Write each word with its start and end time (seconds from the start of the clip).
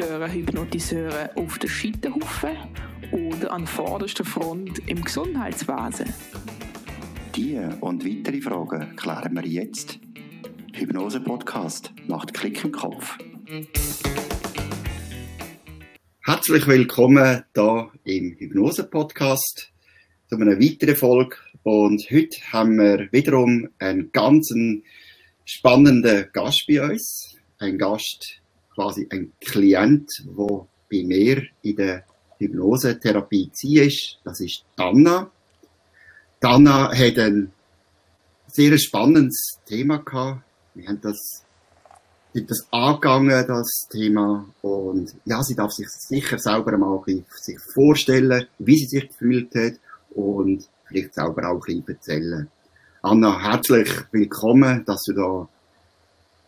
gehören 0.00 0.32
Hypnotiseure 0.32 1.30
auf 1.36 1.58
den 1.58 1.68
Scheiterhaufen 1.68 2.56
oder 3.12 3.52
an 3.52 3.66
vorderster 3.66 4.24
Front 4.24 4.78
im 4.86 5.04
Gesundheitswesen? 5.04 6.14
Diese 7.36 7.76
und 7.82 8.06
weitere 8.06 8.40
Fragen 8.40 8.96
klären 8.96 9.34
wir 9.34 9.46
jetzt. 9.46 9.98
Hypnose 10.72 11.20
Podcast 11.20 11.92
macht 12.06 12.32
Klick 12.32 12.64
im 12.64 12.72
Kopf. 12.72 13.18
Herzlich 16.24 16.66
willkommen 16.66 17.44
hier 17.54 17.90
im 18.04 18.36
Hypnose 18.38 18.84
Podcast 18.84 19.70
zu 20.30 20.36
einer 20.36 20.58
weiteren 20.58 20.96
Folge. 20.96 21.36
Und 21.62 22.10
heute 22.10 22.40
haben 22.50 22.78
wir 22.78 23.12
wiederum 23.12 23.68
einen 23.78 24.10
ganz 24.12 24.50
spannenden 25.44 26.30
Gast 26.32 26.64
bei 26.66 26.82
uns. 26.82 27.36
Ein 27.58 27.76
Gast, 27.76 28.39
quasi 28.80 29.06
ein 29.10 29.32
Klient, 29.40 30.08
der 30.24 30.66
bei 30.90 31.02
mir 31.04 31.42
in 31.62 31.76
der 31.76 32.04
Hypnosetherapie 32.38 33.50
ist. 33.62 34.18
Das 34.24 34.40
ist 34.40 34.64
Dana. 34.74 35.30
Dana 36.40 36.90
hat 36.90 37.18
ein 37.18 37.52
sehr 38.46 38.78
spannendes 38.78 39.58
Thema 39.66 39.98
gehabt. 39.98 40.42
Wir 40.74 40.88
haben 40.88 41.00
das, 41.02 41.44
sind 42.32 42.50
das 42.50 42.66
angegangen, 42.70 43.46
das 43.46 43.86
Thema. 43.90 44.46
Und 44.62 45.14
ja, 45.26 45.42
sie 45.42 45.54
darf 45.54 45.72
sich 45.72 45.88
sicher 45.90 46.38
selber 46.38 46.78
mal 46.78 47.02
sich 47.06 47.60
vorstellen, 47.74 48.46
wie 48.58 48.78
sie 48.78 48.86
sich 48.86 49.08
gefühlt 49.08 49.54
hat 49.54 49.74
und 50.14 50.66
vielleicht 50.86 51.14
selber 51.14 51.50
auch 51.50 51.66
ein 51.68 51.82
bisschen 51.82 51.88
erzählen. 51.88 52.50
Anna, 53.02 53.42
herzlich 53.42 53.90
willkommen, 54.10 54.84
dass 54.86 55.02
du 55.02 55.12
da 55.12 55.48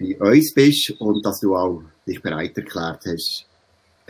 bei 0.00 0.16
uns 0.18 0.54
bist 0.54 0.94
und 0.98 1.24
dass 1.26 1.40
du 1.40 1.54
auch 1.54 1.82
dich 2.06 2.22
bereit 2.22 2.56
erklärt 2.56 3.04
hast. 3.06 3.46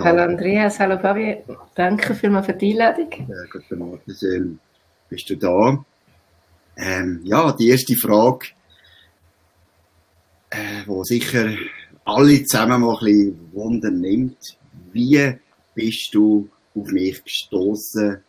Hallo 0.00 0.22
Andreas, 0.22 0.78
hallo 0.80 0.98
Fabi, 0.98 1.38
danke 1.74 2.14
vielmals 2.14 2.46
für 2.46 2.54
die 2.54 2.72
Einladung. 2.72 3.10
Ja, 3.28 3.44
guten 3.52 3.78
Morgen, 3.78 4.14
schön 4.14 4.58
bist 5.08 5.28
du 5.28 5.36
da. 5.36 5.84
Ähm, 6.76 7.20
ja, 7.24 7.52
die 7.52 7.68
erste 7.68 7.94
Frage, 7.94 8.46
äh, 10.50 10.82
wo 10.86 11.04
sicher 11.04 11.54
alle 12.04 12.42
zusammen 12.44 12.80
mal 12.80 12.96
ein 12.96 13.04
bisschen 13.04 13.52
Wunder 13.52 13.90
nimmt. 13.90 14.58
Wie 14.92 15.38
bist 15.74 16.14
du 16.14 16.48
auf 16.74 16.90
mich 16.90 17.22
gestoßen 17.22 18.22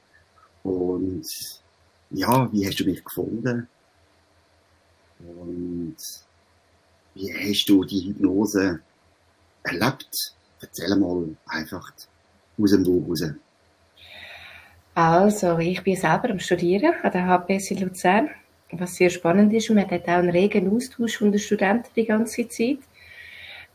und 0.64 1.26
ja, 2.12 2.52
wie 2.52 2.68
hast 2.68 2.80
du 2.80 2.86
mich 2.86 3.04
gefunden? 3.04 3.68
Und 5.20 5.96
wie 7.16 7.34
hast 7.34 7.70
du 7.70 7.84
die 7.86 8.08
Hypnose 8.08 8.82
erlebt? 9.64 10.34
Erzähl 10.62 10.96
mal 10.96 11.36
einfach 11.48 11.92
aus 12.62 12.72
dem 12.72 12.84
Buch 12.84 13.10
raus. 13.10 13.24
Also, 14.96 15.58
ich 15.58 15.84
bin 15.84 15.96
selber 15.96 16.30
am 16.30 16.40
Studieren 16.40 16.94
an 17.02 17.12
der 17.12 17.26
HPS 17.26 17.72
in 17.72 17.80
Luzern, 17.80 18.30
was 18.72 18.96
sehr 18.96 19.10
spannend 19.10 19.52
ist. 19.54 19.70
Man 19.70 19.90
hat 19.90 20.04
auch 20.04 20.14
einen 20.14 20.30
regen 20.30 20.74
Austausch 20.74 21.18
den 21.20 21.40
Studenten 21.40 21.90
die 21.96 22.06
ganze 22.06 22.48
Zeit. 22.48 22.78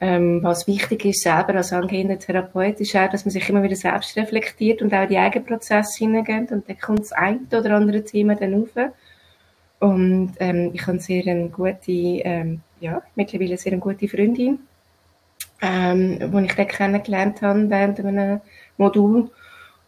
Ähm, 0.00 0.45
was 0.45 0.69
wichtig 0.69 1.05
ist, 1.06 1.22
selber 1.22 1.56
als 1.56 1.72
angehender 1.72 2.20
Therapeut, 2.20 2.78
ist 2.78 2.95
auch, 2.95 3.11
dass 3.11 3.25
man 3.25 3.33
sich 3.33 3.48
immer 3.48 3.64
wieder 3.64 3.75
selbst 3.75 4.17
reflektiert 4.17 4.80
und 4.80 4.95
auch 4.95 5.02
in 5.02 5.08
die 5.08 5.19
eigenen 5.19 5.45
Prozesse 5.45 5.98
hineingeht. 5.98 6.52
Und 6.52 6.69
dann 6.69 6.78
kommt 6.78 7.00
das 7.00 7.12
eine 7.12 7.41
oder 7.50 7.75
andere 7.75 8.05
Thema 8.05 8.36
dann 8.36 8.62
auf. 8.62 8.92
Und 9.80 10.34
ähm, 10.39 10.70
ich 10.73 10.86
habe 10.86 11.00
sehr 11.00 11.27
eine 11.27 11.48
gute, 11.48 11.91
ähm, 11.91 12.61
ja, 12.80 13.02
mittlerweile 13.17 13.58
sehr 13.58 13.73
eine 13.73 13.80
gute 13.80 14.06
Freundin, 14.06 14.61
ähm, 15.61 16.19
die 16.19 16.45
ich 16.47 16.55
dann 16.55 16.69
kennengelernt 16.69 17.42
habe 17.42 17.70
während 17.70 18.01
einem 18.01 18.41
Modul. 18.77 19.31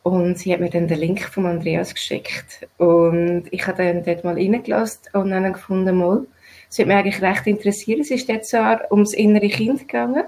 Und 0.03 0.39
sie 0.39 0.53
hat 0.53 0.61
mir 0.61 0.71
dann 0.71 0.89
den 0.89 0.99
Link 0.99 1.21
von 1.21 1.47
Andreas 1.47 1.95
geschickt. 1.95 2.67
Und 2.79 3.45
ich 3.51 3.67
habe 3.67 3.85
dann 3.85 4.03
dort 4.03 4.25
mal 4.25 4.35
reingelassen 4.35 5.03
und 5.13 5.31
dann 5.31 5.53
gefunden, 5.53 5.97
mal, 5.97 6.27
es 6.71 6.79
hat 6.79 6.87
mich 6.87 6.97
eigentlich 6.97 7.23
recht 7.23 7.47
interessiert. 7.47 8.01
Es 8.01 8.11
ist 8.11 8.29
jetzt 8.29 8.55
ums 8.91 9.13
innere 9.13 9.49
Kind 9.49 9.81
gegangen. 9.81 10.25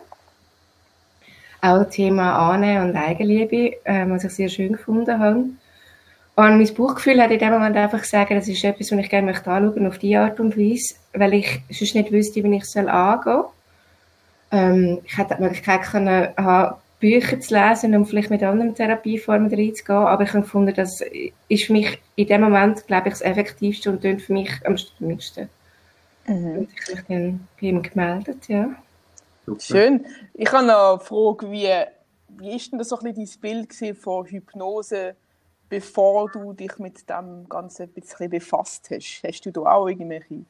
Auch 1.61 1.85
Thema 1.85 2.51
Annehmen 2.51 2.91
und 2.91 2.97
Eigenliebe, 2.97 3.77
äh, 3.85 4.05
was 4.09 4.25
ich 4.25 4.33
sehr 4.33 4.49
schön 4.49 4.73
gefunden 4.73 5.19
habe. 5.19 5.45
Und 6.35 6.57
mein 6.57 6.75
Bauchgefühl 6.75 7.23
hat 7.23 7.31
in 7.31 7.39
dem 7.39 7.53
Moment 7.53 7.77
einfach 7.77 8.01
gesagt, 8.01 8.31
das 8.31 8.49
ist 8.49 8.65
etwas, 8.65 8.91
was 8.91 8.99
ich 8.99 9.11
gerne 9.11 9.27
möchte 9.27 9.51
anschauen, 9.51 9.87
auf 9.87 9.99
diese 9.99 10.19
Art 10.19 10.41
und 10.41 10.57
Weise, 10.57 10.95
weil 11.13 11.35
ich 11.35 11.61
sonst 11.71 11.95
nicht 11.95 12.11
wüsste, 12.11 12.43
wie 12.43 12.57
ich 12.57 12.63
es 12.63 12.77
angehen 12.77 13.21
soll. 13.25 13.45
Ähm, 14.53 15.01
ich 15.05 15.19
hätte 15.19 15.35
die 15.37 15.43
Möglichkeit 15.43 15.83
können, 15.83 16.29
haben, 16.37 16.77
Bücher 17.03 17.41
zu 17.41 17.53
lesen 17.53 17.97
und 17.97 18.07
vielleicht 18.07 18.31
mit 18.31 18.45
anderen 18.45 18.77
Therapieformen 18.77 19.53
reinzugehen, 19.53 19.99
aber 19.99 20.23
ich 20.23 20.33
habe 20.33 20.43
gefunden, 20.43 20.73
das 20.73 21.03
ist 21.49 21.65
für 21.65 21.73
mich 21.73 21.99
in 22.15 22.29
dem 22.29 22.43
Moment, 22.43 22.87
glaube 22.87 23.09
ich, 23.09 23.15
das 23.15 23.23
Effektivste 23.23 23.91
und 23.91 24.03
für 24.03 24.33
mich 24.33 24.53
am 24.65 24.77
stimmigsten. 24.77 25.49
Mhm. 26.29 26.59
Und 26.59 26.69
ich 26.73 26.81
habe 26.83 26.93
mich 26.93 27.05
dann 27.09 27.49
bei 27.61 27.67
ihm 27.67 27.83
gemeldet, 27.83 28.47
ja. 28.47 28.71
Super. 29.45 29.61
Schön. 29.61 30.07
Ich 30.35 30.53
habe 30.53 30.65
noch 30.65 30.93
eine 30.93 31.01
Frage, 31.01 31.51
wie, 31.51 31.73
wie 32.39 32.55
ist 32.55 32.71
denn 32.71 32.79
das 32.79 32.91
so 32.91 32.99
ein 33.01 33.13
bisschen 33.13 33.41
dein 33.43 33.67
Bild 33.67 33.99
von 33.99 34.25
Hypnose, 34.25 35.17
bevor 35.69 36.31
du 36.31 36.53
dich 36.53 36.79
mit 36.79 37.11
dem 37.11 37.49
Ganzen 37.49 37.83
ein 37.83 37.89
bisschen 37.89 38.31
befasst 38.31 38.91
hast? 38.93 39.23
Hast 39.27 39.45
du 39.45 39.51
da 39.51 39.63
auch 39.63 39.89
irgendwelche 39.89 40.45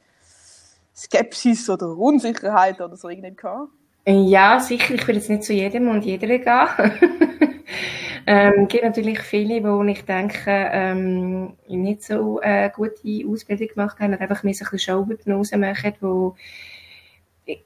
Skepsis 0.94 1.70
oder 1.70 1.96
Unsicherheit 1.96 2.78
oder 2.82 2.94
so 2.94 3.08
irgendwie 3.08 3.34
gehabt? 3.34 3.70
Ja, 4.06 4.58
sicher. 4.58 4.94
Ich 4.94 5.06
will 5.06 5.16
jetzt 5.16 5.30
nicht 5.30 5.44
zu 5.44 5.52
jedem 5.52 5.88
und 5.88 6.04
jeder 6.04 6.26
gehen. 6.26 6.42
ähm, 8.26 8.66
gibt 8.68 8.84
natürlich 8.84 9.20
viele, 9.20 9.62
wo 9.62 9.82
ich 9.84 10.04
denke, 10.04 10.50
ähm, 10.72 11.52
nicht 11.68 12.02
so 12.02 12.40
eine 12.40 12.70
gute 12.70 13.28
Ausbildung 13.28 13.68
gemacht 13.68 14.00
haben 14.00 14.14
und 14.14 14.20
einfach 14.20 14.42
mehr 14.42 14.54
so 14.54 14.64
ein 14.64 14.70
bisschen 14.72 14.94
Showhypnose 14.94 15.56
machen, 15.56 15.94
wo 16.00 16.34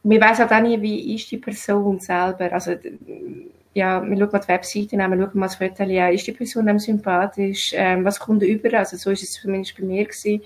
wir 0.02 0.20
weiß 0.20 0.38
halt 0.38 0.52
auch 0.52 0.60
nie, 0.60 0.80
wie 0.80 1.14
ist 1.14 1.30
die 1.30 1.36
Person 1.38 2.00
selber. 2.00 2.52
Also, 2.52 2.72
ja, 3.75 4.02
wir 4.02 4.16
schauen 4.16 4.28
mal 4.32 4.38
die 4.41 4.48
Webseite 4.48 5.02
an, 5.02 5.10
wir 5.10 5.26
schauen 5.26 5.38
mal 5.38 5.46
das 5.46 5.56
Foto 5.56 5.82
an, 5.82 6.12
ist 6.14 6.26
die 6.26 6.32
Person 6.32 6.69
einem 6.69 6.78
sympathisch, 6.78 7.72
ähm, 7.75 8.04
was 8.04 8.19
kommt 8.19 8.42
über, 8.42 8.78
also 8.78 8.96
so 8.96 9.10
ist 9.10 9.22
es 9.22 9.32
zumindest 9.32 9.76
bei 9.78 9.84
mir 9.84 10.04
gewesen. 10.04 10.42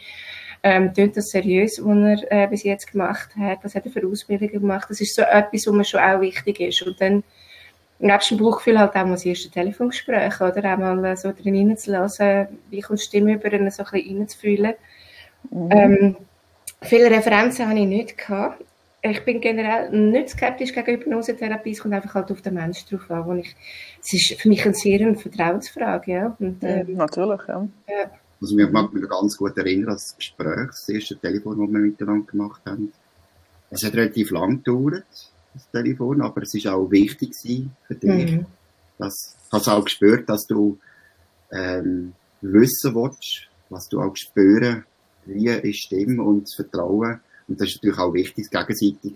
Ähm, 0.63 0.93
tönt 0.93 1.17
das 1.17 1.31
seriös, 1.31 1.81
was 1.83 2.23
er 2.23 2.45
äh, 2.45 2.47
bis 2.47 2.65
jetzt 2.65 2.93
gemacht 2.93 3.31
hat? 3.39 3.61
Was 3.63 3.75
hat 3.75 3.87
er 3.87 3.93
für 3.93 4.07
Ausbildungen 4.07 4.53
gemacht? 4.53 4.91
Das 4.91 5.01
ist 5.01 5.15
so 5.15 5.23
etwas, 5.23 5.67
was 5.67 5.73
mir 5.73 5.85
schon 5.85 6.01
auch 6.01 6.21
wichtig 6.21 6.61
ist. 6.61 6.83
Und 6.83 7.01
dann, 7.01 7.23
nebst 8.01 8.31
dem 8.31 8.39
Bauchgefühl 8.39 8.79
halt 8.79 8.97
auch 8.97 9.05
mal 9.05 9.13
das 9.13 9.27
erste 9.27 9.51
Telefongespräch, 9.51 10.41
oder? 10.41 10.75
Auch 10.75 10.79
mal 10.79 11.05
äh, 11.05 11.17
so 11.17 11.33
drin 11.33 11.69
reinzulassen, 11.69 12.49
wie 12.71 12.81
kommt 12.81 13.01
die 13.01 13.05
Stimme 13.05 13.35
über, 13.35 13.53
ihn 13.53 13.71
so 13.71 13.83
ein 13.83 13.91
bisschen 13.91 14.19
reinzufühlen. 14.19 14.75
Mhm. 15.51 15.69
Ähm, 15.71 16.17
viele 16.83 17.11
Referenzen 17.11 17.69
habe 17.69 17.79
ich 17.79 17.87
nicht 17.87 18.19
gehabt. 18.19 18.65
Ich 19.03 19.25
bin 19.25 19.41
generell 19.41 19.91
nicht 19.91 20.31
skeptisch 20.31 20.75
gegen 20.75 20.87
Hypnosetherapie. 20.87 21.71
Es 21.71 21.81
kommt 21.81 21.95
einfach 21.95 22.15
halt 22.15 22.31
auf 22.31 22.43
den 22.43 22.55
Menschen 22.55 22.87
drauf 22.91 23.11
an. 23.11 23.27
Wo 23.27 23.33
ich, 23.33 23.57
es 24.03 24.13
ist 24.13 24.41
für 24.41 24.49
mich 24.49 24.63
eine 24.65 24.75
sehr 24.75 25.01
eine 25.01 25.17
Vertrauensfrage, 25.17 26.13
ja. 26.13 26.37
Und, 26.39 26.63
äh, 26.63 26.85
ja 26.85 26.85
natürlich, 26.85 27.41
ja. 27.49 27.67
ja. 27.89 28.11
Also 28.41 28.59
ich 28.59 28.71
mag 28.71 28.93
mich 28.93 29.09
ganz 29.09 29.37
gut 29.37 29.57
erinnern, 29.59 29.93
das 29.93 30.17
Gespräch, 30.17 30.69
das 30.69 30.89
erste 30.89 31.17
Telefon, 31.17 31.59
das 31.59 31.71
wir 31.71 31.79
miteinander 31.79 32.27
gemacht 32.27 32.63
haben. 32.65 32.93
Es 33.71 33.85
hat 33.85 33.95
relativ 33.95 34.31
lang 34.31 34.63
gedauert, 34.63 35.05
das 35.55 35.71
Telefon, 35.71 36.23
aber 36.23 36.43
es 36.43 36.55
war 36.65 36.75
auch 36.75 36.91
wichtig 36.91 37.35
für 37.87 37.95
dich. 37.95 38.33
Mhm. 38.33 38.47
Das, 38.99 39.37
hast 39.51 39.69
auch 39.69 39.85
gespürt, 39.85 40.29
dass 40.29 40.47
du 40.47 40.79
ähm, 41.51 42.13
wissen 42.41 42.95
willst, 42.95 43.49
was 43.69 43.89
du 43.89 44.01
auch 44.01 44.17
spüren, 44.17 44.85
wie 45.27 45.49
ist 45.49 45.81
Stimme 45.81 46.23
und 46.23 46.45
das 46.45 46.55
Vertrauen. 46.55 47.21
Und 47.49 47.61
das 47.61 47.69
ist 47.69 47.77
natürlich 47.77 47.99
auch 47.99 48.15
wichtig, 48.15 48.51
gegenseitig. 48.51 49.15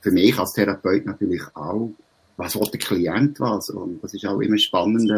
Für 0.00 0.10
mich 0.10 0.38
als 0.38 0.52
Therapeut 0.52 1.06
natürlich 1.06 1.42
auch. 1.54 1.90
Was 2.36 2.56
will 2.56 2.68
der 2.70 2.80
Klient 2.80 3.38
was? 3.40 3.70
Und 3.70 4.02
das 4.02 4.14
ist 4.14 4.26
auch 4.26 4.40
immer 4.40 4.58
spannend, 4.58 5.12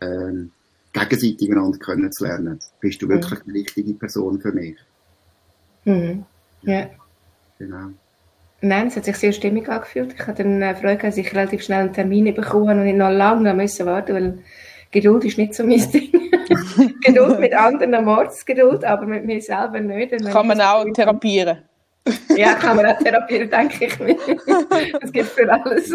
ähm, 0.00 0.52
gegenseitig 0.92 1.50
einander 1.50 1.78
kennenzulernen. 1.78 2.60
Bist 2.80 3.02
du 3.02 3.06
mhm. 3.06 3.10
wirklich 3.10 3.40
die 3.40 3.50
richtige 3.52 3.94
Person 3.94 4.40
für 4.40 4.52
mich? 4.52 4.76
Mhm. 5.84 6.24
Ja. 6.62 6.90
Genau. 7.58 7.90
Nein, 8.62 8.88
es 8.88 8.96
hat 8.96 9.06
sich 9.06 9.16
sehr 9.16 9.32
stimmig 9.32 9.68
angefühlt. 9.68 10.14
Ich 10.14 10.26
hatte 10.26 10.44
dann 10.44 10.76
Freude, 10.76 11.02
dass 11.02 11.16
ich 11.16 11.32
relativ 11.32 11.62
schnell 11.62 11.80
einen 11.80 11.92
Termin 11.92 12.34
bekommen 12.34 12.68
habe 12.68 12.80
und 12.80 12.86
ich 12.86 12.94
noch 12.94 13.10
lange 13.10 13.54
müssen 13.54 13.86
warten, 13.86 14.14
weil 14.14 14.38
Geduld 14.90 15.24
ist 15.24 15.38
nicht 15.38 15.54
so 15.54 15.64
mein 15.64 15.80
Ding. 15.92 16.10
Geduld 17.04 17.40
mit 17.40 17.54
anderen 17.54 18.04
Mordsgeduld, 18.04 18.84
aber 18.84 19.06
mit 19.06 19.24
mir 19.24 19.40
selber 19.40 19.80
nicht. 19.80 20.12
Kann 20.26 20.46
man 20.46 20.60
auch 20.60 20.84
therapieren. 20.92 21.58
Ja, 22.36 22.54
kann 22.54 22.76
man 22.76 22.86
auch 22.86 22.98
therapieren, 22.98 23.50
denke 23.50 23.86
ich 23.86 23.98
mir. 23.98 24.16
Es 25.00 25.12
gibt 25.12 25.28
für 25.28 25.50
alles. 25.50 25.94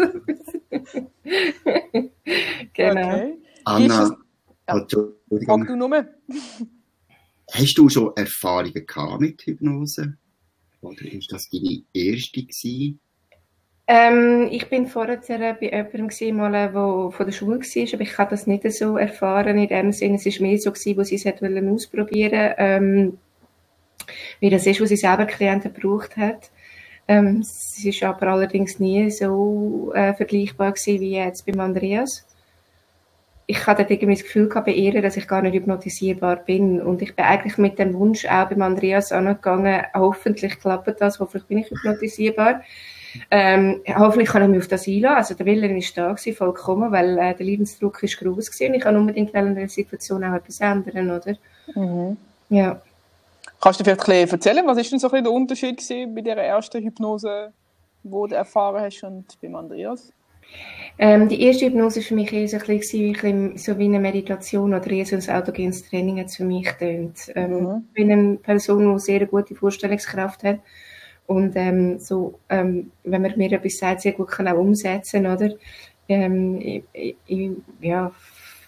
genau. 2.72 3.14
Okay. 3.14 3.38
Anna, 3.64 4.16
ja. 4.68 4.86
Frag 5.44 5.66
du 5.66 5.76
nur. 5.76 5.90
Hast 7.52 7.78
du 7.78 7.88
schon 7.88 8.12
Erfahrungen 8.16 8.86
gehabt 8.86 9.20
mit 9.20 9.42
Hypnose? 9.42 10.16
Oder 10.80 11.02
ist 11.12 11.30
das 11.32 11.48
deine 11.48 11.82
erste 11.92 12.42
gewesen? 12.42 13.00
Ähm, 13.88 14.48
ich 14.50 14.68
bin 14.68 14.88
vorher 14.88 15.18
bei 15.18 15.66
jemandem 15.66 16.08
gewesen, 16.08 16.36
mal, 16.36 16.50
der 16.50 16.72
von 16.72 17.24
der 17.24 17.32
Schule 17.32 17.60
war, 17.60 17.94
aber 17.94 18.02
ich 18.02 18.18
habe 18.18 18.30
das 18.30 18.48
nicht 18.48 18.72
so 18.72 18.96
erfahren 18.96 19.58
in 19.58 19.68
dem 19.68 19.92
Sinne. 19.92 20.16
Es 20.16 20.26
war 20.26 20.46
mehr 20.46 20.58
so, 20.58 20.72
gewesen, 20.72 20.96
wo 20.96 21.04
sie 21.04 21.14
es 21.14 21.24
wollen 21.24 21.72
ausprobieren 21.72 22.54
ähm, 22.58 23.18
wie 24.40 24.50
das 24.50 24.66
ist, 24.66 24.80
was 24.80 24.88
sie 24.88 24.96
selber 24.96 25.26
Klienten 25.26 25.72
gebraucht 25.72 26.16
hat. 26.16 26.50
Ähm, 27.08 27.40
es 27.40 27.84
ist 27.84 28.02
aber 28.02 28.28
allerdings 28.28 28.80
nie 28.80 29.10
so 29.10 29.92
äh, 29.94 30.14
vergleichbar 30.14 30.72
gewesen 30.72 31.00
wie 31.00 31.12
jetzt 31.12 31.46
beim 31.46 31.60
Andreas. 31.60 32.26
Ich 33.48 33.66
hatte 33.66 33.82
irgendwie 33.82 34.14
das 34.14 34.24
Gefühl 34.24 34.48
gehabt 34.48 34.66
bei 34.66 34.72
ihr, 34.72 35.00
dass 35.00 35.16
ich 35.16 35.28
gar 35.28 35.40
nicht 35.40 35.54
hypnotisierbar 35.54 36.36
bin. 36.36 36.80
Und 36.80 37.00
ich 37.00 37.14
bin 37.14 37.24
eigentlich 37.24 37.58
mit 37.58 37.78
dem 37.78 37.94
Wunsch 37.94 38.26
auch 38.26 38.48
beim 38.48 38.62
Andreas 38.62 39.12
angegangen, 39.12 39.82
hoffentlich 39.94 40.58
klappt 40.58 41.00
das, 41.00 41.20
hoffentlich 41.20 41.46
bin 41.46 41.58
ich 41.58 41.70
hypnotisierbar. 41.70 42.62
Ähm, 43.30 43.80
hoffentlich 43.96 44.28
kann 44.28 44.42
ich 44.42 44.48
mich 44.48 44.58
auf 44.58 44.68
das 44.68 44.86
einlassen. 44.86 45.16
Also 45.16 45.34
der 45.34 45.46
Wille 45.46 45.76
ist 45.76 45.96
da 45.96 46.12
gewesen, 46.12 46.36
vollkommen, 46.36 46.92
weil 46.92 47.18
äh, 47.18 47.34
der 47.34 47.46
Lebensdruck 47.46 48.02
ist 48.02 48.18
groß 48.18 48.50
gewesen. 48.50 48.74
Ich 48.74 48.82
kann 48.82 48.96
unbedingt 48.96 49.34
in 49.34 49.54
der 49.54 49.68
Situation 49.68 50.24
auch 50.24 50.34
etwas 50.34 50.60
ändern, 50.60 51.10
oder? 51.10 51.36
Mhm. 51.74 52.16
Ja. 52.48 52.80
Kannst 53.60 53.80
du 53.80 53.84
vielleicht 53.84 54.08
ein 54.08 54.28
erzählen, 54.28 54.66
was 54.66 54.78
ist 54.78 54.92
denn 54.92 54.98
so 54.98 55.10
ein 55.10 55.24
der 55.24 55.32
Unterschied 55.32 55.78
gewesen 55.78 56.14
bei 56.14 56.20
der 56.20 56.36
ersten 56.36 56.82
Hypnose, 56.82 57.52
die 58.02 58.10
du 58.10 58.34
erfahren 58.34 58.82
hast 58.82 59.02
und 59.02 59.24
beim 59.40 59.56
Andreas? 59.56 60.12
Ähm, 60.98 61.28
die 61.28 61.42
erste 61.42 61.66
Hypnose 61.66 61.96
war 61.96 62.02
für 62.02 62.14
mich 62.14 62.32
eher 62.32 62.48
so, 62.48 62.56
ein 62.56 62.78
bisschen, 62.78 63.58
so 63.58 63.78
wie 63.78 63.84
eine 63.84 64.00
Meditation 64.00 64.72
oder 64.72 64.90
eher 64.90 65.04
so 65.04 65.16
ein 65.16 65.36
autogenes 65.36 65.88
Training 65.88 66.20
hat 66.20 66.30
für 66.30 66.44
mich 66.44 66.64
getönt. 66.64 67.32
Ähm, 67.34 67.50
mhm. 67.50 67.84
Ich 67.88 67.94
bin 67.94 68.12
eine 68.12 68.36
Person, 68.36 68.94
die 68.94 69.00
sehr 69.00 69.26
gute 69.26 69.54
Vorstellungskraft 69.54 70.42
hat 70.42 70.60
und 71.26 71.52
ähm, 71.56 71.98
so, 71.98 72.38
ähm, 72.48 72.92
wenn 73.04 73.22
man 73.22 73.36
mir 73.36 73.52
etwas 73.52 73.78
sagt, 73.78 74.02
sehr 74.02 74.12
gut 74.12 74.28
kann 74.28 74.48
auch 74.48 74.56
umsetzen, 74.56 75.26
oder? 75.26 75.50
Ähm, 76.08 76.60
ich, 76.60 77.16
ich, 77.26 77.50
ja, 77.80 78.12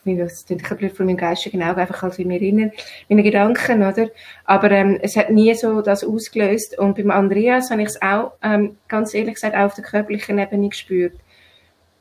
das 0.05 0.47
klingt 0.47 0.69
bisschen 0.69 0.91
von 0.91 1.07
meinem 1.07 1.17
geistigen 1.17 1.63
Auge, 1.63 1.81
einfach 1.81 2.03
halt 2.03 2.19
wie 2.19 2.25
mir 2.25 2.41
innen, 2.41 2.73
meine 3.09 3.23
Gedanken, 3.23 3.83
oder? 3.83 4.09
Aber 4.45 4.71
ähm, 4.71 4.99
es 5.03 5.17
hat 5.17 5.31
nie 5.31 5.55
so 5.55 5.83
das 5.83 6.05
ausgelöst. 6.05 6.79
Und 6.79 6.97
beim 6.97 7.11
Andreas 7.11 7.71
habe 7.71 7.83
ich 7.83 7.89
es 7.89 8.03
auch, 8.03 8.33
ähm, 8.43 8.77
ganz 8.89 9.15
ehrlich 9.15 9.35
gesagt, 9.35 9.55
auch 9.55 9.67
auf 9.67 9.75
der 9.75 9.85
körperlichen 9.85 10.39
Ebene 10.39 10.69
gespürt. 10.69 11.15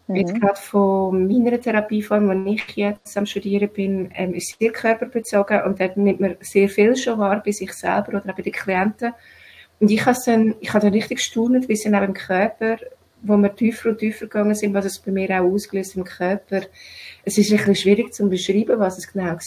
Mhm. 0.08 0.16
Jetzt 0.16 0.40
gerade 0.40 0.60
von 0.60 1.28
meiner 1.28 1.60
Therapieform, 1.60 2.46
die 2.46 2.56
ich 2.56 2.76
jetzt 2.76 3.18
am 3.18 3.26
Studieren 3.26 3.70
bin, 3.70 4.10
ähm, 4.16 4.34
ist 4.34 4.58
sehr 4.58 4.72
körperbezogen 4.72 5.64
und 5.64 5.80
dort 5.80 5.98
nimmt 5.98 6.20
man 6.20 6.38
sehr 6.40 6.70
viel 6.70 6.96
schon 6.96 7.20
wahr 7.20 7.42
bei 7.44 7.52
sich 7.52 7.74
selber 7.74 8.10
oder 8.10 8.32
auch 8.32 8.36
bei 8.36 8.42
den 8.42 8.54
Klienten. 8.54 9.14
Und 9.80 9.92
ich 9.92 10.06
habe 10.06 10.18
dann, 10.26 10.56
ich 10.60 10.70
habe 10.74 10.86
dann 10.86 10.94
richtig 10.94 11.18
gestaunt, 11.18 11.68
wie 11.68 11.74
es 11.74 11.84
dann 11.84 11.96
auch 11.96 12.02
im 12.02 12.14
Körper, 12.14 12.78
wo 13.22 13.38
wir 13.38 13.56
tiefer 13.56 13.90
und 13.90 13.98
tiefer 14.00 14.26
gegangen 14.26 14.56
sind, 14.56 14.74
was 14.74 14.86
es 14.86 15.00
bei 15.00 15.12
mir 15.12 15.30
auch 15.30 15.52
ausgelöst 15.52 15.96
im 15.96 16.04
Körper. 16.04 16.62
Es 17.24 17.38
ist 17.38 17.52
ein 17.52 17.58
bisschen 17.58 17.76
schwierig 17.76 18.14
zu 18.14 18.28
beschreiben, 18.30 18.80
was 18.80 18.98
es 18.98 19.12
genau 19.12 19.26
war. 19.26 19.38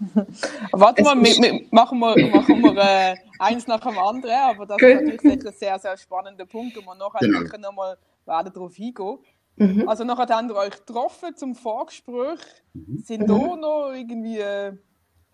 Warte 0.72 1.02
mal, 1.02 1.16
wir, 1.16 1.42
wir, 1.42 1.60
machen 1.70 1.98
wir, 1.98 2.26
machen 2.28 2.62
wir 2.62 2.76
äh, 2.76 3.16
eins 3.38 3.66
nach 3.66 3.80
dem 3.80 3.98
anderen, 3.98 4.36
aber 4.36 4.66
das 4.66 4.80
ist 4.80 5.24
natürlich 5.24 5.46
ein 5.46 5.52
sehr, 5.52 5.78
sehr 5.78 5.96
spannender 5.96 6.46
Punkt, 6.46 6.76
wo 6.76 6.82
wir 6.82 6.94
nachher 6.94 7.18
genau. 7.20 7.40
sicher 7.40 7.58
nochmal 7.58 7.96
werden 8.28 8.52
darauf 8.52 8.78
eingehen. 8.78 9.18
Mhm. 9.56 9.88
Also 9.88 10.04
nachher 10.04 10.36
habt 10.36 10.50
ihr 10.50 10.56
euch 10.56 10.86
getroffen 10.86 11.34
zum 11.34 11.54
Vorgespräch. 11.54 12.38
Mhm. 12.74 13.02
Sind 13.04 13.22
mhm. 13.22 13.26
da 13.26 13.56
noch 13.56 13.92
irgendwie 13.92 14.38
äh, 14.38 14.72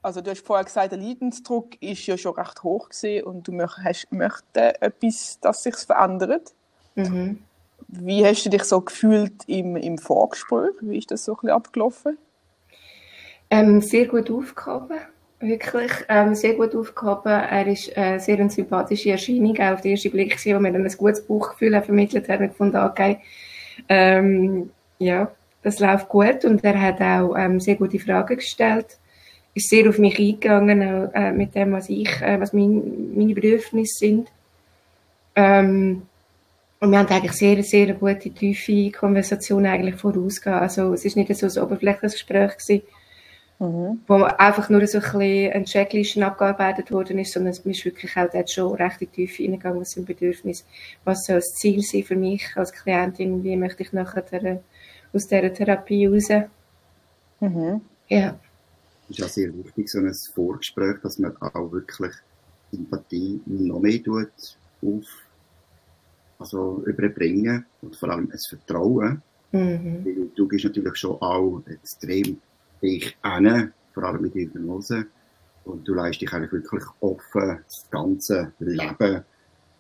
also 0.05 0.21
du 0.21 0.31
hast 0.31 0.45
vorher 0.45 0.67
gesagt, 0.67 0.93
der 0.93 0.99
Leidensdruck 0.99 1.81
ist 1.81 2.07
ja 2.07 2.19
schon 2.19 2.35
recht 2.35 2.63
hoch 2.63 2.91
gesehen 2.91 3.25
und 3.25 3.49
du 3.49 3.53
möchtest, 3.53 4.13
möchtest 4.13 4.47
etwas, 4.55 5.41
dass 5.41 5.63
sich 5.63 5.77
verändert. 5.77 6.55
Mhm. 6.95 7.43
Wie 7.89 8.25
hast 8.25 8.45
du 8.45 8.51
dich 8.51 8.65
so 8.65 8.83
gefühlt 8.83 9.45
im, 9.47 9.77
im 9.77 9.97
Vorgespräch? 9.97 10.75
Wie 10.83 10.99
ist 10.99 11.11
das 11.11 11.25
so 11.25 11.33
ein 11.33 11.37
bisschen 11.37 11.51
abgelaufen? 11.57 12.19
Ähm, 13.49 13.81
sehr 13.81 14.07
gut 14.07 14.31
aufgehoben, 14.31 14.99
wirklich 15.45 15.93
ähm, 16.09 16.35
sehr 16.35 16.55
gut 16.55 16.75
aufgehoben. 16.75 17.33
Er 17.33 17.67
ist 17.67 17.97
äh, 17.97 18.19
sehr 18.19 18.39
eine 18.39 18.51
sympathische 18.51 19.11
Erscheinung, 19.11 19.57
auch 19.59 19.75
auf 19.75 19.81
den 19.81 19.93
ersten 19.93 20.11
Blick, 20.11 20.37
wo 20.45 20.59
mir 20.59 20.73
dann 20.73 20.85
ein 20.85 20.97
gutes 20.97 21.27
Bauchgefühl 21.27 21.81
vermittelt 21.83 22.29
hat, 22.29 22.41
gefunden, 22.41 22.77
okay, 22.77 23.19
ähm, 23.89 24.71
ja, 24.99 25.31
das 25.63 25.81
läuft 25.81 26.09
gut 26.09 26.45
und 26.45 26.63
er 26.65 26.81
hat 26.81 27.01
auch 27.01 27.37
ähm, 27.37 27.61
sehr 27.61 27.77
gute 27.77 27.99
Fragen 27.99 28.37
gestellt 28.37 28.99
ist 29.55 29.71
sehr 29.71 29.89
auf 29.89 29.99
mich 29.99 30.19
eingegangen, 30.19 30.83
auch, 30.83 31.15
äh, 31.15 31.33
mit 31.33 31.55
dem, 31.55 31.73
was 31.73 31.89
ich, 31.89 32.11
äh, 32.21 32.41
was 32.41 32.53
mein, 32.53 33.15
meine 33.15 33.35
Bedürfnisse 33.35 33.99
sind. 33.99 34.29
Ähm, 35.37 36.03
und 36.81 36.91
wir 36.91 36.99
haben 36.99 37.09
eigentlich 37.09 37.33
sehr, 37.33 37.63
sehr 37.63 37.95
gute, 37.95 38.31
tiefe 38.31 38.91
Konversation 38.91 39.65
eigentlich 39.65 39.95
vorausgegangen. 39.95 40.61
Also, 40.61 40.93
es 40.93 41.05
ist 41.05 41.17
nicht 41.17 41.35
so 41.35 41.47
ein 41.47 41.65
oberflächliches 41.65 42.15
Gespräch 42.15 42.59
gewesen, 42.59 42.83
mhm. 43.59 44.01
wo 44.07 44.23
einfach 44.23 44.69
nur 44.69 44.87
so 44.87 44.99
ein 44.99 45.03
bisschen 45.03 45.53
ein 45.53 45.65
Checklisten 45.65 46.23
abgearbeitet 46.23 46.91
worden 46.91 47.19
ist, 47.19 47.33
sondern 47.33 47.53
es 47.53 47.61
ist 47.61 47.85
wirklich 47.85 48.17
auch 48.17 48.31
dort 48.31 48.51
schon 48.51 48.75
recht 48.75 49.01
tief 49.13 49.37
hineingegangen, 49.37 49.81
was 49.81 49.93
sind 49.93 50.07
Bedürfnisse, 50.07 50.65
was 51.05 51.25
soll 51.25 51.37
das 51.37 51.55
Ziel 51.55 51.83
sein 51.83 52.05
für 52.05 52.17
mich 52.17 52.45
als 52.57 52.73
Klientin, 52.73 53.43
wie 53.45 53.57
möchte 53.57 53.83
ich 53.83 53.93
nachher 53.93 54.61
aus 55.13 55.27
dieser 55.27 55.53
Therapie 55.53 56.07
raus. 56.07 56.29
Mhm. 57.41 57.81
Ja 58.09 58.39
ist 59.09 59.19
ja 59.19 59.29
sehr 59.29 59.57
wichtig, 59.57 59.89
so 59.89 59.99
ein 59.99 60.13
Vorgespräch, 60.35 60.97
dass 61.03 61.19
man 61.19 61.37
auch 61.37 61.73
wirklich 61.73 62.13
Sympathie 62.71 63.41
noch 63.47 63.81
mehr 63.81 64.03
tut 64.03 64.59
auf, 64.83 65.05
also 66.39 66.83
überbringen 66.87 67.65
und 67.83 67.97
vor 67.97 68.11
allem 68.11 68.31
ein 68.33 68.39
Vertrauen. 68.39 69.23
Mhm. 69.53 70.05
Weil 70.05 70.31
du 70.35 70.49
bist 70.49 70.65
natürlich 70.65 70.97
schon 70.97 71.21
auch 71.21 71.63
extrem 71.67 72.41
dich 72.83 73.17
an, 73.23 73.73
vor 73.93 74.05
allem 74.05 74.23
mit 74.23 74.35
Hypnose. 74.35 75.07
Und 75.65 75.89
du 75.89 75.95
leist 75.95 76.21
dich 76.21 76.33
eigentlich 76.33 76.53
wirklich 76.53 76.85
offen, 77.01 77.61
das 77.65 77.87
ganze 77.91 78.53
Leben, 78.59 79.25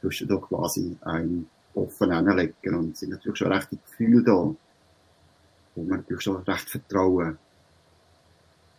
du 0.01 0.09
du 0.09 0.27
da 0.27 0.37
quasi 0.37 0.97
ein 1.03 1.47
offen 1.75 2.13
anlegen. 2.13 2.75
Und 2.75 2.93
es 2.93 3.01
sind 3.01 3.11
natürlich 3.11 3.39
schon 3.39 3.53
rechte 3.53 3.77
Gefühle 3.77 4.23
da, 4.23 4.33
wo 4.33 5.83
man 5.83 5.99
natürlich 5.99 6.23
schon 6.23 6.43
recht 6.43 6.71
Vertrauen 6.71 7.39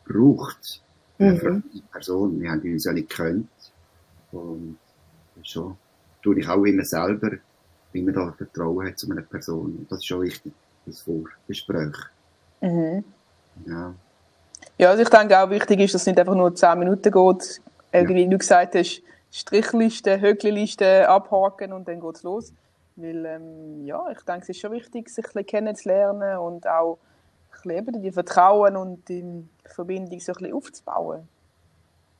braucht. 0.06 0.82
Mhm. 1.18 1.64
Die 1.74 1.82
Person, 1.92 2.40
wir 2.40 2.52
haben 2.52 2.62
uns 2.62 2.86
ja 2.86 2.94
nicht 2.94 3.10
gekannt. 3.10 3.50
Und 4.32 4.78
schon 5.44 5.78
tue 6.22 6.40
ich 6.40 6.48
auch 6.48 6.64
immer 6.64 6.84
selber, 6.84 7.32
wie 7.92 8.02
man 8.02 8.14
da 8.14 8.32
Vertrauen 8.32 8.88
hat 8.88 9.00
zu 9.00 9.10
einer 9.10 9.22
Person. 9.22 9.78
Und 9.78 9.92
das 9.92 10.00
ist 10.00 10.08
schon 10.08 10.24
wichtig, 10.24 10.54
das 10.86 11.02
Vorgespräch. 11.02 11.96
Mhm. 12.62 13.04
Ja. 13.66 13.94
Ja, 14.78 14.90
also 14.90 15.04
ich 15.04 15.10
denke 15.10 15.40
auch 15.40 15.50
wichtig 15.50 15.80
ist, 15.80 15.94
dass 15.94 16.02
es 16.02 16.08
nicht 16.08 16.20
einfach 16.20 16.36
nur 16.36 16.54
10 16.54 16.78
Minuten 16.80 17.12
geht. 17.12 17.62
Irgendwie, 17.92 18.22
ja. 18.22 18.26
wie 18.26 18.30
du 18.30 18.38
gesagt 18.38 18.76
hast, 18.76 19.02
Strichliste, 19.32 20.20
Höckliste 20.20 21.08
abhaken 21.08 21.74
und 21.74 21.88
dann 21.88 22.00
geht 22.00 22.16
es 22.16 22.24
los. 22.24 22.54
Weil, 22.96 23.26
ähm, 23.26 23.86
ja, 23.86 24.10
ich 24.12 24.22
denke, 24.22 24.44
es 24.44 24.50
ist 24.50 24.60
schon 24.60 24.72
wichtig, 24.72 25.10
sich 25.10 25.26
ein 25.26 25.28
bisschen 25.28 25.46
kennenzulernen 25.46 26.38
und 26.38 26.68
auch 26.68 26.98
ein 27.66 27.86
bisschen 27.86 28.02
die 28.02 28.12
Vertrauen 28.12 28.78
und 28.78 29.08
die 29.10 29.48
Verbindung 29.66 30.20
so 30.20 30.32
ein 30.32 30.36
bisschen 30.38 30.54
aufzubauen. 30.54 31.28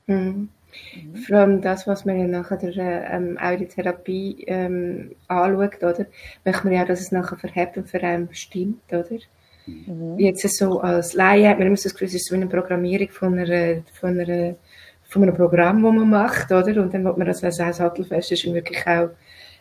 Mhm. 0.06 0.48
Mhm. 0.94 1.16
Vor 1.16 1.36
allem 1.36 1.62
das, 1.62 1.86
was 1.86 2.04
man 2.04 2.18
ja 2.18 2.26
nachher 2.26 2.62
ähm, 3.10 3.38
auch 3.40 3.50
in 3.52 3.58
der 3.60 3.68
Therapie 3.68 4.44
ähm, 4.46 5.12
anschaut, 5.28 5.82
oder? 5.82 6.06
Möchte 6.44 6.64
man 6.64 6.72
ja, 6.74 6.84
dass 6.84 7.00
es 7.00 7.12
nachher 7.12 7.36
verhebt 7.36 7.76
und 7.76 7.88
für 7.88 8.02
einen 8.02 8.28
stimmt, 8.34 8.92
oder? 8.92 9.04
Mhm. 9.66 10.18
Jetzt 10.18 10.48
so 10.56 10.80
als 10.80 11.14
Laie 11.14 11.48
hat 11.48 11.58
man 11.58 11.68
immer 11.68 11.76
so 11.76 11.84
das 11.84 11.94
Gefühl, 11.94 12.08
es 12.08 12.14
ist 12.14 12.28
so 12.28 12.34
eine 12.34 12.46
Programmierung 12.46 13.08
von 13.10 13.38
einer, 13.38 13.82
von 13.92 14.18
einer, 14.18 14.54
von 15.02 15.22
einem 15.22 15.34
Programm, 15.34 15.82
das 15.82 15.92
man 15.92 16.10
macht, 16.10 16.50
oder? 16.52 16.80
Und 16.80 16.94
dann 16.94 17.04
wird 17.04 17.18
man 17.18 17.26
das 17.26 17.42
als 17.42 17.56
sattelfest 17.56 18.32
ist 18.32 18.44
wirklich 18.44 18.86
auch 18.86 19.10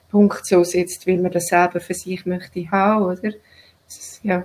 Punkt 0.09 0.45
so 0.45 0.63
setzt, 0.63 1.07
weil 1.07 1.17
man 1.17 1.31
das 1.31 1.47
selber 1.47 1.79
für 1.79 1.93
sich 1.93 2.25
möchte 2.25 2.69
haben, 2.71 3.05
oder? 3.05 3.33
Das, 3.85 4.19
ja. 4.23 4.43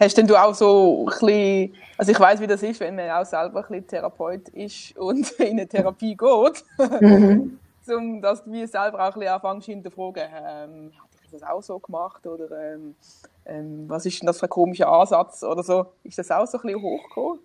Hast 0.00 0.16
denn 0.16 0.26
du 0.26 0.36
auch 0.36 0.54
so 0.54 1.06
ein 1.06 1.06
bisschen, 1.06 1.74
also 1.96 2.12
ich 2.12 2.20
weiß, 2.20 2.40
wie 2.40 2.46
das 2.46 2.62
ist, 2.62 2.78
wenn 2.80 2.94
man 2.94 3.10
auch 3.10 3.24
selber 3.24 3.60
ein 3.60 3.68
bisschen 3.68 3.86
Therapeut 3.86 4.48
ist 4.50 4.96
und 4.96 5.30
in 5.38 5.50
eine 5.50 5.66
Therapie 5.66 6.16
geht, 6.16 6.64
mhm. 7.00 7.58
um 7.96 8.20
dass 8.20 8.44
du 8.44 8.66
selber 8.66 9.00
auch 9.00 9.14
ein 9.14 9.20
bisschen 9.20 9.32
anfängst 9.32 9.66
zu 9.66 9.72
hinterfragen, 9.72 10.22
ähm, 10.22 10.92
hat 10.96 11.08
ich 11.24 11.30
das 11.30 11.42
auch 11.42 11.62
so 11.62 11.78
gemacht 11.78 12.26
oder 12.26 12.74
ähm, 12.74 12.94
ähm, 13.48 13.84
was 13.88 14.06
ist 14.06 14.20
denn 14.20 14.26
das 14.26 14.38
für 14.38 14.46
ein 14.46 14.50
komischer 14.50 14.88
Ansatz 14.88 15.42
oder 15.42 15.62
so? 15.62 15.86
Ist 16.04 16.18
das 16.18 16.30
auch 16.30 16.46
so 16.46 16.58
ein 16.58 16.62
bisschen 16.62 16.82
hochgekommen? 16.82 17.40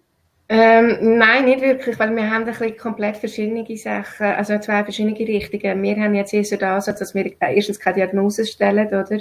Ähm, 0.50 1.17
nein, 1.17 1.45
nicht 1.45 1.62
wirklich, 1.62 1.98
weil 1.98 2.15
wir 2.15 2.29
haben 2.29 2.43
ein 2.43 2.45
bisschen 2.45 2.77
komplett 2.77 3.17
verschiedene 3.17 3.65
Sachen, 3.77 4.25
also 4.25 4.60
zwei 4.60 4.83
verschiedene 4.83 5.17
Richtungen. 5.17 5.81
Wir 5.81 5.95
haben 5.95 6.15
jetzt 6.15 6.33
eher 6.33 6.43
so 6.43 6.57
den 6.57 6.67
Ansatz, 6.67 7.00
dass 7.00 7.15
wir 7.15 7.31
erstens 7.39 7.79
keine 7.79 7.95
Diagnose 7.95 8.45
stellen, 8.45 8.88
oder? 8.88 9.19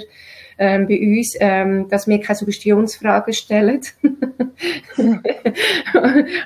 Ähm, 0.57 0.87
bei 0.87 0.99
uns, 0.99 1.35
ähm, 1.39 1.87
dass 1.89 2.07
wir 2.07 2.19
keine 2.19 2.37
Suggestionsfragen 2.37 3.33
stellen. 3.33 3.81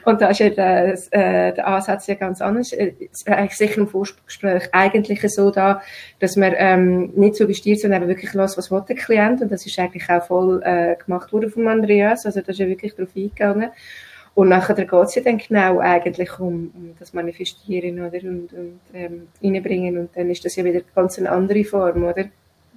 und 0.05 0.21
da 0.21 0.29
ist 0.29 0.39
ja 0.39 0.49
der, 0.49 0.93
äh, 1.11 1.53
der 1.53 1.67
Ansatz 1.67 2.07
ja 2.07 2.15
ganz 2.15 2.41
anders. 2.41 2.71
Es 2.73 2.93
ist 3.11 3.27
eigentlich 3.27 3.57
sicher 3.57 3.81
im 3.81 3.87
Vorgespräch 3.87 4.69
eigentlich 4.71 5.21
so 5.33 5.51
da, 5.51 5.81
dass 6.19 6.35
man 6.35 6.53
ähm, 6.57 7.11
nicht 7.15 7.35
suggestiert, 7.35 7.79
sondern 7.79 8.03
eben 8.03 8.09
wirklich 8.09 8.33
los, 8.33 8.57
was 8.57 8.69
der 8.85 8.95
Klient. 8.95 9.41
Und 9.41 9.51
das 9.51 9.65
ist 9.65 9.77
eigentlich 9.79 10.09
auch 10.09 10.25
voll 10.25 10.61
äh, 10.63 10.95
gemacht 10.95 11.33
worden 11.33 11.49
von 11.49 11.67
Andreas. 11.67 12.25
Also 12.25 12.41
da 12.41 12.51
ist 12.51 12.59
ja 12.59 12.67
wirklich 12.67 12.95
darauf 12.95 13.15
eingegangen. 13.15 13.71
Und 14.37 14.49
nachher 14.49 14.75
geht 14.75 14.93
es 14.93 15.15
ja 15.15 15.23
dann 15.23 15.39
genau 15.39 15.79
eigentlich 15.79 16.39
um, 16.39 16.71
um 16.75 16.95
das 16.99 17.11
Manifestieren 17.11 17.99
oder? 17.99 18.19
Und, 18.21 18.53
und 18.53 18.79
ähm, 18.93 19.29
reinbringen. 19.43 19.97
Und 19.97 20.09
dann 20.15 20.29
ist 20.29 20.45
das 20.45 20.55
ja 20.55 20.63
wieder 20.63 20.81
ganz 20.93 21.17
eine 21.17 21.31
andere 21.31 21.63
Form, 21.63 22.03
oder? 22.03 22.25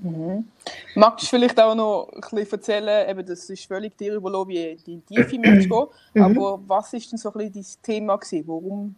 Mhm. 0.02 0.48
Magst 0.94 1.24
du 1.24 1.28
vielleicht 1.28 1.60
auch 1.60 1.74
noch 1.74 2.10
ein 2.12 2.20
bisschen 2.20 2.52
erzählen, 2.52 3.08
eben, 3.08 3.26
das 3.26 3.50
ist 3.50 3.66
völlig 3.66 3.96
dir 3.96 4.14
überlassen, 4.14 4.48
wie 4.48 4.76
die 4.86 5.00
Tiefe 5.00 5.38
möchtest 5.38 5.68
gehen, 5.70 5.86
mhm. 6.14 6.22
aber 6.22 6.60
was 6.66 6.92
ist 6.94 7.12
denn 7.12 7.18
so 7.18 7.32
ein 7.32 7.50
bisschen 7.50 7.52
dein 7.52 7.82
Thema 7.82 8.16
gewesen? 8.16 8.44
Warum 8.46 8.94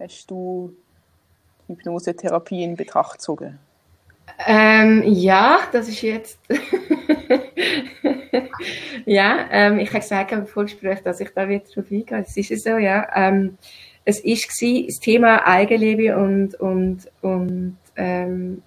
hast 0.00 0.30
du 0.30 0.74
Hypnosetherapie 1.66 2.64
in 2.64 2.76
Betracht 2.76 3.12
gezogen? 3.14 3.58
Ähm, 4.46 5.02
ja, 5.06 5.60
das 5.72 5.88
ist 5.88 6.02
jetzt. 6.02 6.38
ja, 9.04 9.46
ähm, 9.50 9.78
ich 9.78 9.88
habe 9.90 10.00
gesagt 10.00 10.32
im 10.32 10.46
Vorgespräch, 10.46 11.02
dass 11.02 11.20
ich 11.20 11.30
da 11.34 11.48
wieder 11.48 11.64
drauf 11.64 11.84
eingehe. 11.90 12.24
Es 12.26 12.36
ist 12.36 12.64
so, 12.64 12.76
ja. 12.78 13.06
Ähm, 13.14 13.58
es 14.04 14.24
war 14.24 14.86
das 14.86 14.98
Thema 14.98 15.46
Eigenliebe 15.46 16.16
und, 16.16 16.54
und, 16.56 17.08
und 17.20 17.76
ähm, 17.96 18.62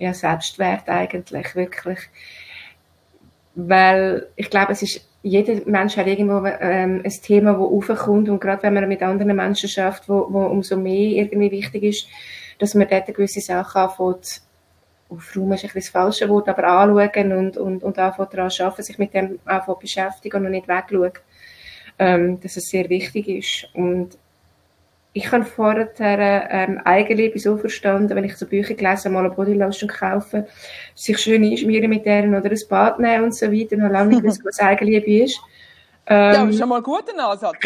ja, 0.00 0.14
Selbstwert 0.14 0.88
eigentlich, 0.88 1.54
wirklich. 1.54 1.98
Weil 3.54 4.26
ich 4.34 4.48
glaube, 4.50 4.72
es 4.72 4.82
ist, 4.82 5.06
jeder 5.22 5.60
Mensch 5.66 5.96
hat 5.96 6.06
irgendwo 6.06 6.44
ähm, 6.46 7.02
ein 7.04 7.22
Thema, 7.22 7.52
das 7.52 7.60
aufkommt 7.60 8.28
und 8.28 8.40
gerade 8.40 8.62
wenn 8.62 8.74
man 8.74 8.88
mit 8.88 9.02
anderen 9.02 9.36
Menschen 9.36 9.68
schafft, 9.68 10.08
wo, 10.08 10.26
wo 10.30 10.46
umso 10.46 10.76
mehr 10.76 11.22
irgendwie 11.22 11.50
wichtig 11.50 11.82
ist, 11.82 12.06
dass 12.58 12.74
man 12.74 12.88
dort 12.88 13.06
gewisse 13.06 13.40
Sachen 13.40 13.82
anfängt, 13.82 14.40
aufräumen 15.10 15.52
ist 15.52 15.64
ein 15.64 15.70
bisschen 15.70 15.80
das 15.80 15.88
falsche 15.90 16.28
Wort, 16.28 16.48
aber 16.48 16.64
anschauen 16.64 17.32
und, 17.32 17.56
und, 17.58 17.82
und 17.82 17.98
anfangen 17.98 18.28
daran 18.30 18.50
arbeiten, 18.58 18.82
sich 18.82 18.98
mit 18.98 19.12
dem 19.12 19.38
anfangen 19.44 19.78
beschäftigen 19.80 20.46
und 20.46 20.52
nicht 20.52 20.68
wegschauen, 20.68 21.12
ähm, 21.98 22.40
dass 22.40 22.56
es 22.56 22.70
sehr 22.70 22.88
wichtig 22.88 23.28
ist. 23.28 23.74
Und 23.74 24.16
ich 25.12 25.32
habe 25.32 25.44
vorher 25.44 25.90
ähm, 25.98 26.78
Eigenliebe 26.84 27.38
so 27.38 27.56
verstanden, 27.56 28.14
wenn 28.14 28.24
ich 28.24 28.36
so 28.36 28.46
Bücher 28.46 28.74
gelesen 28.74 29.12
mal 29.12 29.24
eine 29.24 29.34
Bodylotion 29.34 29.90
kaufe, 29.90 30.46
sich 30.94 31.18
schön 31.18 31.42
einschmieren 31.42 31.90
mit 31.90 32.06
deren 32.06 32.34
oder 32.34 32.50
ein 32.50 32.60
Bad 32.68 33.00
nehmen 33.00 33.24
und 33.24 33.34
so 33.34 33.50
weiter 33.50 33.76
und 33.76 33.82
habe 33.82 33.92
lange 33.92 34.10
nicht 34.10 34.22
gewusst, 34.22 34.44
was 34.44 34.60
Eigenliebe 34.60 35.24
ist. 35.24 35.40
Ähm, 36.06 36.34
ja, 36.34 36.48
ist 36.48 36.58
schon 36.58 36.68
mal 36.68 36.78
ein 36.78 36.82
guter 36.82 37.28
Ansatz. 37.28 37.56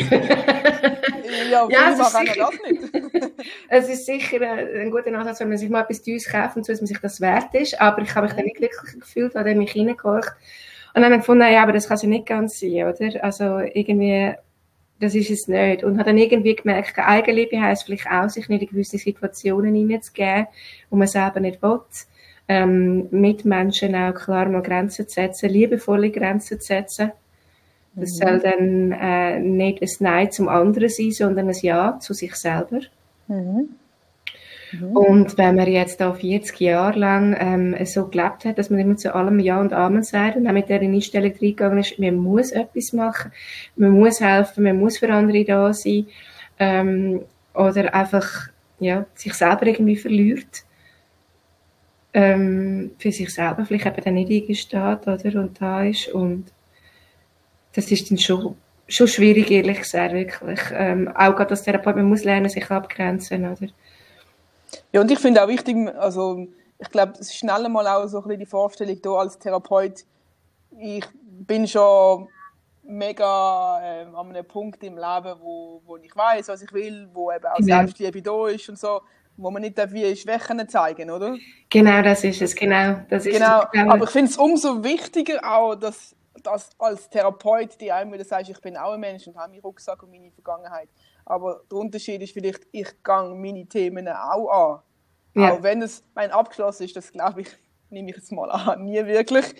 ja, 1.50 1.68
ja 1.70 1.92
es, 1.92 1.98
ist 1.98 2.12
sicher, 2.12 2.34
das 2.36 2.70
nicht. 2.70 3.32
es 3.68 3.88
ist 3.88 4.06
sicher 4.06 4.40
ein 4.42 4.90
guter 4.90 5.18
Ansatz, 5.18 5.40
wenn 5.40 5.48
man 5.48 5.58
sich 5.58 5.70
mal 5.70 5.82
etwas 5.82 6.02
Teures 6.02 6.26
kauft 6.26 6.56
und 6.56 6.66
so, 6.66 6.72
dass 6.72 6.80
man 6.80 6.86
sich 6.86 6.98
das 6.98 7.20
wert 7.20 7.54
ist. 7.54 7.80
Aber 7.80 8.02
ich 8.02 8.14
habe 8.14 8.26
mich 8.26 8.36
dann 8.36 8.44
nicht 8.44 8.56
glücklich 8.56 9.00
gefühlt, 9.00 9.34
habe 9.34 9.54
mich 9.54 9.76
reingehorcht. 9.76 10.32
Und 10.94 11.02
dann 11.02 11.04
habe 11.04 11.14
ich 11.14 11.20
gefunden, 11.20 11.50
ja, 11.50 11.62
aber 11.62 11.72
das 11.72 11.88
kann 11.88 11.98
ja 11.98 12.08
nicht 12.08 12.26
ganz 12.26 12.60
sein, 12.60 12.84
oder? 12.84 13.24
Also 13.24 13.58
irgendwie, 13.58 14.34
das 15.04 15.14
ist 15.14 15.30
es 15.30 15.48
nicht. 15.48 15.84
Und 15.84 15.98
habe 15.98 16.10
dann 16.10 16.18
irgendwie 16.18 16.56
gemerkt, 16.56 16.98
Eigenliebe 16.98 17.60
heisst 17.60 17.84
vielleicht 17.84 18.10
auch, 18.10 18.28
sich 18.28 18.48
nicht 18.48 18.62
in 18.62 18.68
gewisse 18.68 18.98
Situationen 18.98 19.74
hineinzugeben, 19.74 20.46
wo 20.90 20.96
man 20.96 21.08
selber 21.08 21.40
nicht 21.40 21.62
will. 21.62 21.80
Ähm, 22.46 23.08
mit 23.10 23.44
Menschen 23.44 23.94
auch 23.94 24.12
klar 24.14 24.48
mal 24.48 24.62
Grenzen 24.62 25.08
zu 25.08 25.14
setzen, 25.14 25.48
liebevolle 25.48 26.10
Grenzen 26.10 26.60
zu 26.60 26.66
setzen 26.66 27.12
das 27.96 28.14
mhm. 28.14 28.16
soll 28.16 28.38
dann 28.40 28.92
äh, 28.92 29.38
nicht 29.38 29.82
ein 29.82 29.88
Nein 30.00 30.32
zum 30.32 30.48
anderen 30.48 30.88
sein, 30.88 31.12
sondern 31.12 31.48
ein 31.48 31.56
Ja 31.60 31.98
zu 32.00 32.12
sich 32.12 32.34
selber. 32.34 32.80
Mhm. 33.28 33.70
Mhm. 34.80 34.96
Und 34.96 35.38
wenn 35.38 35.56
man 35.56 35.66
jetzt 35.66 36.00
da 36.00 36.12
40 36.12 36.60
Jahre 36.60 36.98
lang 36.98 37.36
ähm, 37.38 37.76
so 37.84 38.06
gelebt 38.06 38.44
hat, 38.44 38.58
dass 38.58 38.70
man 38.70 38.80
immer 38.80 38.96
zu 38.96 39.14
allem 39.14 39.38
Ja 39.38 39.60
und 39.60 39.72
Amen 39.72 40.02
sagt 40.02 40.36
und 40.36 40.46
auch 40.46 40.52
mit 40.52 40.68
der 40.68 40.80
Einstellung 40.80 41.32
reingegangen 41.32 41.78
ist, 41.78 41.98
man 41.98 42.16
muss 42.16 42.52
etwas 42.52 42.92
machen, 42.92 43.32
man 43.76 43.90
muss 43.90 44.20
helfen, 44.20 44.64
man 44.64 44.78
muss 44.78 44.98
für 44.98 45.12
andere 45.12 45.44
da 45.44 45.72
sein 45.72 46.06
ähm, 46.58 47.22
oder 47.54 47.94
einfach 47.94 48.48
ja, 48.80 49.06
sich 49.14 49.34
selber 49.34 49.66
irgendwie 49.66 49.96
verliert, 49.96 50.64
ähm, 52.12 52.92
für 52.98 53.12
sich 53.12 53.32
selber 53.32 53.64
vielleicht 53.64 53.86
eben 53.86 54.04
dann 54.04 54.14
nicht 54.14 54.30
eingesteht 54.30 55.06
oder, 55.06 55.40
und 55.40 55.60
da 55.60 55.84
ist 55.84 56.08
und 56.08 56.52
das 57.74 57.90
ist 57.90 58.10
dann 58.10 58.18
schon, 58.18 58.56
schon 58.86 59.08
schwierig, 59.08 59.50
ehrlich 59.50 59.78
gesagt, 59.78 60.14
wirklich. 60.14 60.60
Ähm, 60.72 61.08
auch 61.08 61.34
gerade 61.34 61.50
als 61.50 61.64
Therapeut, 61.64 61.96
man 61.96 62.08
muss 62.08 62.24
lernen, 62.24 62.48
sich 62.48 62.70
abgrenzen, 62.70 63.44
oder? 63.44 63.68
Ja, 64.92 65.00
und 65.00 65.10
ich 65.10 65.18
finde 65.18 65.42
auch 65.42 65.48
wichtig, 65.48 65.76
also 65.96 66.46
ich 66.78 66.90
glaube, 66.90 67.12
es 67.12 67.28
ist 67.28 67.36
schnell 67.36 67.68
mal 67.68 67.86
auch 67.86 68.06
so 68.06 68.18
ein 68.18 68.24
bisschen 68.24 68.40
die 68.40 68.46
Vorstellung 68.46 69.00
da 69.02 69.10
als 69.10 69.38
Therapeut, 69.38 70.04
ich 70.78 71.04
bin 71.22 71.66
schon 71.66 72.28
mega 72.82 73.80
äh, 73.82 74.04
an 74.04 74.30
einem 74.30 74.46
Punkt 74.46 74.82
im 74.82 74.96
Leben, 74.96 75.34
wo, 75.40 75.82
wo 75.84 75.96
ich 75.96 76.14
weiß, 76.14 76.48
was 76.48 76.62
ich 76.62 76.72
will, 76.72 77.08
wo 77.12 77.32
eben 77.32 77.46
auch 77.46 77.56
genau. 77.56 77.78
Selbstliebe 77.78 78.22
da 78.22 78.48
ist 78.48 78.68
und 78.68 78.78
so, 78.78 79.00
wo 79.36 79.50
man 79.50 79.62
nicht 79.62 79.78
wie 79.92 80.14
Schwächen 80.16 80.68
zeigen, 80.68 81.10
oder? 81.10 81.36
Genau, 81.70 82.02
das 82.02 82.24
ist 82.24 82.42
es, 82.42 82.54
genau. 82.54 83.00
Das 83.08 83.26
ist 83.26 83.34
genau. 83.34 83.62
Es, 83.72 83.80
aber 83.80 84.04
ich 84.04 84.10
finde 84.10 84.30
es 84.30 84.36
umso 84.36 84.84
wichtiger 84.84 85.40
auch, 85.44 85.74
dass 85.74 86.14
das 86.42 86.70
als 86.78 87.08
Therapeut, 87.08 87.80
die 87.80 87.90
einem 87.90 88.12
wieder 88.12 88.24
sagst, 88.24 88.50
ich 88.50 88.60
bin 88.60 88.76
auch 88.76 88.92
ein 88.92 89.00
Mensch 89.00 89.26
und 89.26 89.36
habe 89.36 89.50
meinen 89.50 89.62
Rucksack 89.62 90.02
und 90.02 90.10
meine 90.10 90.30
Vergangenheit. 90.30 90.88
Aber 91.26 91.62
der 91.70 91.78
Unterschied 91.78 92.22
ist 92.22 92.32
vielleicht, 92.32 92.66
ich 92.72 93.02
gehe 93.02 93.34
meine 93.34 93.66
Themen 93.66 94.08
auch 94.08 94.48
an. 94.48 94.82
Ja. 95.34 95.52
Auch 95.52 95.62
wenn 95.62 95.82
es 95.82 96.04
mein 96.14 96.30
abgeschlossen 96.30 96.84
ist, 96.84 96.96
das 96.96 97.12
glaube 97.12 97.42
ich, 97.42 97.48
nehme 97.90 98.10
ich 98.10 98.16
jetzt 98.16 98.32
mal 98.32 98.50
an, 98.50 98.84
nie 98.84 99.04
wirklich, 99.06 99.54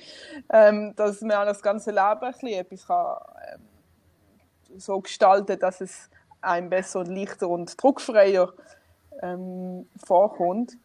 ähm, 0.51 0.95
dass 0.97 1.21
man 1.21 1.47
das 1.47 1.63
ganze 1.63 1.91
Leben 1.91 2.21
ein 2.21 2.33
bisschen 2.33 2.49
etwas 2.49 2.87
kann, 2.87 3.17
ähm, 3.55 4.79
so 4.79 5.01
gestalten, 5.01 5.59
dass 5.59 5.81
es 5.81 6.11
einem 6.41 6.69
besser 6.69 7.01
und 7.01 7.09
leichter 7.09 7.49
und 7.49 7.81
druckfreier 7.81 8.53
ähm, 9.23 9.89
vorkommt. 10.05 10.77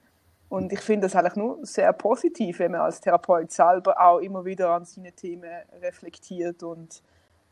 Und 0.48 0.74
ich 0.74 0.80
finde 0.80 1.06
das 1.06 1.16
eigentlich 1.16 1.36
nur 1.36 1.60
sehr 1.64 1.94
positiv, 1.94 2.60
wenn 2.60 2.72
man 2.72 2.82
als 2.82 3.02
Therapeut 3.02 3.52
selber 3.52 4.00
auch 4.00 4.20
immer 4.20 4.46
wieder 4.46 4.72
an 4.72 4.86
seine 4.86 5.12
Themen 5.12 5.50
reflektiert 5.82 6.64
und 6.64 7.04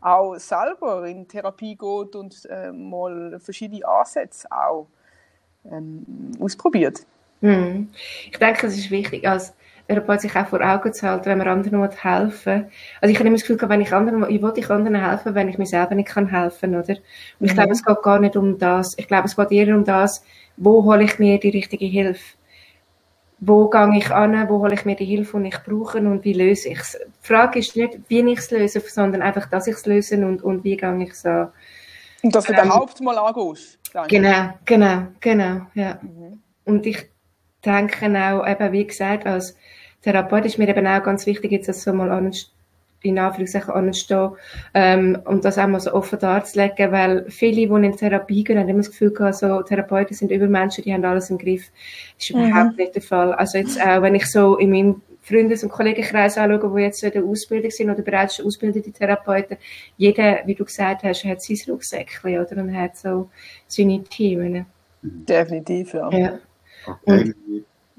auch 0.01 0.35
selber 0.35 1.07
in 1.07 1.27
Therapie 1.27 1.75
geht 1.75 2.15
und 2.15 2.45
äh, 2.49 2.71
mal 2.71 3.39
verschiedene 3.39 3.85
Ansätze 3.87 4.47
auch 4.51 4.87
ähm, 5.71 6.31
ausprobiert. 6.39 7.05
Hm. 7.41 7.89
Ich 8.31 8.37
denke, 8.37 8.67
es 8.67 8.77
ist 8.77 8.89
wichtig, 8.89 9.27
als 9.27 9.53
Therapeut 9.87 10.21
sich 10.21 10.35
auch 10.35 10.47
vor 10.47 10.61
Augen 10.61 10.91
zu 10.91 11.07
halten, 11.07 11.25
wenn 11.25 11.37
man 11.37 11.47
anderen 11.47 11.89
helfen. 11.89 12.65
Also 12.99 13.11
ich 13.11 13.17
habe 13.17 13.27
immer 13.27 13.37
das 13.37 13.45
Gefühl, 13.45 13.69
wenn 13.69 13.81
ich 13.81 13.93
anderen, 13.93 14.29
ich 14.29 14.41
wollte 14.41 14.59
ich 14.59 14.69
anderen 14.69 14.95
helfen, 14.95 15.33
wenn 15.33 15.47
ich 15.47 15.57
mir 15.57 15.65
selber 15.65 15.95
nicht 15.95 16.09
kann 16.09 16.27
helfen, 16.27 16.75
oder? 16.75 16.89
Und 16.89 16.97
ich 17.39 17.51
mhm. 17.51 17.55
glaube, 17.55 17.71
es 17.71 17.85
geht 17.85 18.01
gar 18.01 18.19
nicht 18.19 18.35
um 18.35 18.57
das. 18.57 18.97
Ich 18.97 19.07
glaube, 19.07 19.27
es 19.27 19.35
geht 19.35 19.51
eher 19.51 19.75
um 19.75 19.85
das, 19.85 20.23
wo 20.57 20.83
hole 20.83 21.03
ich 21.03 21.19
mir 21.19 21.39
die 21.39 21.49
richtige 21.49 21.85
Hilfe? 21.85 22.36
Wo 23.39 23.69
gehe 23.69 23.97
ich 23.97 24.11
an, 24.11 24.49
wo 24.49 24.59
hole 24.59 24.73
ich 24.73 24.85
mir 24.85 24.95
die 24.95 25.05
Hilfe, 25.05 25.39
die 25.39 25.49
ich 25.49 25.63
brauche 25.63 25.99
und 25.99 26.23
wie 26.23 26.33
löse 26.33 26.69
ich 26.69 26.79
es. 26.79 26.97
Die 26.99 27.27
Frage 27.27 27.59
ist 27.59 27.75
nicht, 27.75 27.99
wie 28.07 28.19
ich 28.19 28.39
es 28.39 28.51
löse, 28.51 28.79
sondern 28.79 29.21
einfach, 29.21 29.47
dass 29.47 29.67
ich 29.67 29.75
es 29.75 29.85
löse 29.85 30.17
und, 30.25 30.41
und 30.41 30.63
wie 30.63 30.77
gehe 30.77 31.03
ich 31.03 31.11
es 31.11 31.25
an. 31.25 31.49
Und 32.23 32.33
dass 32.33 32.45
du 32.45 32.53
ähm, 32.53 32.65
überhaupt 32.65 32.99
mal 33.01 33.17
angehst. 33.17 33.79
Genau, 34.07 34.53
genau, 34.65 35.07
genau, 35.19 35.61
ja. 35.75 35.99
Mhm. 36.01 36.41
Und 36.65 36.85
ich 36.85 37.09
denke 37.63 38.05
auch, 38.07 38.47
eben, 38.47 38.71
wie 38.71 38.87
gesagt, 38.87 39.25
als 39.25 39.55
Therapeut 40.01 40.45
ist 40.45 40.57
mir 40.57 40.67
eben 40.67 40.87
auch 40.87 41.03
ganz 41.03 41.25
wichtig, 41.25 41.51
jetzt 41.51 41.69
das 41.69 41.83
so 41.83 41.93
mal 41.93 42.11
anzustellen, 42.11 42.56
in 43.03 43.19
Anführungszeichen 43.19 43.73
anstehen, 43.73 44.31
ähm, 44.73 45.17
um 45.25 45.41
das 45.41 45.57
auch 45.57 45.67
mal 45.67 45.79
so 45.79 45.93
offen 45.93 46.19
darzulegen, 46.19 46.91
weil 46.91 47.25
viele, 47.29 47.67
die 47.67 47.85
in 47.85 47.95
Therapie 47.95 48.43
gehen, 48.43 48.57
haben 48.57 48.69
immer 48.69 48.79
das 48.79 48.89
Gefühl 48.89 49.11
gehabt, 49.11 49.35
so 49.35 49.61
Therapeuten 49.61 50.15
sind 50.15 50.31
Übermenschen, 50.31 50.83
die 50.83 50.93
haben 50.93 51.05
alles 51.05 51.29
im 51.29 51.37
Griff. 51.37 51.71
Das 52.17 52.29
ist 52.29 52.35
mhm. 52.35 52.47
überhaupt 52.47 52.77
nicht 52.77 52.95
der 52.95 53.01
Fall. 53.01 53.33
Also 53.33 53.57
jetzt 53.57 53.79
auch, 53.79 54.01
wenn 54.01 54.15
ich 54.15 54.25
so 54.25 54.57
in 54.57 54.71
meinem 54.71 55.01
Freundes- 55.21 55.63
und 55.63 55.69
Kollegenkreis 55.69 56.37
anschaue, 56.37 56.71
die 56.73 56.81
jetzt 56.81 57.03
in 57.03 57.11
der 57.11 57.23
Ausbildung 57.23 57.69
sind 57.69 57.89
oder 57.89 58.01
bereits 58.01 58.37
schon 58.37 58.45
ausgebildete 58.45 58.91
Therapeuten, 58.91 59.57
jeder, 59.97 60.39
wie 60.45 60.55
du 60.55 60.63
gesagt 60.63 61.03
hast, 61.03 61.25
hat 61.25 61.41
sein 61.41 61.57
Rucksäckchen, 61.67 62.39
oder? 62.39 62.57
Und 62.57 62.73
hat 62.73 62.95
so 62.95 63.29
seine 63.67 64.03
Themen. 64.03 64.65
Definitiv, 65.01 65.93
ja. 65.93 66.09
ja. 66.11 66.39
Okay. 66.85 67.33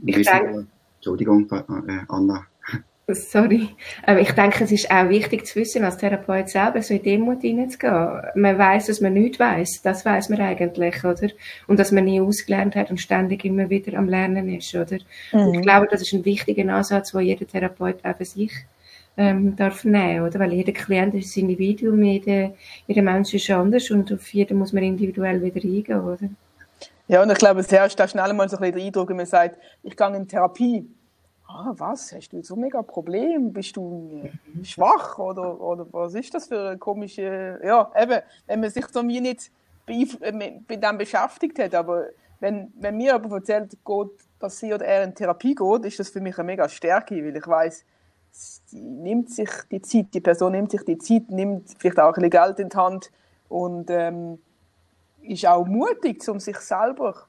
ich 0.07 0.27
denke, 0.27 0.67
Entschuldigung, 0.97 1.49
äh, 1.51 1.99
Anna. 2.09 2.47
Sorry. 3.11 3.71
Ähm, 4.07 4.19
ich 4.19 4.33
denke, 4.33 4.65
es 4.65 4.71
ist 4.71 4.91
auch 4.91 5.09
wichtig 5.09 5.47
zu 5.47 5.57
wissen, 5.57 5.83
als 5.83 5.97
Therapeut 5.97 6.51
selber 6.51 6.83
so 6.83 6.93
in 6.93 7.03
Demut 7.03 7.41
hineinzugehen. 7.41 8.21
Man 8.35 8.59
weiß, 8.59 8.87
dass 8.87 9.01
man 9.01 9.15
nichts 9.15 9.39
weiß. 9.39 9.81
Das 9.83 10.05
weiß 10.05 10.29
man 10.29 10.43
eigentlich, 10.43 11.03
oder? 11.03 11.29
Und 11.67 11.79
dass 11.79 11.91
man 11.91 12.05
nie 12.05 12.21
ausgelernt 12.21 12.77
hat 12.77 12.91
und 12.91 13.01
ständig 13.01 13.47
immer 13.47 13.71
wieder 13.71 13.97
am 13.97 14.11
Lernen 14.11 14.55
ist, 14.55 14.75
oder? 14.75 14.99
Mhm. 15.33 15.55
ich 15.55 15.63
glaube, 15.63 15.89
das 15.91 16.03
ist 16.03 16.13
ein 16.13 16.25
wichtiger 16.27 16.71
Ansatz, 16.75 17.15
wo 17.15 17.21
jeder 17.21 17.47
Therapeut 17.47 18.05
auch 18.05 18.17
für 18.17 18.27
sich 18.27 18.53
ähm, 19.17 19.57
darf 19.57 19.85
nehmen, 19.85 20.27
oder? 20.27 20.39
Weil 20.39 20.53
jeder 20.53 20.73
Klient 20.73 21.15
ist 21.15 21.35
ein 21.35 21.49
Individuum, 21.49 22.03
jeder, 22.03 22.53
jeder 22.87 23.03
Mensch 23.03 23.33
ist 23.33 23.49
anders 23.49 23.91
und 23.91 24.13
auf 24.13 24.29
jeden 24.35 24.59
muss 24.59 24.75
man 24.75 24.83
individuell 24.83 25.43
wieder 25.43 25.65
eingehen, 25.65 26.01
oder? 26.01 26.29
Ja, 27.07 27.23
und 27.23 27.31
ich 27.31 27.39
glaube, 27.39 27.61
es 27.61 27.73
herrscht 27.73 27.99
da 27.99 28.07
schnell 28.07 28.35
mal 28.35 28.51
so 28.51 28.59
ein 28.59 28.61
bisschen 28.61 28.77
der 28.77 28.85
Eindruck, 28.85 29.09
wenn 29.09 29.17
man 29.17 29.25
sagt, 29.25 29.59
ich 29.83 29.97
gehe 29.97 30.15
in 30.15 30.29
Therapie 30.29 30.87
ah, 31.49 31.73
was, 31.77 32.13
hast 32.13 32.33
du 32.33 32.43
so 32.43 32.55
mega 32.57 32.83
Problem? 32.83 33.53
Bist 33.53 33.77
du 33.77 34.23
äh, 34.23 34.65
schwach 34.65 35.19
oder, 35.19 35.61
oder 35.61 35.87
was 35.91 36.15
ist 36.15 36.33
das 36.35 36.47
für 36.47 36.69
eine 36.69 36.79
komische, 36.79 37.59
ja, 37.65 37.91
eben, 37.97 38.21
wenn 38.47 38.61
man 38.61 38.71
sich 38.71 38.87
so 38.89 39.07
wie 39.09 39.21
nicht 39.21 39.51
äh, 39.87 40.33
mit 40.33 40.83
dem 40.83 40.99
beschäftigt 40.99 41.59
hat, 41.59 41.75
aber 41.75 42.07
wenn, 42.41 42.73
wenn 42.79 42.97
mir 42.97 43.15
aber 43.15 43.37
erzählt, 43.37 43.77
geht, 43.85 44.11
dass 44.39 44.59
sie 44.59 44.73
oder 44.73 44.85
er 44.85 45.03
in 45.03 45.15
Therapie 45.15 45.55
geht, 45.55 45.85
ist 45.85 45.99
das 45.99 46.11
für 46.11 46.21
mich 46.21 46.39
eine 46.39 46.47
mega 46.47 46.69
Stärke, 46.69 47.17
weil 47.25 47.37
ich 47.37 47.47
weiß, 47.47 47.85
die 48.71 48.81
nimmt 48.81 49.31
sich 49.31 49.51
die 49.71 49.83
Zeit, 49.83 50.15
die 50.15 50.21
Person 50.21 50.53
nimmt 50.53 50.71
sich 50.71 50.85
die 50.85 50.99
Zeit, 50.99 51.31
nimmt 51.31 51.75
vielleicht 51.79 51.99
auch 51.99 52.09
ein 52.09 52.15
bisschen 52.15 52.31
Geld 52.31 52.59
in 52.61 52.69
die 52.69 52.77
Hand 52.77 53.11
und 53.49 53.91
ähm, 53.91 54.39
ist 55.23 55.47
auch 55.47 55.67
mutig, 55.67 56.29
um 56.29 56.39
sich 56.39 56.59
selber 56.59 57.27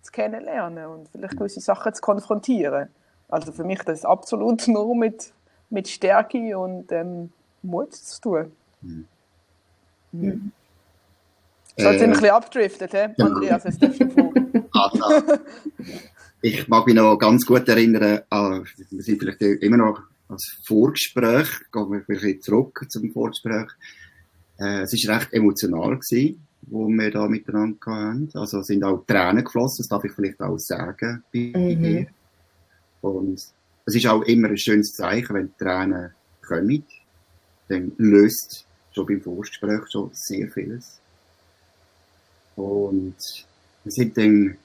zu 0.00 0.12
kennenlernen 0.12 0.86
und 0.86 1.08
vielleicht 1.08 1.36
gewisse 1.36 1.60
Sachen 1.60 1.92
zu 1.92 2.00
konfrontieren. 2.00 2.88
Also 3.28 3.52
für 3.52 3.64
mich 3.64 3.80
das 3.80 4.04
absolut 4.04 4.66
nur 4.68 4.94
mit, 4.94 5.32
mit 5.70 5.88
Stärke 5.88 6.58
und 6.58 6.90
ähm, 6.92 7.30
Mut 7.62 7.94
zu 7.94 8.20
tun. 8.20 8.52
Mhm. 8.82 9.06
Mhm. 10.12 10.52
So, 11.78 11.90
jetzt 11.90 11.98
sind 11.98 12.00
wir 12.00 12.06
ein 12.06 12.12
bisschen 12.12 12.30
abgedriftet, 12.30 12.92
he? 12.92 13.06
Genau. 13.16 13.34
Andreas, 13.34 13.64
jetzt 13.64 13.82
darfst 13.82 14.00
du 14.00 14.08
vor. 14.10 14.32
Ich 16.40 16.68
mag 16.68 16.86
mich 16.86 16.94
noch 16.94 17.18
ganz 17.18 17.44
gut 17.44 17.68
erinnern, 17.68 18.20
an, 18.30 18.64
wir 18.90 19.02
sind 19.02 19.18
vielleicht 19.18 19.42
immer 19.42 19.76
noch 19.76 20.00
als 20.28 20.58
Vorgespräch, 20.64 21.48
gehen 21.72 21.90
wir 21.90 21.98
ein 21.98 22.04
bisschen 22.06 22.40
zurück 22.40 22.86
zum 22.88 23.10
Vorgespräch. 23.10 23.68
Äh, 24.58 24.82
es 24.82 24.92
war 25.06 25.16
recht 25.16 25.32
emotional 25.32 25.98
gewesen, 25.98 26.46
wo 26.62 26.88
wir 26.88 27.10
da 27.10 27.28
miteinander 27.28 27.78
hatten. 27.86 28.30
Also 28.34 28.62
sind 28.62 28.84
auch 28.84 29.04
Tränen 29.06 29.44
geflossen, 29.44 29.82
das 29.82 29.88
darf 29.88 30.04
ich 30.04 30.12
vielleicht 30.12 30.40
auch 30.40 30.58
sagen 30.58 31.22
bei 31.32 31.52
mhm. 31.54 31.82
dir. 31.82 32.06
Und 33.00 33.40
es 33.84 33.94
ist 33.94 34.06
auch 34.06 34.22
immer 34.22 34.48
ein 34.48 34.58
schönes 34.58 34.92
Zeichen, 34.92 35.34
wenn 35.34 35.48
die 35.48 35.64
Tränen 35.64 36.12
kommen. 36.46 36.84
Dann 37.68 37.92
löst 37.98 38.64
schon 38.92 39.06
beim 39.06 39.20
Vorgespräch 39.20 39.82
schon 39.90 40.10
sehr 40.12 40.48
vieles. 40.50 40.98
Und 42.56 43.16
wir 43.84 43.92
sind 43.92 44.16
dann 44.16 44.56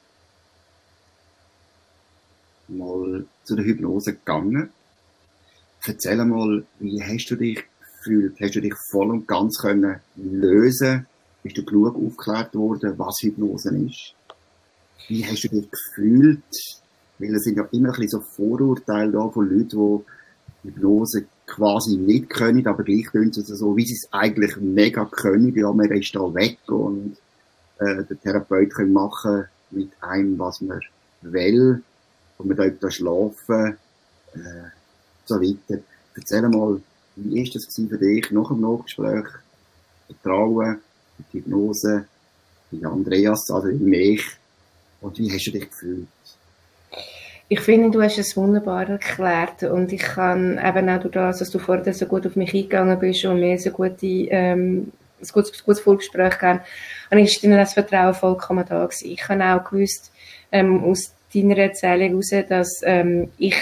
mal 2.67 3.25
zu 3.43 3.55
der 3.55 3.65
Hypnose 3.65 4.13
gegangen. 4.13 4.71
Erzähl 5.85 6.23
mal, 6.23 6.63
wie 6.79 7.03
hast 7.03 7.29
du 7.31 7.35
dich 7.35 7.63
gefühlt? 7.79 8.39
Hast 8.39 8.55
du 8.55 8.61
dich 8.61 8.75
voll 8.89 9.11
und 9.11 9.27
ganz 9.27 9.57
können 9.59 10.00
lösen? 10.15 11.05
Bist 11.43 11.57
du 11.57 11.65
genug 11.65 11.95
aufgeklärt 11.95 12.55
worden, 12.55 12.97
was 12.97 13.17
Hypnose 13.21 13.75
ist? 13.75 14.13
Wie 15.07 15.25
hast 15.25 15.43
du 15.43 15.50
dich 15.50 15.69
gefühlt? 15.69 16.80
Weil 17.21 17.35
es 17.35 17.43
sind 17.43 17.57
ja 17.57 17.67
immer 17.71 17.89
ein 17.89 17.99
bisschen 17.99 18.07
so 18.07 18.19
Vorurteile 18.21 19.11
da 19.11 19.29
von 19.29 19.47
Leuten, 19.47 20.03
die 20.63 20.69
Hypnose 20.69 21.25
quasi 21.45 21.97
nicht 21.97 22.29
können, 22.29 22.65
aber 22.65 22.83
gleich 22.83 23.07
tun 23.11 23.31
sie 23.31 23.43
so, 23.43 23.75
wie 23.77 23.85
sie 23.85 23.93
es 23.93 24.07
eigentlich 24.11 24.57
mega 24.57 25.05
können. 25.05 25.53
Ja, 25.55 25.71
man 25.71 25.91
ist 25.91 26.15
da 26.15 26.33
weg 26.33 26.57
und 26.67 27.17
äh, 27.79 28.03
der 28.03 28.21
Therapeut 28.21 28.73
kann 28.73 28.91
machen 28.91 29.45
mit 29.69 29.91
einem, 30.01 30.39
was 30.39 30.61
man 30.61 30.79
will. 31.21 31.83
Und 32.37 32.47
man 32.47 32.57
darf 32.57 32.73
da 32.79 32.89
schlafen, 32.89 33.77
äh, 34.33 34.69
so 35.25 35.35
weiter. 35.35 35.81
Erzähl 36.15 36.47
mal, 36.49 36.81
wie 37.15 37.43
ist 37.43 37.55
das 37.55 37.65
für 37.75 37.97
dich 37.97 38.31
nach 38.31 38.47
dem 38.47 38.61
Nachgespräch? 38.61 39.25
Vertrauen, 40.07 40.79
die 41.31 41.39
Hypnose, 41.39 42.05
die 42.71 42.85
Andreas, 42.85 43.49
also 43.51 43.67
in 43.67 43.85
mich. 43.85 44.25
Und 45.01 45.17
wie 45.17 45.31
hast 45.31 45.45
du 45.45 45.51
dich 45.51 45.69
gefühlt? 45.69 46.07
Ich 47.53 47.60
finde, 47.60 47.91
du 47.91 48.01
hast 48.01 48.17
es 48.17 48.38
wunderbar 48.38 48.88
erklärt 48.88 49.63
und 49.63 49.91
ich 49.91 50.01
kann 50.01 50.58
eben 50.58 50.88
auch 50.88 51.01
durch 51.01 51.12
das, 51.12 51.39
dass 51.39 51.50
du 51.50 51.60
vorher 51.60 51.93
so 51.93 52.05
gut 52.05 52.25
auf 52.25 52.38
mich 52.38 52.53
eingegangen 52.53 52.98
bist 52.98 53.25
und 53.25 53.41
mir 53.41 53.60
so 53.60 53.72
gute, 53.72 54.05
ähm, 54.08 54.94
ein 55.20 55.27
gutes, 55.33 55.61
gutes 55.61 55.81
Vorgespräch 55.81 56.40
gegeben 56.40 56.61
und 57.09 57.18
ist 57.18 57.44
dann 57.44 57.51
das 57.51 57.74
Vertrauen 57.74 58.14
vollkommen 58.14 58.64
da 58.66 58.85
gewesen. 58.85 59.11
Ich 59.11 59.27
habe 59.27 59.44
auch 59.44 59.70
gewusst, 59.70 60.14
ähm, 60.53 60.81
aus 60.81 61.14
deiner 61.35 61.57
Erzählung 61.57 62.22
heraus, 62.22 62.48
dass 62.48 62.81
ähm, 62.85 63.31
ich 63.37 63.57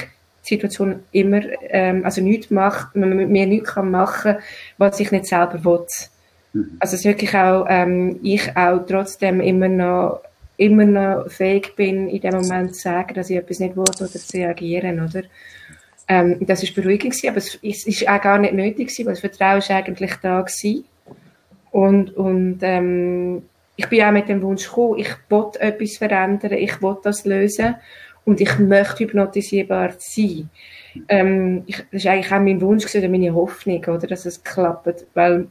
die 0.46 0.50
Situation 0.54 1.00
immer, 1.12 1.42
ähm, 1.62 2.06
also 2.06 2.22
nichts 2.22 2.52
macht, 2.52 2.96
man 2.96 3.18
mit 3.18 3.30
mir 3.30 3.48
nichts 3.48 3.72
kann 3.72 3.90
machen, 3.90 4.36
was 4.78 5.00
ich 5.00 5.12
nicht 5.12 5.26
selber 5.26 5.66
will. 5.66 5.88
Mhm. 6.54 6.78
Also 6.80 6.94
es 6.94 7.00
ist 7.00 7.06
wirklich 7.06 7.34
auch, 7.34 7.66
ähm, 7.68 8.20
ich 8.22 8.56
auch 8.56 8.86
trotzdem 8.86 9.42
immer 9.42 9.68
noch 9.68 10.22
immer 10.60 10.86
noch 10.86 11.30
fähig 11.30 11.76
bin, 11.76 12.10
in 12.10 12.22
dem 12.22 12.36
Moment 12.36 12.76
zu 12.76 12.82
sagen, 12.82 13.14
dass 13.14 13.30
ich 13.30 13.38
etwas 13.38 13.60
nicht 13.60 13.76
will 13.76 13.84
oder 13.84 14.08
zu 14.08 14.38
reagieren, 14.38 15.00
oder? 15.00 15.24
Ähm, 16.08 16.38
das 16.42 16.64
ist 16.64 16.76
beruhigend 16.76 17.14
gewesen, 17.14 17.30
aber 17.30 17.38
es 17.38 17.56
ist 17.88 18.10
auch 18.10 18.22
gar 18.22 18.38
nicht 18.40 18.54
nötig 18.54 18.88
gewesen, 18.88 19.06
weil 19.06 19.14
das 19.14 19.22
Vertrauen 19.22 19.60
ist 19.60 19.72
eigentlich 19.72 20.16
da 20.22 20.42
gewesen. 20.42 20.86
Und, 21.72 22.16
und, 22.16 22.60
ähm, 22.62 23.44
ich 23.78 23.88
bin 23.88 24.04
auch 24.04 24.12
mit 24.12 24.28
dem 24.28 24.42
Wunsch 24.42 24.68
gekommen, 24.68 25.00
ich 25.00 25.16
will 25.30 25.46
etwas 25.60 25.98
verändern, 25.98 26.52
ich 26.52 26.82
will 26.82 26.98
das 27.02 27.24
lösen 27.24 27.76
und 28.26 28.42
ich 28.42 28.60
möchte 28.60 29.06
hypnotisierbar 29.06 29.94
sein. 29.98 30.50
Ähm, 31.08 31.64
ich, 31.68 31.78
das 31.78 32.04
ist 32.04 32.08
eigentlich 32.08 32.34
auch 32.34 32.40
mein 32.40 32.60
Wunsch 32.60 32.86
gewesen, 32.86 33.12
meine 33.12 33.34
Hoffnung, 33.34 33.86
oder, 33.86 34.08
dass 34.08 34.26
es 34.26 34.44
klappt, 34.44 35.06
weil 35.14 35.48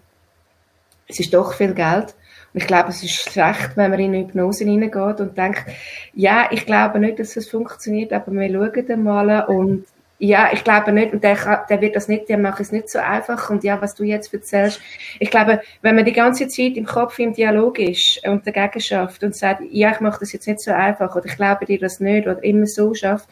es 1.07 1.21
ist 1.21 1.33
doch 1.33 1.55
viel 1.55 1.73
Geld 1.73 2.14
ich 2.59 2.66
glaube, 2.66 2.90
es 2.90 3.03
ist 3.03 3.14
schlecht, 3.14 3.77
wenn 3.77 3.90
man 3.90 4.01
in 4.01 4.14
eine 4.14 4.25
Hypnose 4.25 4.64
hineingeht 4.64 5.21
und 5.21 5.38
denkt, 5.38 5.64
ja, 6.12 6.49
ich 6.51 6.66
glaube 6.66 6.99
nicht, 6.99 7.18
dass 7.18 7.37
es 7.37 7.49
funktioniert, 7.49 8.12
aber 8.12 8.33
wir 8.33 8.49
schauen 8.51 9.03
mal 9.05 9.44
und 9.44 9.85
ja, 10.21 10.51
ich 10.53 10.64
glaube 10.64 10.90
nicht, 10.90 11.12
und 11.12 11.23
der, 11.23 11.64
der 11.71 11.81
wird 11.81 11.94
das 11.94 12.09
nicht, 12.09 12.29
der 12.29 12.38
macht 12.38 12.59
es 12.59 12.73
nicht 12.73 12.88
so 12.88 12.99
einfach. 12.99 13.51
Und 13.51 13.62
ja, 13.62 13.81
was 13.81 13.94
du 13.94 14.03
jetzt 14.03 14.35
erzählst, 14.35 14.81
ich 15.21 15.31
glaube, 15.31 15.61
wenn 15.81 15.94
man 15.94 16.05
die 16.05 16.12
ganze 16.12 16.49
Zeit 16.49 16.77
im 16.77 16.87
Kopf 16.87 17.21
im 17.21 17.33
Dialog 17.33 17.79
ist 17.79 18.27
und 18.27 18.44
dagegen 18.44 18.81
schafft 18.81 19.23
und 19.23 19.37
sagt, 19.37 19.62
ja, 19.71 19.92
ich 19.92 20.01
mache 20.01 20.18
das 20.18 20.33
jetzt 20.33 20.49
nicht 20.49 20.61
so 20.61 20.73
einfach 20.73 21.14
oder 21.14 21.27
ich 21.27 21.37
glaube 21.37 21.66
dir 21.66 21.79
das 21.79 22.01
nicht 22.01 22.27
oder 22.27 22.42
immer 22.42 22.66
so 22.66 22.94
schafft, 22.94 23.29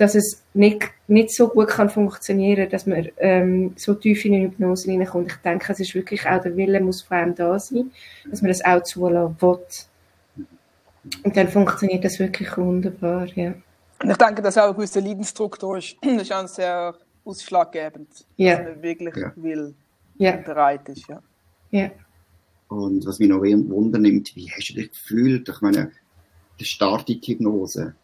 dass 0.00 0.14
es 0.14 0.42
nicht, 0.54 0.90
nicht 1.08 1.30
so 1.30 1.48
gut 1.48 1.68
kann 1.68 1.90
funktionieren, 1.90 2.70
dass 2.70 2.86
man 2.86 3.10
ähm, 3.18 3.74
so 3.76 3.92
tief 3.92 4.24
in 4.24 4.34
eine 4.34 4.44
Hypnose 4.44 4.90
hineinkommt. 4.90 5.30
Ich 5.30 5.36
denke, 5.44 5.70
es 5.70 5.78
ist 5.78 5.94
wirklich 5.94 6.26
auch 6.26 6.40
der 6.40 6.56
Wille 6.56 6.80
muss 6.80 7.02
vor 7.02 7.18
allem 7.18 7.34
da 7.34 7.58
sein, 7.58 7.90
dass 8.30 8.40
man 8.40 8.48
das 8.48 8.64
auch 8.64 8.82
zulassen 8.82 9.36
will. 9.42 9.58
Und 11.22 11.36
dann 11.36 11.48
funktioniert 11.48 12.02
das 12.02 12.18
wirklich 12.18 12.56
wunderbar, 12.56 13.26
ja. 13.34 13.52
Und 14.02 14.10
ich 14.10 14.16
denke, 14.16 14.40
dass 14.40 14.56
auch 14.56 14.68
ein 14.68 14.74
gewisser 14.74 15.02
Leidensstruktur 15.02 15.76
ist. 15.76 15.96
Das 16.02 16.22
ist 16.22 16.32
auch 16.32 16.48
sehr 16.48 16.94
ausschlaggebend, 17.26 18.08
ja. 18.38 18.56
dass 18.56 18.68
man 18.68 18.82
wirklich 18.82 19.16
ja. 19.16 19.32
will 19.36 19.74
ja. 20.16 20.34
und 20.34 20.44
bereit 20.46 20.88
ist, 20.88 21.06
ja. 21.08 21.22
ja. 21.72 21.90
Und 22.68 23.04
was 23.04 23.18
mich 23.18 23.28
noch 23.28 23.42
Wunder 23.42 23.98
nimmt, 23.98 24.34
wie 24.34 24.50
hast 24.50 24.70
du 24.70 24.74
dich 24.76 24.92
gefühlt? 24.92 25.46
Ich 25.46 25.60
meine, 25.60 25.92
der 26.58 26.64
Start 26.64 27.10
in 27.10 27.20
die 27.20 27.32
Hypnose, 27.34 27.94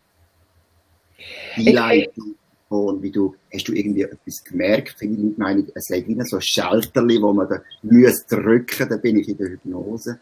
Einleitung 1.57 2.37
und 2.69 3.03
wie 3.03 3.13
du, 3.13 3.37
hast 3.53 3.69
du 3.69 3.73
irgendwie 3.73 4.03
etwas 4.03 4.43
gemerkt? 4.43 4.97
Viele 4.99 5.15
Leute 5.15 5.41
meinen, 5.41 5.73
es 5.75 5.85
sei 5.85 6.05
wie 6.07 6.21
so 6.25 6.37
ein 6.37 6.43
Schalterli, 6.43 7.23
wo 7.23 7.33
man 7.33 7.49
da 7.49 7.63
muss 7.83 8.27
drücken, 8.27 8.89
dann 8.89 9.01
bin 9.01 9.19
ich 9.19 9.29
in 9.29 9.37
der 9.37 9.51
Hypnose. 9.51 10.19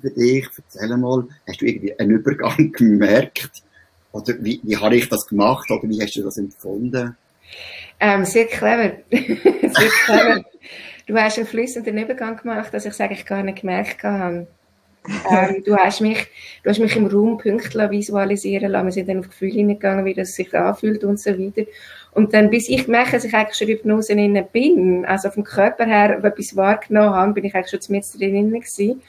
Für 0.00 0.10
dich, 0.10 0.48
erzähl 0.56 0.96
mal, 0.96 1.26
hast 1.46 1.60
du 1.60 1.66
irgendwie 1.66 1.98
einen 1.98 2.12
Übergang 2.12 2.72
gemerkt? 2.76 3.62
Oder 4.12 4.34
wie, 4.40 4.60
wie 4.62 4.76
habe 4.76 4.96
ich 4.96 5.08
das 5.08 5.26
gemacht? 5.26 5.70
Oder 5.70 5.88
wie 5.88 6.00
hast 6.00 6.14
du 6.16 6.22
das 6.22 6.36
empfunden? 6.36 7.16
Ähm, 7.98 8.24
sehr 8.24 8.46
clever. 8.46 8.98
sehr 9.10 9.90
clever. 10.04 10.44
du 11.06 11.16
hast 11.16 11.38
einen 11.38 11.46
flüssenden 11.46 11.98
Übergang 11.98 12.36
gemacht, 12.36 12.72
dass 12.72 12.86
ich 12.86 12.92
es 12.92 13.00
eigentlich 13.00 13.26
gar 13.26 13.42
nicht 13.42 13.60
gemerkt 13.60 14.02
habe. 14.04 14.46
Ähm, 15.30 15.62
du, 15.64 15.76
hast 15.76 16.00
mich, 16.00 16.26
du 16.62 16.70
hast 16.70 16.78
mich 16.78 16.94
im 16.94 17.06
Raum 17.06 17.38
pünktlich 17.38 17.90
visualisieren 17.90 18.70
lassen. 18.70 18.86
Wir 18.86 18.92
sind 18.92 19.08
dann 19.08 19.18
auf 19.20 19.28
Gefühle 19.28 19.52
hineingegangen, 19.52 20.04
wie 20.04 20.14
das 20.14 20.34
sich 20.34 20.54
anfühlt 20.54 21.04
und 21.04 21.18
so 21.18 21.30
weiter. 21.30 21.66
Und 22.12 22.34
dann, 22.34 22.50
bis 22.50 22.68
ich 22.68 22.88
merke, 22.88 23.12
dass 23.12 23.24
ich 23.24 23.34
eigentlich 23.34 23.56
schon 23.56 23.68
in 23.68 23.76
Hypnose 23.76 24.12
innen 24.12 24.44
bin, 24.52 25.04
also 25.06 25.30
vom 25.30 25.44
Körper 25.44 25.86
her 25.86 26.22
etwas 26.22 26.56
wahrgenommen 26.56 27.14
habe, 27.14 27.32
bin 27.34 27.44
ich 27.44 27.54
eigentlich 27.54 27.70
schon 27.70 27.94
mit 27.94 28.04
drin 28.18 28.50
gewesen. 28.50 29.00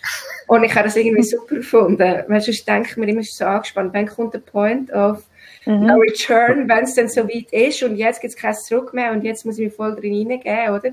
Und 0.47 0.63
ich 0.63 0.73
habe 0.75 0.85
das 0.85 0.95
irgendwie 0.95 1.23
super 1.23 1.55
gefunden. 1.55 2.23
Weil 2.27 2.41
sonst 2.41 2.67
denke 2.67 2.89
ich 2.91 2.97
mir 2.97 3.09
immer 3.09 3.23
so 3.23 3.45
angespannt, 3.45 3.93
wann 3.93 4.07
kommt 4.07 4.33
der 4.33 4.39
Point 4.39 4.93
of 4.93 5.23
mhm. 5.65 5.87
no 5.87 5.95
return, 5.95 6.69
wenn 6.69 6.83
es 6.83 6.93
dann 6.93 7.09
so 7.09 7.27
weit 7.27 7.51
ist 7.51 7.81
und 7.83 7.95
jetzt 7.95 8.21
gibt 8.21 8.33
es 8.33 8.39
kein 8.39 8.53
Zurück 8.53 8.93
mehr 8.93 9.11
und 9.11 9.23
jetzt 9.23 9.45
muss 9.45 9.57
ich 9.57 9.65
mich 9.65 9.73
voll 9.73 9.95
drin 9.95 10.13
hineingeben, 10.13 10.75
oder? 10.75 10.91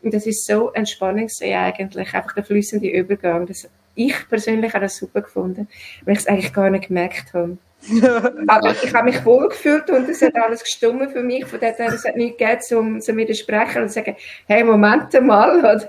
Und 0.00 0.14
das 0.14 0.26
ist 0.26 0.46
so 0.46 0.70
entspannend 0.70 1.32
eigentlich, 1.42 2.14
einfach 2.14 2.32
der 2.32 2.44
flüssende 2.44 2.88
Übergang. 2.88 3.46
Das, 3.46 3.68
ich 3.98 4.28
persönlich 4.28 4.72
habe 4.72 4.84
das 4.84 4.96
super 4.96 5.22
gefunden, 5.22 5.68
weil 6.04 6.14
ich 6.14 6.20
es 6.20 6.26
eigentlich 6.26 6.52
gar 6.52 6.70
nicht 6.70 6.88
gemerkt 6.88 7.34
habe. 7.34 7.58
Aber 8.48 8.70
ich 8.70 8.92
habe 8.92 9.04
mich 9.04 9.24
wohl 9.24 9.48
gefühlt 9.48 9.88
und 9.90 10.08
es 10.08 10.20
hat 10.20 10.34
alles 10.36 10.64
gestummen 10.64 11.08
für 11.10 11.22
mich. 11.22 11.46
Von 11.46 11.60
daher, 11.60 11.92
es 11.92 12.04
hat 12.04 12.16
nichts 12.16 12.38
gegeben, 12.38 12.94
um 12.94 13.00
zu 13.00 13.16
widersprechen 13.16 13.82
und 13.82 13.88
zu 13.88 13.94
sagen, 13.94 14.16
hey, 14.46 14.64
Moment 14.64 15.12
mal. 15.22 15.88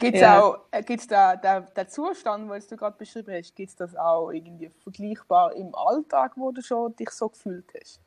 gibt 0.00 0.14
es 0.14 0.20
ja. 0.20 0.40
auch, 0.40 0.58
äh, 0.72 0.82
gibt's 0.82 1.06
da, 1.06 1.36
der, 1.36 1.60
der 1.60 1.86
Zustand, 1.88 2.50
den 2.50 2.62
du 2.68 2.76
gerade 2.76 2.96
beschrieben 2.98 3.34
hast, 3.36 3.54
gibt 3.54 3.70
es 3.70 3.76
das 3.76 3.94
auch 3.94 4.30
irgendwie 4.30 4.70
vergleichbar 4.82 5.54
im 5.54 5.74
Alltag, 5.74 6.32
wo 6.36 6.50
du 6.50 6.60
schon 6.60 6.96
dich 6.96 7.10
so 7.10 7.28
gefühlt 7.28 7.66
hast? 7.78 8.00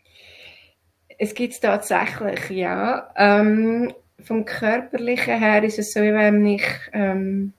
Es 1.18 1.34
gibt 1.34 1.54
es 1.54 1.60
tatsächlich, 1.62 2.50
ja. 2.50 3.10
Ähm, 3.16 3.94
vom 4.24 4.46
Körperlichen 4.46 5.40
her 5.40 5.64
ist 5.64 5.80
es 5.80 5.94
so, 5.94 6.02
wenn 6.02 6.46
ich, 6.46 6.64
ähm, 6.94 7.54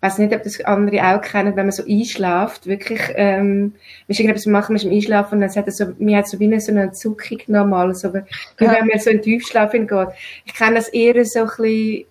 weiß 0.00 0.18
nicht, 0.18 0.34
ob 0.34 0.42
das 0.42 0.60
andere 0.62 1.02
auch 1.02 1.20
kennen, 1.20 1.56
wenn 1.56 1.66
man 1.66 1.72
so 1.72 1.84
einschläft, 1.84 2.66
wirklich, 2.66 3.00
ähm, 3.14 3.74
wir 4.06 4.18
irgendetwas 4.18 4.46
machen 4.46 4.74
mit 4.74 4.82
dem 4.82 4.92
Einschlafen 4.92 5.36
und 5.36 5.40
dann 5.42 5.54
hat 5.54 5.68
es 5.68 5.76
so, 5.76 5.92
mir 5.98 6.18
hat 6.18 6.28
so 6.28 6.38
wie 6.40 6.44
eine, 6.44 6.60
so 6.60 6.72
eine 6.72 6.92
Zuckung 6.92 7.38
normal, 7.46 7.94
so, 7.94 8.12
wie 8.12 8.18
ja. 8.64 8.72
wenn 8.72 8.86
man 8.86 8.98
so 8.98 9.10
in 9.10 9.18
den 9.18 9.22
Tiefschlaf 9.22 9.72
hingeht. 9.72 10.08
Ich 10.44 10.54
kenne 10.54 10.76
das 10.76 10.88
eher 10.88 11.24
so 11.24 11.40
ein 11.40 11.46
bisschen, 11.46 12.04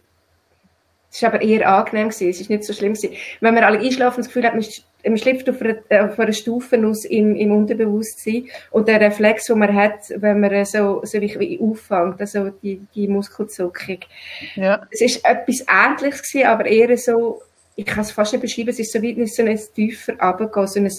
es 1.14 1.22
ist 1.22 1.26
aber 1.26 1.44
eher 1.44 1.70
angenehm 1.70 2.10
gewesen, 2.10 2.30
es 2.30 2.42
ist 2.42 2.50
nicht 2.50 2.64
so 2.64 2.74
schlimm 2.74 2.96
gewesen. 2.96 3.14
Wenn 3.40 3.54
man 3.54 3.64
alle 3.64 3.78
einschlafen 3.78 4.22
das 4.22 4.28
Gefühl 4.30 4.46
hat, 4.46 4.56
man, 4.56 4.66
man 5.06 5.18
schlüpft 5.20 5.48
auf 5.48 5.62
einer, 5.62 5.76
äh, 5.90 6.00
auf 6.00 6.20
einer 6.20 6.34
Stufe 6.34 6.84
aus 6.88 7.06
im, 7.06 7.36
im 7.36 7.52
Unterbewusstsein 7.52 8.48
und 8.72 8.88
der 8.88 9.00
Reflex, 9.00 9.46
den 9.46 9.60
man 9.60 9.76
hat, 9.76 10.10
wenn 10.16 10.40
man 10.40 10.66
so, 10.66 11.02
so 11.04 11.22
wie, 11.22 11.40
wie 11.40 11.60
auffängt, 11.62 12.20
also 12.20 12.50
die, 12.64 12.82
die 12.96 13.08
Muskelzuckung. 13.08 14.00
Ja. 14.56 14.88
Es 14.90 15.02
ist 15.02 15.24
etwas 15.24 15.64
Ähnliches 15.72 16.24
gewesen, 16.24 16.48
aber 16.48 16.66
eher 16.66 16.98
so, 16.98 17.44
ich 17.76 17.86
kann 17.86 18.02
es 18.02 18.12
fast 18.12 18.34
nicht 18.34 18.42
beschreiben, 18.42 18.70
es 18.70 18.80
ist 18.80 18.92
so 18.92 19.00
wie 19.04 19.28
so 19.28 19.44
ein 19.44 19.60
tiefer 19.76 20.14
runtergehen, 20.20 20.68
so 20.68 20.80
ein, 20.80 20.90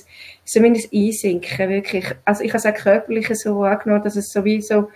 so 0.45 0.61
ein 0.61 0.77
Einsinken, 0.93 1.69
wirklich. 1.69 2.07
Also 2.25 2.45
ich 2.45 2.51
habe 2.51 2.59
es 2.59 2.67
auch 2.67 2.81
körperlich 2.81 3.29
so 3.37 3.65
angenommen, 3.65 4.05
dass 4.05 4.15
es 4.15 4.31
so 4.31 4.45
wie 4.45 4.61
so, 4.61 4.91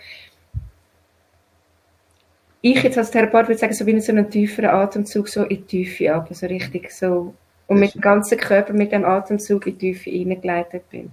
ich 2.61 2.83
jetzt 2.83 2.97
als 2.97 3.11
Therapeut 3.11 3.47
würde 3.47 3.57
sagen, 3.57 3.73
so 3.73 3.85
wie 3.85 3.91
in 3.91 4.01
so 4.01 4.11
einem 4.11 4.29
tieferen 4.29 4.69
Atemzug 4.69 5.29
so 5.29 5.43
in 5.43 5.65
die 5.67 5.85
Tiefe 5.85 6.13
ab, 6.13 6.27
also 6.29 6.45
richtig 6.45 6.91
so, 6.91 7.33
und 7.67 7.79
mit 7.79 7.93
dem 7.93 8.01
ganzen 8.01 8.37
Körper 8.37 8.73
mit 8.73 8.91
dem 8.91 9.05
Atemzug 9.05 9.67
in 9.67 9.77
die 9.77 9.93
Tiefe 9.93 10.09
hineingeleitet 10.09 10.89
bin. 10.89 11.11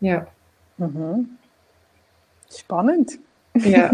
Ja. 0.00 0.26
Mhm. 0.78 1.38
Spannend. 2.50 3.18
Ja. 3.54 3.92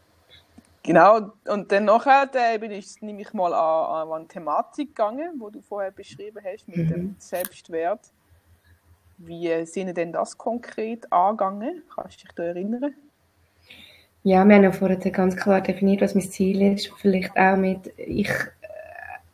genau, 0.82 1.32
und 1.48 1.72
dann 1.72 1.86
nachher 1.86 2.30
äh, 2.34 2.58
bin 2.58 2.70
ich, 2.70 3.00
nehme 3.00 3.22
ich 3.22 3.32
mal 3.32 3.52
an, 3.52 4.08
an 4.08 4.12
eine 4.12 4.28
Thematik 4.28 4.94
gegangen, 4.94 5.32
wo 5.38 5.50
du 5.50 5.60
vorher 5.60 5.90
beschrieben 5.90 6.38
hast, 6.44 6.68
mit 6.68 6.76
mhm. 6.76 6.88
dem 6.88 7.16
Selbstwert. 7.18 8.12
Wie 9.18 9.66
sind 9.66 9.96
denn 9.96 10.12
das 10.12 10.38
konkret 10.38 11.12
angegangen? 11.12 11.82
Kannst 11.94 12.22
du 12.22 12.26
dich 12.26 12.34
da 12.34 12.42
erinnern? 12.44 12.94
Ja, 14.22 14.44
wir 14.44 14.54
haben 14.54 14.64
ja 14.64 14.72
vorher 14.72 14.98
ganz 15.10 15.36
klar 15.36 15.60
definiert, 15.62 16.02
was 16.02 16.14
mein 16.14 16.30
Ziel 16.30 16.74
ist. 16.74 16.92
Vielleicht 16.98 17.36
auch 17.36 17.56
mit, 17.56 17.92
ich 17.96 18.30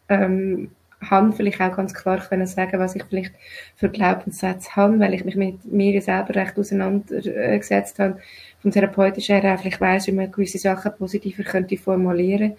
ähm, 0.09 0.71
habe 1.01 1.33
vielleicht 1.33 1.61
auch 1.61 1.75
ganz 1.75 1.93
klar 1.93 2.19
können 2.19 2.47
sagen, 2.47 2.79
was 2.79 2.95
ich 2.95 3.05
vielleicht 3.05 3.35
für 3.75 3.89
Glaubenssätze 3.89 4.77
habe, 4.77 5.01
weil 5.01 5.15
ich 5.15 5.25
mich 5.25 5.37
mit 5.37 5.65
mir 5.65 6.01
selber 6.01 6.37
recht 6.37 6.57
auseinandergesetzt 6.59 7.99
habe. 7.99 8.21
Vom 8.61 8.71
therapeutischen 8.71 9.41
her 9.41 9.59
vielleicht 9.59 9.81
weiss, 9.81 10.07
wie 10.07 10.13
man 10.13 10.31
gewisse 10.31 10.59
Sachen 10.59 10.93
positiver 10.97 11.43
könnte 11.43 11.77
formulieren 11.77 12.57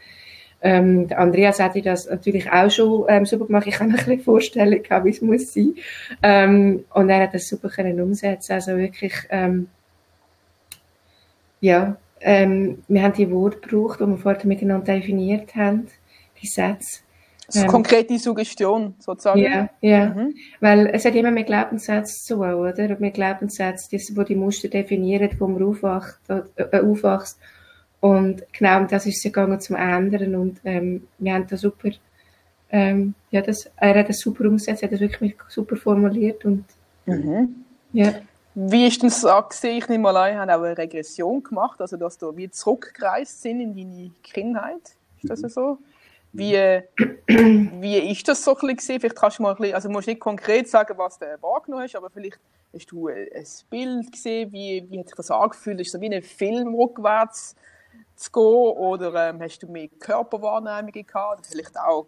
ähm, 0.61 1.07
Andreas 1.15 1.59
hätte 1.59 1.81
das 1.81 2.09
natürlich 2.09 2.51
auch 2.51 2.69
schon 2.71 3.05
ähm, 3.09 3.25
super 3.25 3.45
gemacht. 3.45 3.67
Ich 3.67 3.75
habe 3.75 3.85
eine 3.85 3.93
bisschen 3.93 4.19
Vorstellung 4.21 4.81
gehabt, 4.81 5.05
wie 5.05 5.11
es 5.11 5.21
muss 5.21 5.53
sein. 5.53 5.75
Ähm, 6.23 6.85
und 6.93 7.09
er 7.09 7.23
hat 7.23 7.33
das 7.33 7.47
super 7.47 7.69
können 7.69 8.01
umsetzen. 8.01 8.53
Also 8.53 8.75
wirklich, 8.75 9.13
ähm, 9.29 9.67
ja, 11.61 11.97
ähm, 12.21 12.83
wir 12.87 13.03
haben 13.03 13.13
die 13.13 13.29
Worte 13.31 13.59
gebraucht, 13.59 13.99
die 13.99 14.05
wir 14.05 14.17
vorher 14.17 14.45
miteinander 14.45 14.93
definiert 14.93 15.55
haben, 15.55 15.87
die 16.41 16.47
Sätze. 16.47 17.01
Das 17.47 17.63
ähm, 17.63 17.67
konkrete 17.67 18.19
Suggestion, 18.19 18.95
sozusagen. 18.99 19.39
Ja, 19.39 19.69
ja. 19.79 20.09
Mhm. 20.09 20.35
Weil 20.59 20.87
es 20.87 21.05
hat 21.05 21.15
immer 21.15 21.31
mit 21.31 21.47
Glaubenssätzen 21.47 22.25
zu 22.25 22.35
tun, 22.35 22.53
oder? 22.53 22.99
Mit 22.99 23.13
Glaubenssätzen, 23.13 23.87
die, 23.91 24.13
die 24.13 24.25
die 24.25 24.35
Muster 24.35 24.67
definieren, 24.67 25.29
wo 25.39 25.47
man 25.47 25.63
aufwacht, 25.63 26.19
äh, 26.27 26.79
aufwachst. 26.81 27.39
Und 28.01 28.43
genau 28.51 28.83
das 28.83 29.05
ist 29.05 29.17
es 29.17 29.23
gegangen 29.23 29.59
zum 29.61 29.77
Ändern. 29.77 30.35
Und 30.35 30.59
ähm, 30.65 31.07
wir 31.19 31.33
haben 31.33 31.47
das 31.47 31.61
super, 31.61 31.89
ähm, 32.69 33.13
ja, 33.31 33.41
das, 33.41 33.71
er 33.77 33.95
hat 33.95 34.09
das 34.09 34.19
super 34.19 34.43
umgesetzt, 34.45 34.83
er 34.83 34.87
hat 34.87 34.93
das 34.93 34.99
wirklich 34.99 35.35
super 35.47 35.77
formuliert. 35.77 36.43
Und, 36.43 36.65
mhm. 37.05 37.63
ja. 37.93 38.13
Wie 38.59 38.87
ist 38.87 39.03
denn 39.03 39.11
das 39.11 39.49
gesehen? 39.49 39.77
Ich 39.77 39.87
nehme 39.87 40.01
mal 40.01 40.17
an, 40.17 40.35
haben 40.35 40.49
auch 40.49 40.63
eine 40.63 40.75
Regression 40.75 41.43
gemacht, 41.43 41.79
also 41.79 41.95
dass 41.95 42.17
du 42.17 42.35
wie 42.35 42.49
zurückgereist 42.49 43.43
sind 43.43 43.59
in 43.59 43.75
deine 43.75 44.09
Kindheit. 44.23 44.95
Ist 45.21 45.43
das 45.43 45.53
so? 45.53 45.77
Wie, 46.33 46.53
wie 47.27 48.11
ist 48.11 48.27
das 48.27 48.43
so 48.43 48.57
ein 48.57 48.75
bisschen? 48.75 48.99
Vielleicht 48.99 49.15
kannst 49.15 49.37
du 49.37 49.43
mal 49.43 49.51
ein 49.51 49.57
bisschen, 49.57 49.75
also 49.75 49.89
musst 49.91 50.07
nicht 50.07 50.19
konkret 50.19 50.67
sagen, 50.67 50.97
was 50.97 51.19
du 51.19 51.27
wahrgenommen 51.39 51.83
hast, 51.83 51.95
aber 51.95 52.09
vielleicht 52.09 52.39
hast 52.73 52.91
du 52.91 53.09
ein 53.09 53.27
Bild 53.69 54.11
gesehen, 54.11 54.51
wie, 54.51 54.87
wie 54.89 54.99
hat 55.01 55.09
sich 55.09 55.15
das 55.15 55.29
angefühlt? 55.29 55.79
Ist 55.79 55.89
es 55.89 55.93
so 55.93 56.01
wie 56.01 56.11
ein 56.11 56.23
Film 56.23 56.73
rückwärts 56.73 57.55
zu 58.15 58.31
gehen 58.31 58.41
oder 58.41 59.29
ähm, 59.29 59.39
hast 59.39 59.59
du 59.59 59.67
mehr 59.67 59.87
Körperwahrnehmungen 59.99 61.05
gehabt 61.05 61.41
oder 61.41 61.47
vielleicht 61.47 61.79
auch 61.79 62.07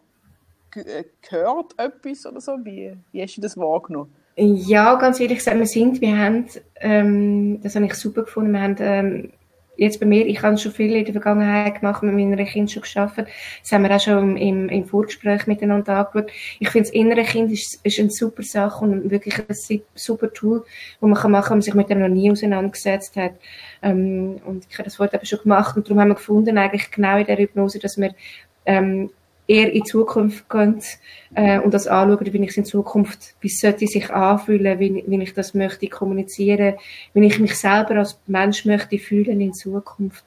äh, 0.74 1.04
gehört 1.22 1.78
etwas 1.78 2.26
oder 2.26 2.42
so? 2.42 2.58
Wie, 2.64 2.98
wie 3.12 3.22
hast 3.22 3.38
du 3.38 3.42
das 3.42 3.56
wahrgenommen? 3.56 4.12
Ja, 4.42 4.96
ganz 4.96 5.20
ehrlich 5.20 5.40
gesagt, 5.40 5.60
wir 5.60 5.66
sind, 5.66 6.00
wir 6.00 6.18
haben, 6.18 6.46
ähm, 6.80 7.62
das 7.62 7.76
habe 7.76 7.86
ich 7.86 7.94
super 7.96 8.24
gefunden, 8.24 8.54
wir 8.54 8.62
haben 8.62 8.76
ähm, 8.80 9.32
jetzt 9.76 10.00
bei 10.00 10.06
mir, 10.06 10.26
ich 10.26 10.42
habe 10.42 10.58
schon 10.58 10.72
viel 10.72 10.96
in 10.96 11.04
der 11.04 11.14
Vergangenheit 11.14 11.82
gemacht, 11.82 12.04
mit 12.04 12.14
meinen 12.14 12.38
Kindern 12.46 12.70
schon 12.70 12.84
geschafft. 12.84 13.18
Das 13.18 13.72
haben 13.74 13.84
wir 13.84 13.94
auch 13.94 14.00
schon 14.00 14.38
im, 14.38 14.70
im 14.70 14.86
Vorgespräch 14.86 15.46
miteinander 15.46 15.98
angeschaut. 15.98 16.32
Ich 16.60 16.70
finde, 16.70 16.88
das 16.88 16.96
innere 16.96 17.24
Kind 17.24 17.52
ist, 17.52 17.86
ist 17.86 18.00
eine 18.00 18.12
super 18.12 18.44
Sache 18.44 18.86
und 18.86 19.12
wirklich 19.12 19.40
ein 19.40 19.82
super 19.94 20.32
Tool, 20.32 20.64
wo 21.02 21.08
man 21.08 21.20
kann 21.20 21.32
machen, 21.32 21.50
wenn 21.50 21.58
man 21.58 21.62
sich 21.62 21.74
mit 21.74 21.90
dem 21.90 22.00
noch 22.00 22.08
nie 22.08 22.32
auseinandergesetzt 22.32 23.18
hat. 23.18 23.34
Ähm, 23.82 24.40
und 24.46 24.66
ich 24.70 24.78
habe 24.78 24.86
das 24.86 24.96
vorher 24.96 25.16
eben 25.16 25.26
schon 25.26 25.40
gemacht 25.40 25.76
und 25.76 25.86
darum 25.86 26.00
haben 26.00 26.10
wir 26.10 26.16
gefunden, 26.16 26.58
eigentlich 26.58 26.92
genau 26.92 27.18
in 27.18 27.26
der 27.26 27.38
Hypnose, 27.38 27.80
dass 27.80 27.98
wir 27.98 28.16
ähm, 28.66 29.10
eher 29.50 29.68
in 29.68 29.82
die 29.82 29.84
Zukunft 29.84 30.48
gehen 30.50 30.80
äh, 31.34 31.60
und 31.60 31.74
das 31.74 31.88
anschauen, 31.88 32.34
wie 32.34 32.44
ich 32.44 32.50
es 32.52 32.58
in 32.58 32.66
Zukunft, 32.66 33.36
wie 33.42 33.50
sollte 33.50 33.86
ich 33.86 33.92
sich 33.92 34.10
anfühlen, 34.12 34.80
wie, 34.80 35.04
wie 35.06 35.24
ich 35.24 35.34
das 35.34 35.54
möchte 35.54 35.88
kommunizieren, 35.88 36.76
wie 37.14 37.26
ich 37.26 37.40
mich 37.40 37.56
selber 37.56 37.96
als 37.96 38.20
Mensch 38.28 38.66
möchte 38.66 39.00
fühlen 39.00 39.42
in 39.42 39.54
Zukunft. 39.54 40.24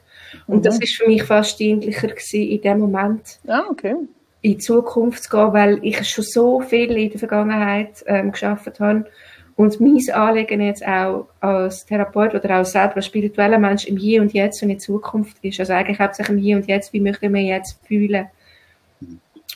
Und 0.46 0.58
mhm. 0.58 0.62
das 0.62 0.80
ist 0.80 0.96
für 0.96 1.06
mich 1.06 1.22
fast 1.22 1.58
dienlicher 1.60 2.08
gewesen 2.08 2.48
in 2.48 2.60
dem 2.60 2.80
Moment. 2.80 3.38
Ah, 3.46 3.62
okay. 3.70 3.94
In 4.42 4.52
die 4.52 4.58
Zukunft 4.58 5.22
zu 5.22 5.30
gehen, 5.30 5.52
weil 5.52 5.78
ich 5.82 6.08
schon 6.08 6.24
so 6.24 6.60
viel 6.60 6.96
in 6.96 7.10
der 7.10 7.20
Vergangenheit 7.20 8.02
ähm, 8.06 8.32
geschafft 8.32 8.80
habe 8.80 9.06
und 9.54 9.80
mein 9.80 10.00
Anliegen 10.12 10.62
jetzt 10.62 10.84
auch 10.84 11.28
als 11.40 11.86
Therapeut 11.86 12.34
oder 12.34 12.60
auch 12.60 12.64
selber 12.64 12.96
als 12.96 13.06
spiritueller 13.06 13.58
Mensch 13.58 13.86
im 13.86 13.96
Hier 13.96 14.20
und 14.20 14.32
Jetzt 14.32 14.62
und 14.64 14.70
in 14.70 14.80
Zukunft 14.80 15.36
ist. 15.42 15.60
Also 15.60 15.74
eigentlich 15.74 16.00
hauptsächlich 16.00 16.36
im 16.36 16.42
Hier 16.42 16.56
und 16.56 16.66
Jetzt, 16.66 16.92
wie 16.92 17.00
möchte 17.00 17.26
ich 17.26 17.32
mich 17.32 17.46
jetzt 17.46 17.78
fühlen? 17.86 18.26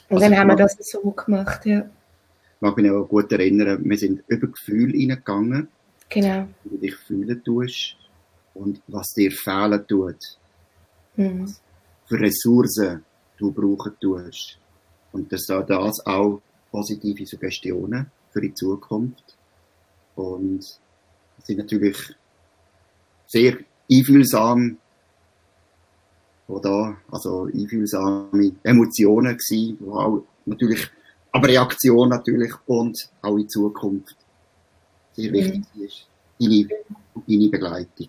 Und 0.08 0.16
also 0.16 0.28
dann 0.28 0.38
haben 0.38 0.48
wir 0.48 0.56
das 0.56 0.76
so 0.80 1.10
gemacht, 1.10 1.66
ja. 1.66 1.80
Ich 1.80 2.60
mag 2.60 2.76
mich 2.76 2.90
auch 2.90 3.04
gut 3.04 3.30
erinnern, 3.32 3.84
wir 3.84 3.98
sind 3.98 4.22
über 4.28 4.46
Gefühl 4.46 4.92
reingegangen. 4.92 5.68
Genau. 6.08 6.48
Wie 6.64 6.70
du 6.70 6.78
dich 6.78 6.94
fühlen 6.94 7.42
tust 7.44 7.96
und 8.54 8.80
was 8.86 9.08
dir 9.08 9.30
fehlen 9.30 9.86
tut. 9.86 10.38
Mhm. 11.16 11.52
Für 12.08 12.20
Ressourcen 12.20 13.04
du 13.38 13.52
brauchen 13.52 13.92
tust. 14.00 14.58
Und 15.12 15.32
dass 15.32 15.46
da 15.46 15.62
das 15.62 16.04
auch 16.06 16.40
positive 16.70 17.26
Suggestionen 17.26 18.10
für 18.30 18.40
die 18.40 18.54
Zukunft. 18.54 19.36
Und 20.14 20.64
sind 21.42 21.58
natürlich 21.58 21.96
sehr 23.26 23.58
einfühlsam 23.90 24.78
wo 26.48 26.58
da 26.58 26.96
also 27.10 27.48
einfühlsame 27.52 28.52
Emotionen 28.62 29.36
gewesen, 29.36 29.76
wo 29.80 29.92
auch 29.94 30.22
natürlich, 30.44 30.88
aber 31.32 31.48
Reaktion 31.48 32.08
natürlich 32.08 32.52
und 32.66 33.10
auch 33.22 33.36
in 33.36 33.48
Zukunft 33.48 34.16
sehr 35.12 35.32
wichtig 35.32 35.64
mhm. 35.74 35.84
ist. 35.84 36.06
Deine, 36.38 36.68
deine 37.26 37.48
Begleitung. 37.48 38.08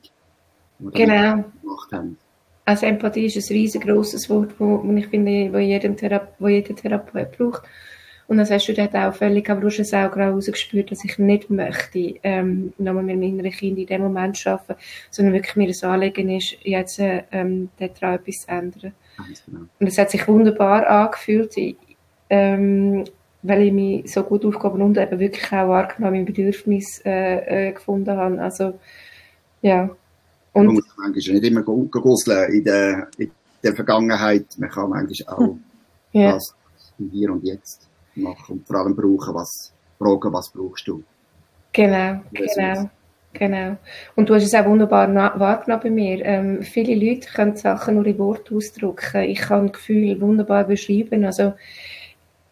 Genau. 0.80 1.46
Also 2.66 2.86
Empathie 2.86 3.26
ist 3.26 3.38
ein 3.38 3.56
riesengroßes 3.56 4.30
Wort, 4.30 4.54
wo, 4.60 4.84
wo 4.84 4.92
ich 4.94 5.08
finde, 5.08 5.52
wo, 5.54 5.58
jedem 5.58 5.96
Thera 5.96 6.28
wo 6.38 6.50
jeder 6.50 6.76
Therapeut 6.76 7.38
braucht. 7.38 7.64
Und 8.28 8.38
das 8.38 8.52
hast 8.52 8.68
du 8.68 8.74
dort 8.74 8.94
auch 8.94 9.14
völlig 9.14 9.50
am 9.50 9.60
Ruschensauger 9.60 10.30
rausgespürt, 10.30 10.92
dass 10.92 11.06
ich 11.06 11.18
nicht 11.18 11.50
möchte, 11.50 12.16
ähm, 12.24 12.74
nochmal 12.78 13.04
mit 13.04 13.20
meinen 13.20 13.52
Kindern 13.52 13.82
in 13.82 13.88
dem 13.88 14.02
Moment 14.02 14.46
arbeiten, 14.46 14.76
sondern 15.10 15.34
wirklich 15.34 15.56
mir 15.56 15.68
das 15.68 15.84
Anliegen 15.84 16.30
ist, 16.30 16.58
jetzt 16.64 17.00
ähm, 17.00 17.70
daran 17.78 18.16
etwas 18.16 18.36
zu 18.36 18.50
ändern. 18.50 18.94
Genau. 19.46 19.60
Und 19.80 19.88
es 19.88 19.98
hat 19.98 20.12
sich 20.12 20.28
wunderbar 20.28 20.86
angefühlt, 20.88 21.56
ähm, 22.30 23.06
weil 23.44 23.62
ich 23.62 23.72
mich 23.72 24.12
so 24.12 24.24
gut 24.24 24.44
aufgehoben 24.44 24.82
und 24.82 24.98
eben 24.98 25.20
wirklich 25.20 25.46
auch 25.54 25.70
wahrgenommen, 25.70 26.18
mein 26.18 26.26
Bedürfnis 26.26 27.02
äh, 27.06 27.70
äh, 27.70 27.72
gefunden 27.72 28.16
habe. 28.16 28.42
Also, 28.42 28.78
ja. 29.62 29.90
Und 30.52 30.66
man 30.66 30.76
muss 30.76 30.86
manchmal 30.98 31.36
nicht 31.36 31.46
immer 31.46 31.62
gusseln 31.62 32.52
in 32.52 32.64
der, 32.66 33.08
in 33.18 33.32
der 33.64 33.74
Vergangenheit. 33.74 34.48
Man 34.58 34.70
kann 34.70 34.90
manchmal 34.90 35.34
auch 35.34 35.56
ja. 36.12 36.34
das 36.34 36.54
im 37.00 37.10
Hier 37.10 37.32
und 37.32 37.46
Jetzt 37.46 37.88
machen 38.18 38.58
und 38.58 38.68
vor 38.68 38.78
allem 38.78 38.96
brauchen, 38.96 39.34
was, 39.34 39.74
fragen, 39.98 40.34
was 40.34 40.50
brauchst 40.50 40.88
du. 40.88 41.04
Genau, 41.74 42.22
genau. 42.34 42.90
Genau. 43.34 43.78
Und 44.16 44.30
du 44.30 44.36
hast 44.36 44.44
es 44.44 44.56
auch 44.56 44.66
wunderbar 44.66 45.14
wahrgenommen 45.40 45.84
bei 45.84 45.90
mir. 45.90 46.26
Ähm, 46.26 46.64
viele 46.64 46.96
Leute 46.96 47.28
können 47.30 47.56
Sachen 47.56 47.96
nur 47.96 48.06
in 48.06 48.18
Wort 48.18 48.52
ausdrücken. 48.52 49.24
Ich 49.24 49.40
kann 49.40 49.72
Gefühle 49.72 50.20
wunderbar 50.20 50.64
beschreiben. 50.64 51.24
Also, 51.24 51.54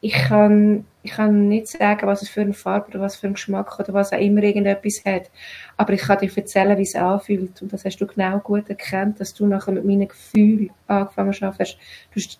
ich 0.02 0.14
kann, 0.14 0.86
ich 1.02 1.12
kann 1.12 1.48
nicht 1.48 1.68
sagen, 1.68 2.06
was 2.06 2.22
es 2.22 2.30
für 2.30 2.42
eine 2.42 2.54
Farbe 2.54 2.90
oder 2.90 3.00
was 3.00 3.16
für 3.16 3.26
einen 3.26 3.34
Geschmack 3.34 3.80
oder 3.80 3.94
was 3.94 4.14
auch 4.14 4.20
immer 4.20 4.44
irgendetwas 4.44 5.02
hat. 5.04 5.32
Aber 5.78 5.94
ich 5.94 6.02
kann 6.02 6.20
dir 6.20 6.30
erzählen, 6.36 6.78
wie 6.78 6.84
es 6.84 6.96
anfühlt. 6.96 7.60
Und 7.64 7.74
das 7.74 7.86
hast 7.86 7.98
du 7.98 8.06
genau 8.06 8.38
gut 8.38 8.70
erkannt, 8.70 9.20
dass 9.20 9.34
du 9.34 9.48
nachher 9.48 9.72
mit 9.72 9.86
meinen 9.86 10.08
Gefühlen 10.08 10.70
angefangen 10.86 11.34
hast. 11.34 11.78
Du 12.12 12.20
hast 12.20 12.40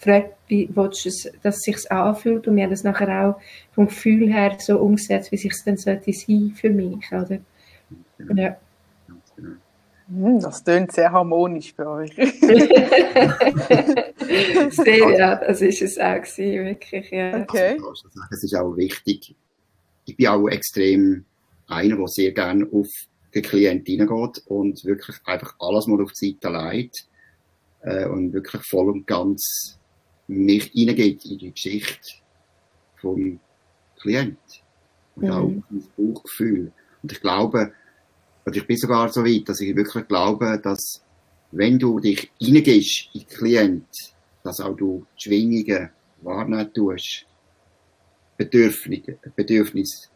gefragt, 0.00 0.34
wie 0.48 0.68
willst 0.72 1.04
du 1.04 1.10
es, 1.10 1.30
dass 1.42 1.56
es 1.56 1.62
sich 1.62 1.92
anfühlt. 1.92 2.48
Und 2.48 2.56
wir 2.56 2.64
haben 2.64 2.70
das 2.70 2.84
nachher 2.84 3.28
auch 3.28 3.40
vom 3.72 3.86
Gefühl 3.86 4.32
her 4.32 4.56
so 4.58 4.78
umgesetzt, 4.78 5.30
wie 5.30 5.36
sich 5.36 5.52
es 5.52 5.62
dann 5.64 5.76
sollte 5.76 6.12
sein 6.12 6.54
für 6.56 6.70
mich, 6.70 7.06
oder? 7.12 7.38
Ja. 8.34 8.56
Hm, 10.08 10.40
das 10.40 10.64
tönt 10.64 10.90
sehr 10.92 11.12
harmonisch 11.12 11.74
bei 11.74 11.86
euch. 11.86 12.10
sehr, 14.70 15.10
ja, 15.18 15.36
das 15.36 15.60
ist 15.62 15.82
es 15.82 15.98
auch 15.98 16.20
gewesen, 16.20 16.64
wirklich, 16.64 17.10
ja. 17.10 17.42
Okay. 17.42 17.78
Also, 17.86 18.08
es 18.30 18.42
ist 18.42 18.56
auch 18.56 18.76
wichtig. 18.76 19.36
Ich 20.06 20.16
bin 20.16 20.26
auch 20.26 20.48
extrem 20.48 21.24
einer, 21.68 21.96
der 21.96 22.08
sehr 22.08 22.32
gerne 22.32 22.66
auf 22.72 22.88
den 23.34 23.42
Klienten 23.42 23.86
hineingeht 23.86 24.42
und 24.46 24.84
wirklich 24.84 25.16
einfach 25.24 25.54
alles 25.60 25.86
mal 25.86 26.02
auf 26.02 26.12
die 26.12 26.36
Seite 26.40 26.48
legt 26.48 27.06
äh, 27.82 28.06
und 28.06 28.32
wirklich 28.32 28.62
voll 28.62 28.90
und 28.90 29.06
ganz 29.06 29.79
mich 30.30 30.66
hineingeht 30.66 31.24
in 31.24 31.38
die 31.38 31.52
Geschichte 31.52 32.12
vom 32.96 33.40
Klient 34.00 34.38
und 35.16 35.24
mhm. 35.24 35.30
auch 35.30 35.52
ins 35.70 35.86
Bauchgefühl. 35.96 36.72
Und 37.02 37.12
ich 37.12 37.20
glaube, 37.20 37.72
und 38.44 38.56
ich 38.56 38.66
bin 38.66 38.76
sogar 38.76 39.08
so 39.08 39.24
weit, 39.24 39.48
dass 39.48 39.60
ich 39.60 39.74
wirklich 39.74 40.06
glaube, 40.06 40.60
dass 40.62 41.02
wenn 41.52 41.78
du 41.78 41.98
dich 41.98 42.30
reingehst 42.40 43.10
in 43.12 43.20
den 43.20 43.28
Klient, 43.28 43.88
dass 44.42 44.60
auch 44.60 44.76
du 44.76 45.06
die 45.16 45.22
Schwingungen 45.22 45.90
wahrnehmen 46.22 46.72
tust, 46.72 47.26
Bedürfnisse, 48.36 49.18
Bedürfnisse, 49.34 50.08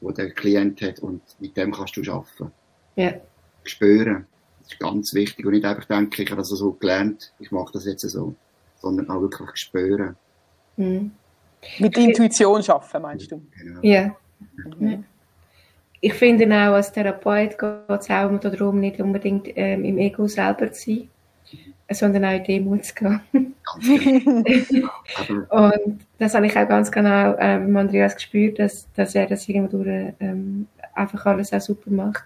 die 0.00 0.14
der 0.14 0.30
Klient 0.30 0.82
hat 0.82 1.00
und 1.00 1.22
mit 1.40 1.56
dem 1.56 1.72
kannst 1.72 1.96
du 1.96 2.12
arbeiten. 2.12 2.52
Ja. 2.96 3.14
Spüren. 3.64 4.26
Das 4.60 4.72
ist 4.72 4.78
ganz 4.78 5.14
wichtig 5.14 5.44
und 5.46 5.52
nicht 5.52 5.64
einfach 5.64 5.86
denken, 5.86 6.22
ich 6.22 6.30
habe 6.30 6.40
das 6.40 6.48
so 6.48 6.72
gelernt, 6.72 7.32
ich 7.38 7.50
mache 7.50 7.72
das 7.72 7.86
jetzt 7.86 8.08
so, 8.08 8.34
sondern 8.84 9.10
auch 9.10 9.20
wirklich 9.20 9.56
spüren. 9.56 10.16
Mhm. 10.76 11.10
Mit 11.78 11.96
Intuition 11.96 12.62
schaffen, 12.62 13.02
meinst 13.02 13.32
du? 13.32 13.42
Genau. 13.58 13.80
Ja. 13.82 14.14
Mhm 14.78 15.04
ich 16.04 16.12
finde 16.12 16.44
auch, 16.54 16.74
als 16.74 16.92
Therapeut 16.92 17.58
geht 17.58 17.70
es 17.88 18.10
auch 18.10 18.38
darum, 18.38 18.78
nicht 18.78 19.00
unbedingt 19.00 19.48
ähm, 19.56 19.86
im 19.86 19.96
Ego 19.96 20.28
selber 20.28 20.70
zu 20.70 20.90
sein, 20.90 21.08
sondern 21.90 22.26
auch 22.26 22.32
in 22.32 22.44
Demut 22.44 22.84
zu 22.84 22.94
gehen. 22.94 23.54
Genau. 23.80 25.46
und 25.80 26.00
das 26.18 26.34
habe 26.34 26.46
ich 26.46 26.58
auch 26.58 26.68
ganz 26.68 26.92
genau 26.92 27.36
ähm, 27.38 27.74
Andreas 27.74 28.16
gespürt, 28.16 28.58
dass, 28.58 28.86
dass 28.92 29.14
er 29.14 29.26
das 29.26 29.48
irgendwo 29.48 29.78
durch, 29.78 30.12
ähm, 30.20 30.66
einfach 30.92 31.24
alles 31.24 31.54
auch 31.54 31.60
super 31.62 31.90
macht. 31.90 32.24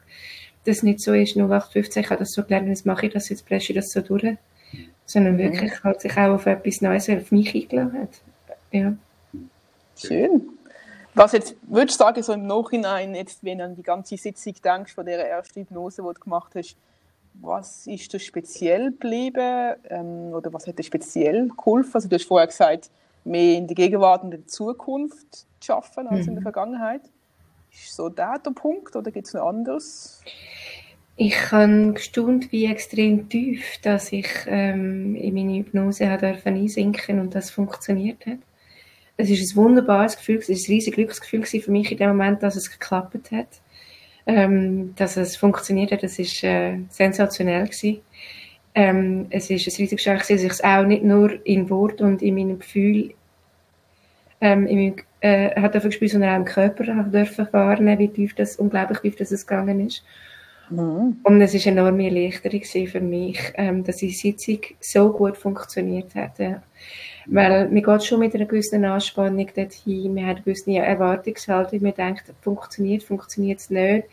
Dass 0.65 0.79
es 0.79 0.83
nicht 0.83 0.99
so 0.99 1.13
ist, 1.13 1.37
nur 1.37 1.49
815, 1.49 2.03
ich 2.03 2.11
habe 2.11 2.19
das 2.19 2.33
so 2.33 2.43
gelernt, 2.43 2.67
jetzt 2.67 2.85
mache 2.85 3.07
ich 3.07 3.13
das, 3.13 3.29
jetzt 3.29 3.47
presche 3.47 3.73
ich 3.73 3.77
das 3.77 3.91
so 3.91 4.01
durch. 4.01 4.25
Sondern 5.09 5.35
mhm. 5.35 5.39
wirklich 5.39 5.83
halt 5.83 6.01
sich 6.01 6.13
auch 6.13 6.35
auf 6.35 6.47
etwas 6.47 6.83
Neues, 6.83 7.09
auf 7.09 7.33
mich 7.33 7.55
eingeladen 7.55 8.03
hat. 8.03 8.21
Ja. 8.71 8.93
Schön. 9.97 10.51
Was 11.15 11.33
jetzt, 11.33 11.57
würdest 11.63 11.99
du 11.99 12.05
sagen, 12.05 12.23
so 12.23 12.33
im 12.35 12.47
Nachhinein, 12.47 13.15
jetzt, 13.15 13.43
wenn 13.43 13.59
du 13.59 13.65
an 13.65 13.75
die 13.75 13.83
ganze 13.83 14.17
Sitzung 14.17 14.55
denkst, 14.63 14.95
von 14.95 15.05
der 15.05 15.29
ersten 15.29 15.61
Hypnose, 15.61 16.03
die 16.03 16.15
du 16.15 16.21
gemacht 16.21 16.53
hast, 16.55 16.77
was 17.41 17.87
ist 17.87 18.13
dir 18.13 18.19
speziell 18.19 18.91
geblieben 18.91 19.75
ähm, 19.89 20.33
oder 20.33 20.53
was 20.53 20.67
hat 20.67 20.79
dir 20.79 20.85
speziell 20.85 21.49
geholfen? 21.49 21.91
Also 21.95 22.09
du 22.09 22.17
hast 22.17 22.27
vorher 22.27 22.47
gesagt, 22.47 22.91
mehr 23.25 23.57
in 23.57 23.67
der 23.67 23.77
Gegenwart 23.77 24.23
und 24.23 24.35
in 24.35 24.43
der 24.43 24.47
Zukunft 24.47 25.33
zu 25.33 25.47
schaffen 25.61 26.07
als 26.09 26.23
mhm. 26.23 26.29
in 26.29 26.35
der 26.35 26.41
mhm. 26.41 26.43
Vergangenheit. 26.43 27.03
Ist 27.73 27.95
so 27.95 28.09
der 28.09 28.39
der 28.39 28.51
Punkt 28.51 28.95
oder 28.97 29.11
gibt 29.11 29.27
es 29.27 29.35
noch 29.35 29.47
anderes? 29.47 30.23
Ich 31.21 31.53
habe 31.53 31.93
gestaunt, 31.93 32.53
wie 32.53 32.67
extrem 32.67 33.29
tief, 33.29 33.79
dass 33.83 34.13
ich 34.13 34.29
ähm, 34.47 35.15
in 35.17 35.35
meine 35.35 35.59
Hypnose 35.59 36.09
einsinken 36.09 37.21
und 37.21 37.35
das 37.35 37.51
funktioniert 37.51 38.25
hat 38.25 38.39
es 39.19 39.31
ist 39.31 39.53
ein 39.53 39.57
wunderbares 39.57 40.17
Gefühl, 40.17 40.37
es 40.37 40.49
ist 40.49 40.69
ein 40.69 40.73
riesiges 40.75 40.95
Glücksgefühl 40.95 41.45
für 41.45 41.71
mich 41.71 41.91
in 41.91 41.99
dem 41.99 42.09
Moment, 42.09 42.43
dass 42.43 42.57
es 42.57 42.71
geklappt 42.71 43.33
hat, 43.33 43.49
ähm, 44.27 44.95
dass 44.95 45.17
es 45.17 45.37
funktioniert 45.37 45.91
hat, 45.91 46.05
das 46.05 46.19
ist 46.19 46.43
äh, 46.45 46.79
sensationell 46.89 47.65
gewesen. 47.65 48.01
Ähm, 48.75 49.27
es 49.31 49.51
ist 49.51 49.67
ein 49.67 49.75
riesiges 49.77 50.05
Geschenk, 50.05 50.21
dass 50.21 50.31
ich 50.31 50.45
es 50.45 50.63
auch 50.63 50.85
nicht 50.85 51.03
nur 51.03 51.45
in 51.45 51.69
Wort 51.69 52.01
und 52.01 52.23
in 52.23 52.37
meinem 52.37 52.61
Gefühl 52.61 53.13
ähm, 54.41 54.69
in 54.69 54.79
meinem, 54.79 54.97
äh, 55.21 55.61
hat 55.61 55.75
dafür 55.75 55.91
gespielt, 55.91 56.13
sondern 56.13 56.31
auch 56.31 56.37
im 56.37 56.45
Körper 56.45 56.85
dürfen 56.85 57.49
wahrnehmen, 57.51 57.99
wie 57.99 58.09
tief 58.09 58.37
das, 58.37 58.55
unglaublich 58.55 59.01
tief 59.01 59.17
das 59.17 59.33
es 59.33 59.49
gegangen 59.49 59.85
ist. 59.85 60.05
Mhm. 60.71 61.17
Und 61.23 61.41
es 61.41 61.55
war 61.55 61.73
eine 61.73 61.81
enorme 61.81 62.05
Erleichterung 62.07 62.63
für 62.87 63.01
mich, 63.01 63.53
ähm, 63.55 63.85
dass 63.85 63.97
die 63.97 64.11
Sitzung 64.11 64.61
so 64.81 65.13
gut 65.13 65.37
funktioniert 65.37 66.15
hat. 66.15 66.39
Ja. 66.39 66.63
Weil 67.27 67.69
man 67.69 67.83
geht 67.83 68.05
schon 68.05 68.21
mit 68.21 68.35
einer 68.35 68.47
gewissen 68.47 68.85
Anspannung 68.85 69.49
dorthin, 69.55 70.15
man 70.15 70.27
hat 70.27 70.37
eine 70.37 70.45
gewisse 70.45 70.73
Erwartungshaltung, 70.73 71.83
man 71.83 71.95
denkt, 71.95 72.25
funktioniert, 72.41 73.03
funktioniert 73.03 73.61
es 73.61 73.71
nicht. 73.71 74.07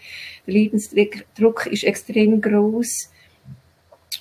Der 0.46 0.54
Leidensdruck 0.54 1.68
ist 1.68 1.86
extrem 1.86 2.42
groß. 2.42 3.12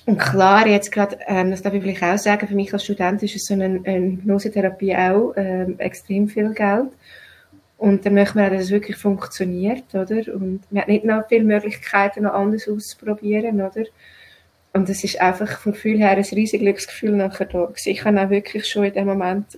Und 0.05 0.17
klar, 0.19 0.67
jetzt 0.67 0.91
gerade, 0.91 1.17
ähm, 1.27 1.51
das 1.51 1.61
darf 1.61 1.73
ich 1.73 1.81
vielleicht 1.81 2.03
auch 2.03 2.17
sagen, 2.17 2.47
für 2.47 2.55
mich 2.55 2.71
als 2.71 2.83
Student 2.83 3.23
ist 3.23 3.35
es 3.35 3.45
so 3.45 3.53
eine, 3.53 3.81
eine 3.83 4.11
Hypnosetherapie 4.11 4.95
auch 4.95 5.33
ähm, 5.35 5.79
extrem 5.79 6.27
viel 6.27 6.53
Geld. 6.53 6.89
Und 7.77 8.05
dann 8.05 8.13
möchte 8.13 8.37
man 8.37 8.47
auch, 8.47 8.51
dass 8.51 8.65
es 8.65 8.71
wirklich 8.71 8.97
funktioniert, 8.97 9.93
oder? 9.93 10.33
Und 10.33 10.61
man 10.71 10.81
hat 10.81 10.87
nicht 10.87 11.03
noch 11.03 11.27
viele 11.27 11.43
Möglichkeiten, 11.43 12.23
noch 12.23 12.33
anders 12.33 12.67
auszuprobieren, 12.69 13.61
oder? 13.61 13.83
Und 14.73 14.89
es 14.89 15.03
ist 15.03 15.21
einfach 15.21 15.59
vom 15.59 15.73
Gefühl 15.73 15.99
her 15.99 16.11
ein 16.11 16.23
riesiges 16.23 16.59
Glücksgefühl 16.59 17.11
nachher 17.11 17.45
da 17.45 17.65
gewesen. 17.65 17.89
Ich 17.89 18.03
habe 18.03 18.21
auch 18.21 18.29
wirklich 18.29 18.65
schon 18.65 18.85
in 18.85 18.93
dem 18.93 19.07
Moment 19.07 19.57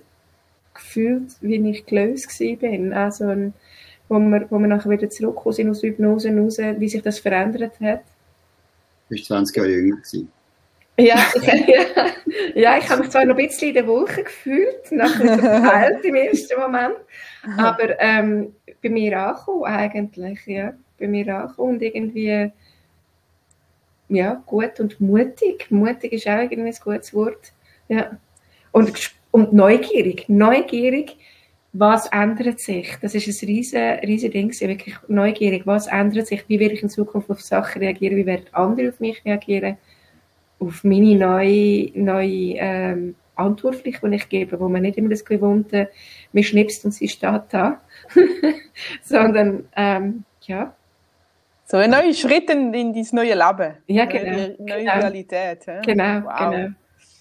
gefühlt, 0.74 1.32
wie 1.40 1.70
ich 1.70 1.86
gelöst 1.86 2.38
bin. 2.38 2.92
Also, 2.92 3.52
wo 4.08 4.18
wir, 4.18 4.46
wo 4.50 4.58
wir 4.58 4.68
nachher 4.68 4.90
wieder 4.90 5.10
zurückgekommen 5.10 5.54
sind 5.54 5.70
aus 5.70 5.82
Hypnose 5.82 6.36
raus, 6.36 6.58
wie 6.58 6.88
sich 6.88 7.02
das 7.02 7.18
verändert 7.18 7.78
hat. 7.80 8.02
Du 9.08 9.14
bist 9.14 9.26
20 9.26 9.56
Jahre 9.56 9.70
jünger 9.70 9.96
gewesen. 9.96 10.32
Ja, 10.98 11.16
ja, 11.42 12.12
ja, 12.54 12.78
ich 12.78 12.88
habe 12.90 13.02
mich 13.02 13.10
zwar 13.10 13.24
noch 13.24 13.36
ein 13.36 13.46
bisschen 13.46 13.68
in 13.68 13.74
der 13.74 13.86
Wolke 13.86 14.24
gefühlt, 14.24 14.90
nachher 14.90 15.38
verteilt 15.38 16.04
im 16.04 16.14
ersten 16.16 16.60
Moment, 16.60 16.96
aber 17.56 18.00
ähm, 18.00 18.54
bei 18.82 18.88
mir 18.88 19.18
angekommen 19.18 19.64
eigentlich, 19.64 20.46
ja, 20.46 20.74
bei 20.98 21.06
mir 21.06 21.34
angekommen 21.34 21.74
und 21.74 21.82
irgendwie 21.82 22.52
ja, 24.08 24.42
gut 24.46 24.80
und 24.80 25.00
mutig. 25.00 25.70
Mutig 25.70 26.12
ist 26.12 26.26
auch 26.26 26.38
irgendwie 26.38 26.70
ein 26.70 26.76
gutes 26.82 27.12
Wort. 27.14 27.52
Ja. 27.88 28.18
Und, 28.72 29.12
und 29.30 29.52
neugierig. 29.52 30.28
Neugierig, 30.28 31.16
was 31.72 32.06
ändert 32.06 32.60
sich? 32.60 32.96
Das 33.02 33.14
ist 33.14 33.26
ein 33.26 33.46
riesen, 33.46 33.80
riesen 34.00 34.30
Ding, 34.30 34.60
wirklich 34.60 34.96
neugierig. 35.08 35.66
Was 35.66 35.86
ändert 35.86 36.26
sich? 36.26 36.44
Wie 36.48 36.58
werde 36.58 36.74
ich 36.74 36.82
in 36.82 36.88
Zukunft 36.88 37.30
auf 37.30 37.40
Sachen 37.40 37.82
reagieren? 37.82 38.16
Wie 38.16 38.26
werden 38.26 38.46
andere 38.52 38.88
auf 38.88 39.00
mich 39.00 39.24
reagieren? 39.24 39.76
Auf 40.58 40.82
meine 40.82 41.14
neue, 41.14 41.90
neue 41.94 42.54
ähm, 42.56 43.14
Antwort, 43.38 43.84
die 43.84 43.96
ich 44.14 44.28
gebe, 44.28 44.60
wo 44.60 44.68
man 44.68 44.82
nicht 44.82 44.98
immer 44.98 45.08
das 45.08 45.24
gewohnte, 45.24 45.88
mir 46.32 46.44
schnipst 46.44 46.84
und 46.84 46.92
sie 46.92 47.08
steht 47.08 47.42
da, 47.50 47.80
sondern 49.02 49.68
ähm, 49.76 50.24
ja, 50.42 50.74
so 51.64 51.76
ein 51.76 51.90
neuer 51.90 52.14
Schritt 52.14 52.48
in, 52.48 52.72
in 52.72 52.94
dein 52.94 53.06
neue 53.12 53.34
Leben. 53.34 53.74
Ja, 53.86 54.06
genau. 54.06 54.30
Neue, 54.30 54.56
neue 54.58 54.78
genau. 54.78 54.92
Realität. 54.94 55.66
Ja? 55.66 55.80
Genau, 55.82 56.24
wow. 56.24 56.38
genau. 56.38 56.68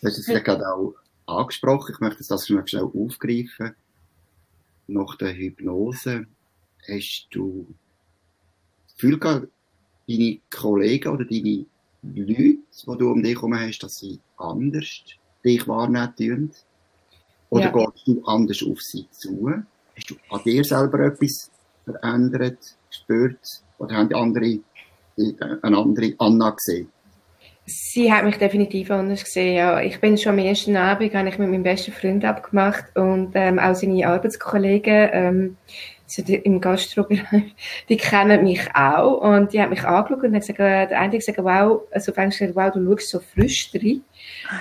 Du 0.01 0.08
hast 0.08 0.17
es 0.17 0.25
vielleicht 0.25 0.45
gerade 0.45 0.65
auch 0.65 0.93
angesprochen. 1.25 1.93
Ich 1.93 1.99
möchte 1.99 2.23
das 2.25 2.47
schnell 2.47 2.84
aufgreifen. 2.84 3.75
nach 4.88 5.17
der 5.17 5.34
Hypnose, 5.34 6.27
hast 6.88 7.27
du 7.32 7.67
das 8.86 8.93
Gefühl 8.95 9.19
gehabt, 9.19 9.47
deine 10.08 10.39
Kollegen 10.49 11.10
oder 11.10 11.25
deine 11.25 11.65
Leute, 12.03 12.25
die 12.25 12.60
du 12.97 13.12
um 13.12 13.21
dich 13.21 13.36
herum 13.36 13.60
hast, 13.60 13.80
dass 13.80 13.97
sie 13.97 14.19
anders 14.38 15.03
dich 15.43 15.67
wahrnehmen 15.67 16.13
tun? 16.17 16.52
Oder 17.50 17.65
ja. 17.65 17.71
gehst 17.71 18.08
du 18.08 18.23
anders 18.26 18.63
auf 18.63 18.82
sie 18.82 19.08
zu? 19.12 19.54
Hast 19.95 20.10
du 20.10 20.15
an 20.30 20.41
dir 20.43 20.63
selber 20.63 21.00
etwas 21.00 21.50
verändert, 21.86 22.60
gespürt? 22.89 23.39
Oder 23.78 23.95
haben 23.95 24.10
die 24.10 24.15
andere, 24.15 24.60
eine 25.62 25.78
andere 25.78 26.13
Anna 26.17 26.50
gesehen? 26.52 26.89
Sie 27.69 28.12
hat 28.12 28.23
mich 28.23 28.38
definitiv 28.38 28.91
anders 28.91 29.26
gesehen, 29.26 29.56
ja. 29.56 29.82
Ich 29.82 30.00
bin 30.00 30.17
schon 30.17 30.34
am 30.34 30.39
ersten 30.39 30.78
Abend, 30.78 31.13
habe 31.13 31.28
ich 31.28 31.38
mit 31.38 31.50
meinem 31.50 31.63
besten 31.63 31.91
Freund 31.91 32.23
abgemacht 32.23 32.95
und 32.95 33.32
ähm, 33.34 33.60
auch 33.60 33.76
seine 33.76 34.08
Arbeitskollegen 34.08 35.10
ähm, 35.12 35.58
im 36.15 36.62
Gastrobereich, 36.62 37.56
die 37.89 37.98
kennen 37.98 38.43
mich 38.43 38.62
auch 38.74 39.22
und 39.22 39.54
die 39.54 39.62
haben 39.62 39.72
mich 39.72 39.84
angeschaut 39.84 40.24
und 40.24 40.34
haben 40.34 40.39
gesagt, 40.39 40.60
äh, 40.60 40.88
der 40.88 41.00
eine 41.00 41.12
hat 41.12 41.20
gesagt, 41.20 41.38
wow, 41.39 41.82
also 41.91 42.12
auf 42.12 42.17
Englisch 42.17 42.41
wow, 42.56 42.72
du 42.72 42.86
schaust 42.86 43.10
so 43.10 43.20
frisch 43.20 43.72
rein, 43.74 44.02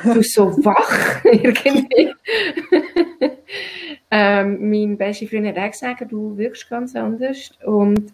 du 0.02 0.22
so 0.22 0.52
wach 0.64 1.24
irgendwie. 1.24 2.12
ähm, 4.11 4.70
mein 4.70 4.96
bester 4.96 5.26
Freund 5.26 5.46
hat 5.46 5.59
auch 5.59 5.70
gesagt, 5.70 6.11
du 6.11 6.37
wirkst 6.37 6.68
ganz 6.68 6.96
anders 6.96 7.50
und 7.64 8.12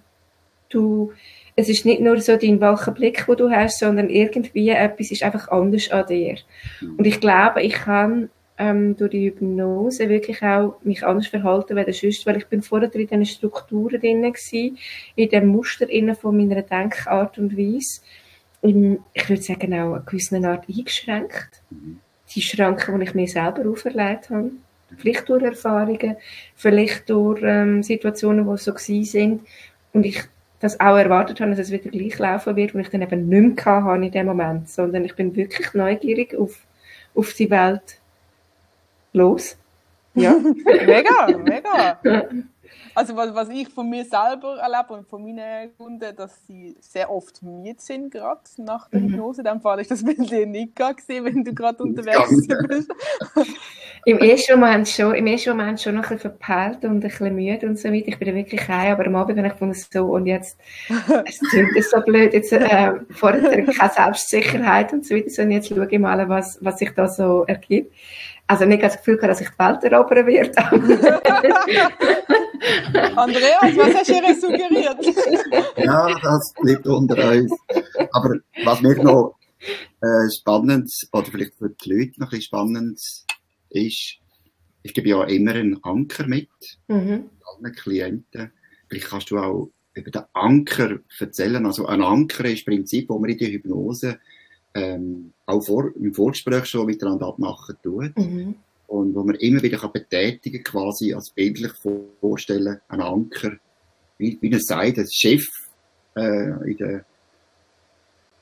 du 0.68 1.12
es 1.55 1.68
ist 1.68 1.85
nicht 1.85 2.01
nur 2.01 2.18
so 2.21 2.37
dein 2.37 2.61
wacher 2.61 2.92
Blick, 2.92 3.29
wo 3.29 3.35
du 3.35 3.51
hast, 3.51 3.79
sondern 3.79 4.09
irgendwie 4.09 4.71
etwas 4.71 5.11
ist 5.11 5.23
einfach 5.23 5.49
anders 5.49 5.90
an 5.90 6.07
dir. 6.07 6.37
Mhm. 6.81 6.97
Und 6.97 7.07
ich 7.07 7.21
glaube, 7.21 7.62
ich 7.62 7.75
kann 7.75 8.31
ähm, 8.62 8.96
durch 8.96 9.11
die 9.11 9.27
Hypnose 9.27 10.09
wirklich 10.09 10.42
auch 10.42 10.77
mich 10.85 11.05
anders 11.05 11.27
verhalten 11.27 11.77
als 11.79 12.01
sonst, 12.01 12.25
weil 12.27 12.37
ich 12.37 12.46
bin 12.46 12.62
vorher 12.62 12.94
in 12.94 13.07
diesen 13.07 13.27
Strukturen 13.27 14.01
drin 14.01 14.22
gewesen, 14.22 14.79
in 15.16 15.29
dem 15.29 15.48
Muster 15.48 15.88
innen 15.90 16.14
von 16.14 16.37
meiner 16.37 16.62
Denkart 16.62 17.38
und 17.38 17.57
Weise. 17.57 18.01
ich 18.62 19.29
würde 19.29 19.42
sagen, 19.42 19.75
auch 19.75 19.94
eine 19.94 20.05
gewisse 20.07 20.37
Art 20.48 20.68
eingeschränkt. 20.68 21.62
Die 22.35 22.40
Schranken, 22.40 23.01
die 23.01 23.05
ich 23.05 23.14
mir 23.14 23.27
selber 23.27 23.68
auferlegt 23.68 24.31
habe. 24.31 24.53
Vielleicht 24.96 25.29
durch 25.29 25.42
Erfahrungen, 25.42 26.16
vielleicht 26.55 27.11
durch 27.11 27.40
ähm, 27.42 27.83
Situationen, 27.83 28.48
die 28.48 28.59
so 28.59 28.72
gewesen 28.72 29.05
sind. 29.05 29.40
Und 29.92 30.07
ich 30.07 30.22
das 30.61 30.79
auch 30.79 30.96
erwartet 30.96 31.40
habe, 31.40 31.51
dass 31.51 31.59
es 31.59 31.72
wieder 31.72 31.90
gleich 31.90 32.18
laufen 32.18 32.55
wird, 32.55 32.75
und 32.75 32.81
ich 32.83 32.88
dann 32.90 33.03
eben 33.03 33.29
nicht 33.29 33.66
mehr 33.66 33.85
hatte 33.85 34.05
in 34.05 34.12
dem 34.12 34.27
Moment, 34.27 34.68
sondern 34.68 35.05
ich 35.05 35.16
bin 35.16 35.35
wirklich 35.35 35.75
neugierig 35.75 36.37
auf, 36.37 36.64
auf 37.14 37.35
die 37.35 37.51
Welt 37.51 37.98
los. 39.12 39.57
Ja. 40.14 40.35
mega, 40.87 41.27
mega. 41.38 41.98
Also 42.94 43.16
was, 43.16 43.35
was 43.35 43.48
ich 43.48 43.68
von 43.70 43.88
mir 43.88 44.05
selber 44.05 44.59
erlebe 44.59 44.92
und 44.92 45.09
von 45.09 45.22
meinen 45.25 45.75
Kunden, 45.77 46.14
dass 46.14 46.46
sie 46.46 46.77
sehr 46.81 47.11
oft 47.11 47.42
müde 47.42 47.81
sind, 47.81 48.11
gerade 48.11 48.42
nach 48.59 48.88
der 48.88 49.01
mhm. 49.01 49.12
Hypnose. 49.12 49.42
Dann 49.42 49.62
fand 49.62 49.81
ich 49.81 49.88
das 49.88 50.03
mit 50.03 50.18
dir 50.31 50.46
nicht 50.46 50.77
gesehen, 50.77 51.25
wenn 51.25 51.42
du 51.42 51.55
gerade 51.55 51.83
unterwegs 51.83 52.46
bist. 52.68 52.92
Im 54.05 54.19
ersten 54.19 54.59
Moment 54.59 54.88
schon, 54.88 55.15
im 55.15 55.29
ersten 55.29 55.51
Moment 55.51 55.81
schon 55.81 55.95
noch 55.95 56.03
ein 56.03 56.17
bisschen 56.17 56.33
verpeilt 56.33 56.85
und 56.85 56.91
ein 56.91 57.01
bisschen 57.01 57.37
müde 57.37 57.69
und 57.69 57.79
so 57.79 57.88
weiter. 57.88 58.09
Ich 58.09 58.19
bin 58.19 58.27
dann 58.27 58.37
wirklich 58.37 58.67
heim, 58.67 58.93
aber 58.93 59.07
am 59.07 59.15
Abend 59.15 59.37
bin 59.37 59.45
ich 59.45 59.53
von 59.53 59.73
so 59.73 60.07
und 60.07 60.27
jetzt, 60.27 60.59
es 60.88 61.38
klingt 61.51 61.85
so 61.85 62.01
blöd, 62.01 62.33
jetzt 62.33 62.53
äh, 62.53 62.95
vorher 63.11 63.65
keine 63.65 63.93
Selbstsicherheit 63.93 64.93
und 64.93 65.07
so 65.07 65.15
weiter, 65.15 65.43
und 65.43 65.53
jetzt 65.53 65.69
schaue 65.69 65.87
ich 65.88 65.99
mal, 66.01 66.29
was, 66.29 66.59
was 66.61 66.81
sich 66.81 66.91
da 66.95 67.07
so 67.07 67.45
ergibt. 67.45 67.95
Also 68.49 68.65
nicht 68.65 68.83
das 68.83 68.97
Gefühl 68.97 69.19
dass 69.19 69.41
ich 69.41 69.49
die 69.49 69.59
Welt 69.59 69.85
erobern 69.85 70.27
werde. 70.27 70.53
Andreas, 73.17 73.77
was 73.77 73.95
hast 73.95 74.09
du 74.09 74.15
ihr 74.15 74.35
suggeriert? 74.35 74.97
ja, 75.77 76.09
das 76.23 76.53
bleibt 76.61 76.87
unter 76.87 77.31
uns. 77.31 77.53
Aber 78.12 78.35
was 78.65 78.81
mir 78.83 79.01
noch 79.03 79.37
äh, 79.61 80.29
spannend, 80.37 80.93
oder 81.12 81.27
vielleicht 81.27 81.55
für 81.55 81.71
die 81.71 81.93
Leute 81.93 82.21
noch 82.21 82.27
ein 82.27 82.31
bisschen 82.31 82.43
spannend 82.43 83.01
ist, 83.73 84.19
ich 84.83 84.95
gebe 84.95 85.09
ja 85.09 85.25
immer 85.25 85.55
einen 85.55 85.83
Anker 85.85 86.27
mit, 86.27 86.49
mhm. 86.89 87.31
allen 87.45 87.73
Klienten. 87.75 88.53
Vielleicht 88.89 89.09
kannst 89.09 89.31
du 89.31 89.39
auch 89.39 89.71
über 89.95 90.11
den 90.11 90.23
Anker 90.33 90.99
erzählen. 91.19 91.65
Also 91.67 91.87
ein 91.87 92.03
Anker 92.03 92.45
ist 92.47 92.61
das 92.61 92.65
Prinzip, 92.65 93.09
wo 93.09 93.19
man 93.19 93.31
in 93.31 93.39
der 93.39 93.49
Hypnose 93.49 94.19
ähm, 94.75 95.33
auch 95.47 95.63
vor, 95.63 95.91
im 95.97 96.15
Vorgespräch 96.15 96.67
schon 96.67 96.87
miteinander 96.87 97.27
abmachen 97.27 97.77
tut. 97.83 98.17
Mhm. 98.17 98.55
Und 98.87 99.15
wo 99.15 99.23
man 99.23 99.37
immer 99.37 99.63
wieder 99.63 99.79
kann 99.79 99.93
betätigen 99.93 100.63
quasi 100.63 101.15
als 101.15 101.31
bildlich 101.31 101.73
vorstellen, 102.21 102.81
ein 102.89 103.01
Anker, 103.01 103.53
wie, 104.19 104.37
wie 104.41 104.53
er 104.53 104.61
sagt, 104.61 104.99
ein 104.99 105.09
Chef 105.11 105.47
äh, 106.15 106.71
in 106.71 106.77
der 106.77 107.05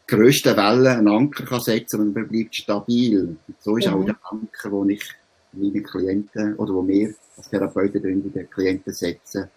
grössten 0.09 0.57
Welle 0.57 0.97
einen 0.97 1.09
Anker 1.09 1.45
kann 1.45 1.61
setzen 1.61 2.01
und 2.01 2.15
man 2.15 2.27
bleibt 2.27 2.57
stabil. 2.57 3.37
Und 3.47 3.57
so 3.61 3.77
ist 3.77 3.87
mhm. 3.87 3.95
auch 3.95 4.05
der 4.05 4.19
Anker, 4.29 4.71
den 4.71 4.91
ich 4.91 5.05
meine 5.53 5.83
Klienten 5.83 6.57
oder 6.57 6.75
wo 6.75 6.87
wir 6.87 7.15
als 7.37 7.49
Therapeuten 7.49 8.03
drin 8.03 8.23
in 8.25 8.33
den 8.33 8.51
Klienten 8.51 8.93
setzen, 8.93 9.49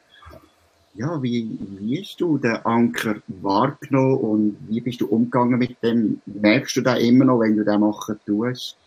ja, 0.95 1.21
wie, 1.23 1.57
wie 1.79 2.01
hast 2.01 2.21
du 2.21 2.37
den 2.37 2.57
Anker 2.57 3.15
wahrgenommen 3.27 4.17
und 4.17 4.57
wie 4.67 4.79
bist 4.79 5.01
du 5.01 5.07
umgegangen 5.07 5.57
mit 5.57 5.81
dem? 5.81 6.21
Merkst 6.25 6.75
du 6.75 6.81
da 6.81 6.95
immer 6.95 7.25
noch, 7.25 7.39
wenn 7.39 7.57
du 7.57 7.63
das 7.63 7.79
machen 7.79 8.19
tust? 8.25 8.77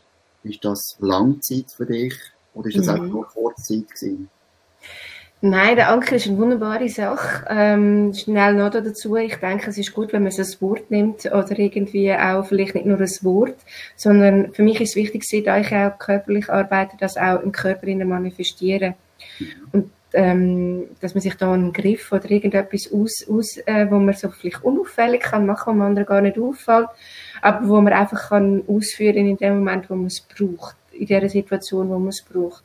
Ist 0.45 0.65
das 0.65 0.97
Langzeit 1.01 1.71
für 1.71 1.87
dich 1.87 2.15
oder 2.55 2.69
ist 2.69 2.79
das 2.79 2.87
mhm. 2.87 2.93
einfach 2.93 3.07
nur 3.07 3.27
Kurzzeit 3.27 3.89
gewesen? 3.89 4.31
Nein, 5.43 5.77
der 5.77 5.91
Anker 5.91 6.17
ist 6.17 6.27
eine 6.27 6.39
wunderbare 6.39 6.89
Sache. 6.89 7.45
Ähm, 7.51 8.15
schnell 8.15 8.55
noch 8.55 8.71
dazu. 8.71 9.17
Ich 9.17 9.37
denke, 9.37 9.69
es 9.69 9.77
ist 9.77 9.93
gut, 9.93 10.13
wenn 10.13 10.23
man 10.23 10.33
so 10.33 10.43
ein 10.43 10.61
Wort 10.61 10.91
nimmt 10.91 11.27
oder 11.27 11.59
irgendwie 11.59 12.13
auch 12.15 12.47
vielleicht 12.47 12.75
nicht 12.75 12.87
nur 12.87 12.99
ein 12.99 13.19
Wort, 13.21 13.57
sondern 13.97 14.55
für 14.55 14.63
mich 14.63 14.81
ist 14.81 14.91
es 14.91 14.97
wichtig, 14.97 15.45
da 15.45 15.59
ich 15.59 15.75
auch 15.75 15.99
körperlich 15.99 16.49
arbeite, 16.49 16.97
das 16.99 17.19
auch 17.19 17.43
im 17.43 17.53
Körper 17.53 17.87
manifestieren. 17.87 18.95
Und 19.73 19.91
ähm, 20.15 20.89
dass 21.01 21.15
man 21.15 21.21
sich 21.21 21.35
da 21.35 21.53
einen 21.53 21.75
Griff 21.75 22.11
oder 22.11 22.31
irgendetwas 22.31 22.91
aus, 22.91 23.27
aus 23.29 23.59
äh, 23.67 23.87
wo 23.91 23.99
man 23.99 24.15
so 24.15 24.31
vielleicht 24.31 24.65
unauffällig 24.65 25.21
kann 25.21 25.45
machen, 25.45 25.75
wo 25.75 25.77
man 25.77 25.89
anderen 25.89 26.07
gar 26.07 26.23
nicht 26.23 26.39
auffällt, 26.39 26.89
aber 27.43 27.69
wo 27.69 27.81
man 27.83 27.93
einfach 27.93 28.31
kann 28.31 28.63
ausführen 28.67 29.27
in 29.27 29.37
dem 29.37 29.59
Moment, 29.59 29.91
wo 29.91 29.95
man 29.95 30.07
es 30.07 30.23
braucht, 30.23 30.77
in 30.93 31.07
der 31.07 31.29
Situation, 31.29 31.91
wo 31.91 31.99
man 31.99 32.09
es 32.09 32.23
braucht. 32.23 32.65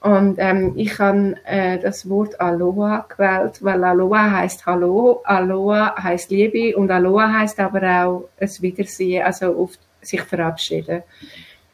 Und 0.00 0.36
ähm, 0.38 0.74
ich 0.76 0.98
habe 0.98 1.34
äh, 1.44 1.78
das 1.78 2.08
Wort 2.08 2.40
Aloha 2.40 3.06
gewählt, 3.08 3.58
weil 3.62 3.82
Aloha 3.82 4.30
heißt 4.30 4.64
Hallo, 4.64 5.22
Aloha 5.24 6.00
heißt 6.00 6.30
Liebe 6.30 6.76
und 6.76 6.90
Aloha 6.90 7.40
heißt 7.40 7.58
aber 7.58 7.82
auch 7.82 8.28
es 8.36 8.62
Wiedersehen, 8.62 9.24
also 9.24 9.56
oft 9.56 9.80
sich 10.00 10.22
verabschieden. 10.22 11.02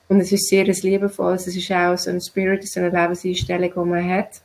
Und 0.08 0.20
es 0.20 0.32
ist 0.32 0.48
sehr 0.48 0.64
ein 0.64 0.72
liebevolles, 0.72 1.46
es 1.46 1.56
ist 1.56 1.70
auch 1.70 1.96
so 1.98 2.10
ein 2.10 2.20
Spirit, 2.20 2.66
so 2.66 2.80
eine 2.80 2.90
Lebenseinstellung, 2.90 3.70
die 3.74 3.90
man 3.90 4.08
hat 4.08 4.40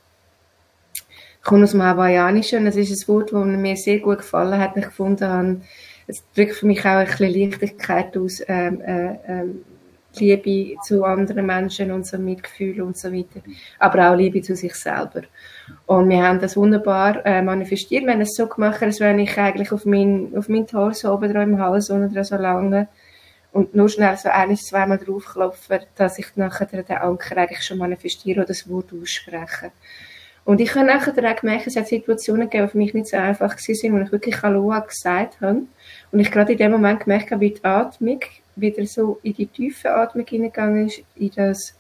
komme 1.44 1.64
aus 1.64 1.72
dem 1.72 1.84
Hawaiianischen 1.84 2.60
und 2.60 2.68
es 2.68 2.76
ist 2.76 2.92
ein 2.92 3.08
Wort, 3.08 3.32
das 3.32 3.46
mir 3.46 3.76
sehr 3.76 4.00
gut 4.00 4.20
gefallen 4.20 4.60
hat. 4.60 4.78
Ich 4.78 4.86
gefunden 4.86 5.28
habe, 5.28 5.62
es 6.08 6.24
drückt 6.36 6.56
für 6.56 6.66
mich 6.66 6.82
auch 6.82 6.98
ein 6.98 7.06
bisschen 7.06 7.34
Leichtigkeit 7.34 8.18
aus, 8.18 8.42
ähm, 8.48 8.82
äh, 8.82 9.16
ähm, 9.28 9.64
Liebe 10.18 10.76
zu 10.82 11.04
anderen 11.04 11.46
Menschen 11.46 11.92
und 11.92 12.06
so 12.06 12.18
Mitgefühl 12.18 12.82
und 12.82 12.98
so 12.98 13.12
weiter. 13.14 13.42
Aber 13.78 14.10
auch 14.10 14.16
Liebe 14.16 14.42
zu 14.42 14.56
sich 14.56 14.76
selber. 14.76 15.22
Und 15.86 16.10
wir 16.10 16.24
haben 16.24 16.40
das 16.40 16.58
wunderbar 16.58 17.26
äh, 17.26 17.42
manifestiert. 17.42 18.06
Wir 18.06 18.14
haben 18.14 18.22
es 18.22 18.36
so 18.36 18.48
gemacht, 18.48 18.82
als 18.82 19.00
wenn 19.00 19.20
ich 19.20 19.38
eigentlich 19.38 19.72
auf 19.72 19.86
mein, 19.86 20.34
auf 20.36 20.50
mein 20.50 20.68
Torso 20.68 21.14
oben 21.14 21.32
dran 21.32 21.54
im 21.54 21.60
Hals 21.60 21.90
unten 21.90 22.24
so 22.24 22.36
lange 22.36 22.88
und 23.52 23.76
nur 23.76 23.90
schnell 23.90 24.16
so 24.18 24.30
ein, 24.30 24.56
zweimal 24.58 24.98
draufklopfen, 24.98 25.80
dass 25.96 26.20
ich 26.20 26.36
nachher 26.36 26.66
den 26.66 26.98
Anker 26.98 27.38
eigentlich 27.38 27.64
schon 27.64 27.78
manifestiere 27.78 28.40
oder 28.40 28.48
das 28.48 28.70
Wort 28.70 28.92
ausspreche. 28.94 29.72
Und 30.46 30.62
ich 30.62 30.74
habe 30.74 30.86
nachher 30.86 31.14
auch 31.14 31.36
gemerkt, 31.36 31.68
es 31.68 31.76
hat 31.76 31.88
Situationen 31.88 32.50
gegeben, 32.50 32.66
die 32.66 32.72
für 32.72 32.78
mich 32.78 32.94
nicht 32.94 33.08
so 33.08 33.18
einfach 33.18 33.56
waren, 33.56 33.94
wo 33.94 34.04
ich 34.04 34.12
wirklich 34.12 34.44
Aloha 34.44 34.80
gesagt 34.80 35.42
habe. 35.42 35.62
Und 36.12 36.20
ich 36.20 36.32
gerade 36.32 36.54
in 36.54 36.58
dem 36.58 36.72
Moment 36.72 37.02
gemerkt 37.02 37.32
habe, 37.32 37.42
wie 37.42 37.52
die 37.52 37.64
Atmung 37.64 38.20
wieder 38.62 38.86
so 38.86 39.20
in 39.24 39.34
die 39.34 39.48
tiefe 39.48 39.94
Atmung 39.94 40.26
hineingegangen 40.26 40.88
ist, 40.88 41.02
in 41.16 41.32
das, 41.36 41.76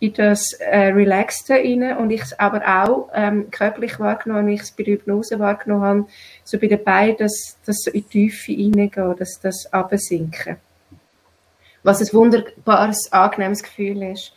in 0.00 0.12
das 0.14 0.52
äh, 0.54 0.88
Relaxte 0.88 1.54
rein 1.54 1.96
und 1.96 2.10
ich 2.10 2.22
es 2.22 2.38
aber 2.38 2.62
auch 2.66 3.08
ähm, 3.14 3.50
körperlich 3.50 3.98
wahrgenommen 4.00 4.42
habe, 4.42 4.54
ich 4.54 4.62
es 4.62 4.70
bei 4.70 4.84
der 4.84 4.94
Hypnose 4.94 5.38
wahrgenommen 5.38 5.84
habe, 5.84 6.06
so 6.44 6.58
bei 6.58 6.66
den 6.66 6.82
Beinen, 6.82 7.16
dass 7.16 7.58
das 7.64 7.82
so 7.84 7.90
in 7.90 8.04
die 8.12 8.28
Tiefe 8.28 8.52
reingeht, 8.52 9.20
dass 9.20 9.40
das 9.40 9.72
absinken. 9.72 10.56
Was 11.84 12.00
ein 12.00 12.12
wunderbares, 12.12 13.12
angenehmes 13.12 13.62
Gefühl 13.62 14.02
ist. 14.04 14.32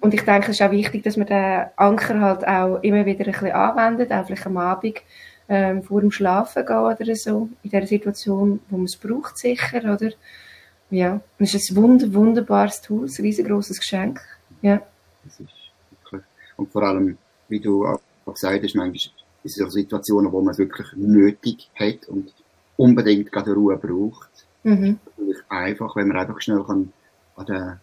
Und 0.00 0.14
ich 0.14 0.22
denke, 0.22 0.50
es 0.50 0.60
ist 0.60 0.62
auch 0.62 0.72
wichtig, 0.72 1.04
dass 1.04 1.16
man 1.16 1.28
den 1.28 1.66
Anker 1.76 2.20
halt 2.20 2.46
auch 2.46 2.82
immer 2.82 3.06
wieder 3.06 3.24
ein 3.24 3.32
bisschen 3.32 3.52
anwendet, 3.52 4.10
auch 4.10 4.26
vielleicht 4.26 4.46
am 4.46 4.56
Abend 4.56 5.00
ähm, 5.48 5.82
vor 5.82 6.00
dem 6.00 6.10
Schlafen 6.10 6.66
gehen 6.66 6.76
oder 6.76 7.16
so, 7.16 7.48
in 7.62 7.70
der 7.70 7.86
Situation, 7.86 8.60
wo 8.68 8.76
man 8.76 8.84
es 8.84 8.96
braucht, 8.96 9.38
sicher, 9.38 9.78
oder? 9.78 10.10
Ja, 10.90 11.14
und 11.14 11.22
es 11.38 11.54
ist 11.54 11.70
ein 11.70 11.76
wunder, 11.76 12.12
wunderbares 12.12 12.80
Tool, 12.80 13.06
ein 13.06 13.22
riesengroßes 13.22 13.78
Geschenk, 13.78 14.20
ja. 14.62 14.80
Das 15.24 15.40
ist 15.40 15.50
wirklich, 15.90 16.22
und 16.56 16.72
vor 16.72 16.82
allem, 16.82 17.18
wie 17.48 17.60
du 17.60 17.86
auch 17.86 18.00
auch 18.28 18.34
gesagt 18.34 18.62
hast, 18.62 18.74
manchmal 18.74 19.12
ist 19.44 19.60
es 19.60 19.72
Situationen, 19.72 20.30
wo 20.32 20.40
man 20.40 20.52
es 20.52 20.58
wirklich 20.58 20.88
nötig 20.94 21.70
hat 21.74 22.06
und 22.08 22.32
unbedingt 22.76 23.32
gerade 23.32 23.54
Ruhe 23.54 23.76
braucht. 23.76 24.46
Mhm. 24.62 24.98
Natürlich 25.16 25.42
einfach, 25.48 25.96
wenn 25.96 26.08
man 26.08 26.18
einfach 26.18 26.40
schnell 26.40 26.62
kann 26.64 26.92
an 27.36 27.46
den 27.46 27.80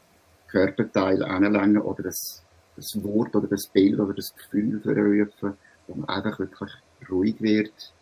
Körperteil 0.47 1.23
anlangen 1.23 1.81
oder 1.81 2.03
das, 2.03 2.43
das 2.75 3.03
Wort 3.03 3.35
oder 3.35 3.47
das 3.47 3.67
Bild 3.67 3.99
oder 3.99 4.13
das 4.13 4.33
Gefühl 4.35 4.79
verrufen, 4.81 5.57
wo 5.87 5.95
man 5.95 6.09
einfach 6.09 6.39
wirklich 6.39 6.71
ruhig 7.09 7.41
wird 7.41 7.93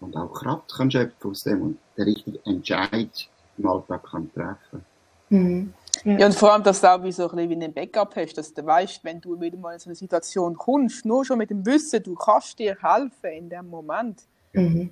und 0.00 0.16
auch 0.16 0.32
Kraft 0.32 0.74
kann 0.74 0.90
schöpfen 0.90 1.30
aus 1.30 1.42
dem 1.42 1.62
und 1.62 1.78
den 1.96 2.04
richtigen 2.04 2.38
Entscheid 2.44 3.28
im 3.60 3.68
Alltag 3.68 4.02
kann 4.10 4.30
treffen. 4.32 4.84
Mhm. 5.30 5.72
Ja. 6.04 6.18
ja. 6.18 6.26
und 6.26 6.34
vor 6.34 6.52
allem, 6.52 6.62
dass 6.62 6.80
du 6.80 6.92
auch 6.92 7.02
wie 7.02 7.12
so 7.12 7.28
ein 7.28 7.36
bisschen 7.36 7.60
wie 7.60 7.64
ein 7.64 7.72
Backup 7.72 8.14
hast, 8.16 8.36
dass 8.36 8.52
du 8.52 8.64
weißt, 8.64 9.04
wenn 9.04 9.20
du 9.20 9.40
wieder 9.40 9.56
mal 9.56 9.74
in 9.74 9.78
so 9.78 9.88
eine 9.88 9.94
Situation 9.94 10.56
kommst, 10.56 11.04
nur 11.04 11.24
schon 11.24 11.38
mit 11.38 11.50
dem 11.50 11.64
Wissen, 11.64 12.02
du 12.02 12.14
kannst 12.14 12.58
dir 12.58 12.76
helfen 12.80 13.30
in 13.30 13.48
dem 13.48 13.68
Moment, 13.68 14.22
mhm. 14.52 14.90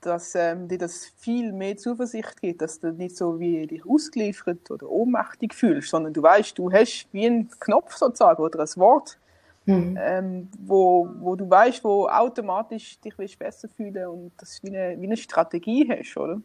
dass 0.00 0.34
ähm, 0.34 0.68
dir 0.68 0.78
das 0.78 1.12
viel 1.16 1.52
mehr 1.52 1.76
Zuversicht 1.76 2.40
gibt, 2.40 2.62
dass 2.62 2.80
du 2.80 2.92
nicht 2.92 3.16
so 3.16 3.38
wie 3.38 3.66
dich 3.66 3.86
ausgeliefert 3.86 4.70
oder 4.70 4.88
ohnmächtig 4.88 5.54
fühlst, 5.54 5.90
sondern 5.90 6.12
du 6.12 6.22
weißt, 6.22 6.56
du 6.58 6.72
hast 6.72 7.08
wie 7.12 7.26
einen 7.26 7.50
Knopf 7.60 7.96
sozusagen 7.96 8.42
oder 8.42 8.60
ein 8.60 8.76
Wort, 8.76 9.18
mhm. 9.66 9.98
ähm, 10.00 10.48
wo, 10.58 11.08
wo 11.20 11.36
du 11.36 11.48
weißt, 11.48 11.84
wo 11.84 12.08
automatisch 12.08 12.98
dich 13.00 13.38
besser 13.38 13.68
fühlen 13.68 14.06
und 14.06 14.32
das 14.38 14.62
wie 14.62 14.68
eine, 14.68 15.00
wie 15.00 15.06
eine 15.06 15.16
Strategie 15.16 15.86
hast, 15.90 16.16
oder? 16.16 16.40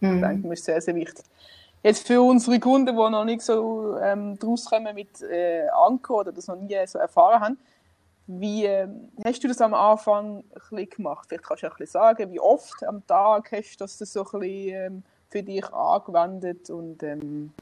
Mhm. 0.00 0.14
Ich 0.14 0.20
denke, 0.20 0.48
das 0.48 0.58
ist 0.58 0.64
sehr, 0.64 0.80
sehr 0.80 0.94
wichtig. 0.94 1.24
Jetzt 1.82 2.06
für 2.06 2.20
unsere 2.20 2.58
Kunden, 2.58 2.96
die 2.96 3.10
noch 3.10 3.24
nicht 3.24 3.42
so 3.42 3.96
ähm, 4.02 4.38
draus 4.38 4.64
kommen 4.64 4.94
mit 4.94 5.22
äh, 5.22 5.68
Anker 5.68 6.16
oder 6.16 6.32
das 6.32 6.48
noch 6.48 6.56
nie 6.56 6.76
so 6.86 6.98
erfahren 6.98 7.40
haben, 7.40 7.58
wie 8.26 8.66
äh, 8.66 8.88
hast 9.24 9.42
du 9.42 9.48
das 9.48 9.60
am 9.60 9.74
Anfang 9.74 10.44
ein 10.70 10.88
gemacht? 10.88 11.26
Vielleicht 11.28 11.44
kannst 11.44 11.62
du 11.62 11.66
ein 11.66 11.72
bisschen 11.78 11.92
sagen, 11.92 12.30
wie 12.32 12.40
oft 12.40 12.84
am 12.84 13.06
Tag 13.06 13.52
hast 13.52 13.76
du 13.76 13.84
das 13.84 13.98
so 13.98 14.20
ein 14.20 14.40
bisschen 14.40 14.74
ähm, 14.74 15.02
für 15.30 15.42
dich 15.42 15.72
angewendet 15.72 16.68
und 16.68 17.02
ähm, 17.02 17.52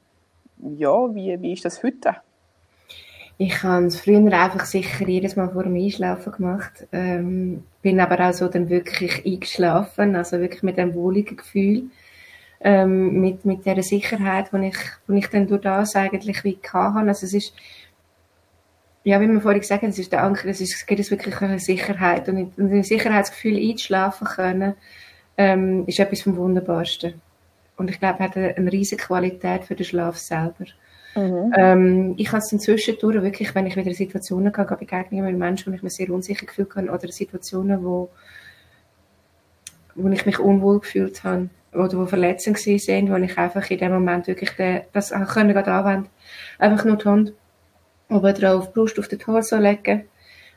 ja, 0.75 1.13
wie, 1.13 1.39
wie 1.41 1.53
ist 1.53 1.63
das 1.63 1.83
heute? 1.83 2.17
Ich 3.37 3.61
habe 3.61 3.85
es 3.85 3.99
früher 3.99 4.33
einfach 4.33 4.65
sicher 4.65 5.07
jedes 5.07 5.35
Mal 5.35 5.49
vor 5.49 5.63
dem 5.63 5.75
Einschlafen 5.75 6.31
gemacht. 6.31 6.87
Ähm, 6.91 7.63
bin 7.83 7.99
aber 7.99 8.27
auch 8.27 8.33
so 8.33 8.47
dann 8.47 8.67
wirklich 8.67 9.25
eingeschlafen, 9.25 10.15
also 10.15 10.39
wirklich 10.39 10.63
mit 10.63 10.79
einem 10.79 10.95
wohligen 10.95 11.37
Gefühl 11.37 11.91
ähm, 12.61 13.19
mit, 13.21 13.45
mit 13.45 13.65
der 13.65 13.81
Sicherheit, 13.83 14.51
die 14.51 14.67
ich, 14.67 14.77
die 15.07 15.17
ich 15.17 15.27
dann 15.27 15.47
durch 15.47 15.61
das 15.61 15.95
eigentlich 15.95 16.43
wie 16.43 16.57
hatte. 16.73 17.07
Also 17.07 17.25
es 17.25 17.33
ist, 17.33 17.53
ja, 19.03 19.21
wie 19.21 19.27
wir 19.27 19.41
vorhin 19.41 19.61
gesagt 19.61 19.83
haben, 19.83 19.89
es 19.89 19.99
ist 19.99 20.11
der 20.11 20.23
Anker, 20.23 20.47
es, 20.49 20.59
ist, 20.59 20.75
es 20.75 20.85
gibt 20.85 20.99
es 20.99 21.11
wirklich 21.11 21.41
eine 21.41 21.59
Sicherheit. 21.59 22.27
Und, 22.29 22.57
und 22.57 22.71
ein 22.71 22.83
Sicherheitsgefühl 22.83 23.57
einzuschlafen 23.57 24.27
können, 24.27 24.73
ähm, 25.37 25.85
ist 25.87 25.99
etwas 25.99 26.21
vom 26.21 26.35
Wunderbarsten. 26.35 27.21
Und 27.77 27.89
ich 27.89 27.99
glaube, 27.99 28.19
hat 28.19 28.35
eine, 28.35 28.57
eine 28.57 28.71
riesige 28.71 29.03
Qualität 29.03 29.63
für 29.65 29.75
den 29.75 29.85
Schlaf 29.85 30.17
selber. 30.17 30.65
Mhm. 31.15 31.53
Ähm, 31.55 32.13
ich 32.17 32.27
habe 32.27 32.39
es 32.39 32.51
inzwischen 32.51 32.97
durch, 32.99 33.21
wirklich, 33.21 33.55
wenn 33.55 33.65
ich 33.65 33.75
wieder 33.75 33.93
Situationen 33.93 34.51
gehe, 34.51 34.65
Begegnungen 34.65 35.25
mit 35.25 35.37
Menschen, 35.37 35.71
wo 35.71 35.75
ich 35.75 35.83
mich 35.83 35.93
sehr 35.93 36.09
unsicher 36.09 36.45
gefühlt 36.45 36.75
habe, 36.75 36.89
oder 36.89 37.07
Situationen, 37.07 37.83
wo, 37.83 38.09
wo 39.95 40.09
ich 40.09 40.25
mich 40.25 40.39
unwohl 40.39 40.79
gefühlt 40.79 41.23
habe, 41.23 41.49
oder 41.77 41.97
wo 41.97 42.05
Verletzungen 42.05 42.57
sind, 42.57 43.11
wo 43.11 43.15
ich 43.15 43.37
einfach 43.37 43.69
in 43.69 43.77
dem 43.77 43.91
Moment 43.93 44.27
wirklich 44.27 44.51
den, 44.51 44.81
das 44.93 45.13
auch 45.13 45.27
können 45.27 45.53
gerade 45.53 45.71
anwenden. 45.71 46.09
Einfach 46.59 46.85
nur 46.85 46.97
die 46.97 47.05
Hand 47.05 47.33
oben 48.09 48.33
drauf, 48.33 48.67
die 48.67 48.73
Brust 48.73 48.99
auf 48.99 49.07
den 49.07 49.19
Torso 49.19 49.57
legen 49.57 50.05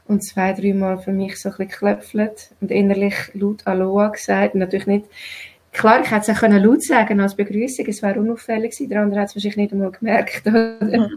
und 0.06 0.22
zwei, 0.22 0.52
dreimal 0.52 0.98
für 0.98 1.12
mich 1.12 1.40
so 1.40 1.50
ein 1.50 1.56
bisschen 1.56 1.70
klöpfelt 1.70 2.50
und 2.60 2.70
innerlich 2.70 3.14
laut 3.34 3.66
Aloha 3.66 4.08
gesagt. 4.08 4.54
Und 4.54 4.60
natürlich 4.60 4.86
nicht, 4.86 5.06
klar, 5.72 6.02
ich 6.02 6.10
hätte 6.10 6.30
es 6.30 6.36
auch 6.36 6.40
können 6.40 6.62
laut 6.62 6.82
sagen 6.82 7.20
als 7.20 7.36
Begrüßung, 7.36 7.86
es 7.86 8.02
wäre 8.02 8.20
unauffällig 8.20 8.72
gewesen, 8.72 8.88
der 8.88 9.02
andere 9.02 9.20
hat 9.20 9.28
es 9.28 9.36
wahrscheinlich 9.36 9.56
nicht 9.56 9.72
einmal 9.72 9.92
gemerkt, 9.92 10.46
oder? 10.46 10.78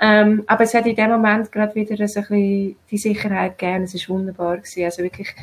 ähm, 0.00 0.44
aber 0.46 0.64
es 0.64 0.74
hat 0.74 0.86
in 0.86 0.96
dem 0.96 1.10
Moment 1.10 1.52
gerade 1.52 1.74
wieder 1.74 2.08
so 2.08 2.20
ein 2.20 2.26
bisschen 2.26 2.76
die 2.90 2.98
Sicherheit 2.98 3.58
gegeben, 3.58 3.84
es 3.84 4.08
war 4.08 4.16
wunderbar 4.16 4.56
gewesen, 4.56 4.84
also 4.84 5.02
wirklich, 5.02 5.34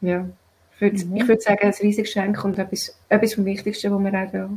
ja, 0.00 0.26
würde, 0.80 1.04
mhm. 1.04 1.16
ich 1.16 1.28
würde 1.28 1.40
sagen, 1.40 1.62
ein 1.62 1.72
riesiges 1.72 2.12
Geschenk 2.12 2.44
und 2.44 2.58
etwas, 2.58 2.98
etwas 3.08 3.34
vom 3.34 3.44
Wichtigsten, 3.44 3.92
was 3.92 4.00
man 4.00 4.16
auch 4.16 4.30
da 4.30 4.50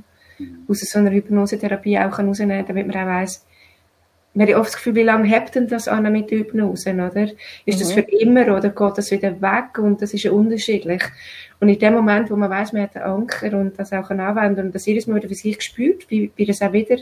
aus 0.67 0.79
so 0.79 0.99
einer 0.99 1.11
Hypnosetherapie 1.11 1.99
auch 1.99 2.17
herausnehmen 2.17 2.65
kann, 2.65 2.67
damit 2.67 2.87
man 2.87 2.95
auch 2.97 3.07
weiss, 3.07 3.45
man 4.33 4.47
hat 4.47 4.55
oft 4.55 4.69
das 4.69 4.75
Gefühl, 4.77 4.95
wie 4.95 5.03
lange 5.03 5.27
hebt 5.27 5.55
denn 5.55 5.67
das 5.67 5.89
an 5.89 6.09
mit 6.11 6.31
der 6.31 6.39
Hypnose, 6.39 6.93
oder? 6.93 7.27
Ist 7.65 7.77
mhm. 7.77 7.79
das 7.79 7.91
für 7.91 7.99
immer 7.99 8.55
oder 8.55 8.69
geht 8.69 8.97
das 8.97 9.11
wieder 9.11 9.41
weg? 9.41 9.77
Und 9.77 10.01
das 10.01 10.13
ist 10.13 10.23
ja 10.23 10.31
unterschiedlich. 10.31 11.03
Und 11.59 11.67
in 11.67 11.77
dem 11.77 11.93
Moment, 11.93 12.31
wo 12.31 12.37
man 12.37 12.49
weiß, 12.49 12.71
man 12.71 12.83
hat 12.83 12.95
einen 12.95 13.05
Anker 13.05 13.57
und 13.57 13.77
das 13.77 13.91
auch 13.91 14.09
anwenden 14.09 14.67
und 14.67 14.75
das 14.75 14.85
jedes 14.85 15.05
Mal 15.05 15.17
wieder 15.17 15.27
für 15.27 15.35
sich 15.35 15.61
spürt, 15.61 16.09
wie, 16.09 16.31
wie 16.35 16.45
das 16.45 16.61
auch 16.61 16.71
wieder, 16.71 16.97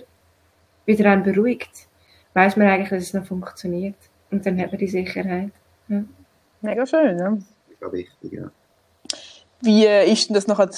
wieder 0.85 1.11
einen 1.11 1.23
beruhigt, 1.23 1.87
weiß 2.33 2.57
man 2.57 2.67
eigentlich, 2.67 2.89
dass 2.89 3.03
es 3.03 3.13
noch 3.13 3.25
funktioniert. 3.25 3.97
Und 4.31 4.45
dann 4.45 4.59
hat 4.59 4.71
man 4.71 4.79
die 4.79 4.87
Sicherheit. 4.87 5.51
Ja. 5.87 6.03
Mega 6.61 6.85
schön, 6.85 7.17
ja. 7.17 7.29
Mega 7.29 7.93
wichtig, 7.93 8.31
ja. 8.31 8.51
Wie 9.61 9.85
ist 9.85 10.29
denn 10.29 10.35
das 10.35 10.47
noch 10.47 10.59
ein 10.59 10.69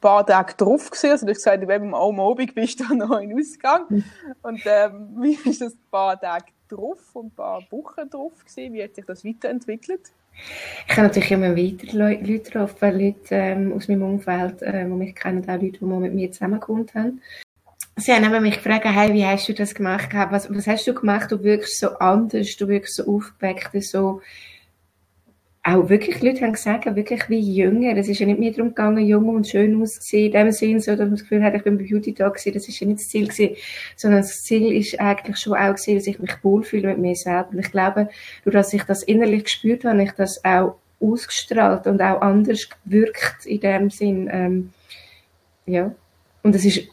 paar 0.00 0.26
Tage 0.26 0.54
drauf 0.56 0.90
gewesen? 0.90 1.10
Also 1.10 1.26
du 1.26 1.30
hast 1.30 1.44
gesagt, 1.44 1.70
am 1.70 1.94
Abend 2.20 2.54
bist 2.54 2.80
du 2.80 2.94
noch 2.94 3.18
in 3.20 3.38
Ausgang. 3.38 4.04
Und 4.42 4.60
ähm, 4.64 5.08
wie 5.20 5.38
ist 5.48 5.60
das 5.60 5.74
ein 5.74 5.90
paar 5.90 6.20
Tage 6.20 6.46
drauf 6.68 7.14
und 7.14 7.26
ein 7.26 7.30
paar 7.34 7.62
Wochen 7.70 8.08
drauf 8.08 8.32
gewesen? 8.44 8.72
Wie 8.72 8.82
hat 8.82 8.94
sich 8.94 9.04
das 9.04 9.24
weiterentwickelt? 9.24 10.12
Ich 10.88 10.96
habe 10.96 11.08
natürlich 11.08 11.30
immer 11.32 11.56
weiter 11.56 11.92
Leute 11.92 12.70
weil 12.80 13.02
Leute 13.02 13.34
ähm, 13.34 13.72
aus 13.72 13.88
meinem 13.88 14.02
Umfeld, 14.02 14.62
äh, 14.62 14.84
die 14.84 14.90
mich 14.90 15.14
kennen, 15.14 15.42
auch 15.42 15.60
Leute, 15.60 15.78
die 15.78 15.84
mal 15.84 16.00
mit 16.00 16.14
mir 16.14 16.32
zusammengekommen 16.32 16.86
haben. 16.94 17.20
Sie 17.96 18.12
haben 18.12 18.42
mich 18.42 18.54
gefragt, 18.54 18.86
hey, 18.86 19.12
wie 19.12 19.26
hast 19.26 19.48
du 19.48 19.52
das 19.52 19.74
gemacht? 19.74 20.08
Was, 20.12 20.48
was 20.54 20.66
hast 20.66 20.86
du 20.86 20.94
gemacht? 20.94 21.30
Du 21.30 21.42
wirkst 21.42 21.78
so 21.80 21.90
anders, 21.98 22.56
du 22.56 22.68
wirkst 22.68 22.94
so 22.94 23.06
aufgeweckt, 23.06 23.84
so 23.84 24.22
auch 25.62 25.90
wirklich 25.90 26.22
Leute 26.22 26.40
haben 26.40 26.52
gesagt, 26.52 26.86
wirklich 26.96 27.28
wie 27.28 27.38
jünger. 27.38 27.94
Es 27.96 28.08
ist 28.08 28.18
ja 28.18 28.26
nicht 28.26 28.40
mehr 28.40 28.50
darum 28.50 28.68
gegangen, 28.68 29.04
jung 29.06 29.28
und 29.28 29.46
schön 29.46 29.80
auszusehen, 29.80 30.26
in 30.26 30.32
dem 30.32 30.52
Sinn, 30.52 30.80
so, 30.80 30.92
dass 30.92 31.00
man 31.00 31.10
das 31.10 31.22
Gefühl 31.22 31.42
hat, 31.42 31.54
ich 31.54 31.62
bin 31.62 31.76
Beauty 31.76 32.14
da 32.14 32.28
gewesen. 32.28 32.54
Das 32.54 32.66
ist 32.66 32.80
ja 32.80 32.86
nicht 32.86 33.00
das 33.00 33.08
Ziel 33.08 33.28
gewesen, 33.28 33.56
sondern 33.94 34.22
das 34.22 34.42
Ziel 34.42 34.72
ist 34.72 34.98
eigentlich 34.98 35.36
schon 35.36 35.54
auch 35.54 35.74
gewesen, 35.74 35.96
dass 35.96 36.06
ich 36.06 36.18
mich 36.18 36.32
wohlfühle 36.42 36.88
mit 36.88 36.98
mir 36.98 37.14
selber. 37.14 37.50
Und 37.52 37.58
ich 37.58 37.70
glaube, 37.70 38.08
durch 38.44 38.54
dass 38.54 38.72
ich 38.72 38.84
das 38.84 39.02
innerlich 39.02 39.44
gespürt 39.44 39.84
habe, 39.84 40.02
ich 40.02 40.12
das 40.12 40.42
auch 40.44 40.76
ausgestrahlt 40.98 41.86
und 41.86 42.00
auch 42.00 42.22
anders 42.22 42.68
gewirkt 42.84 43.44
in 43.44 43.60
dem 43.60 43.90
Sinn, 43.90 44.30
ähm, 44.32 44.70
ja. 45.66 45.94
Und 46.42 46.54
es 46.54 46.64
ist, 46.64 46.88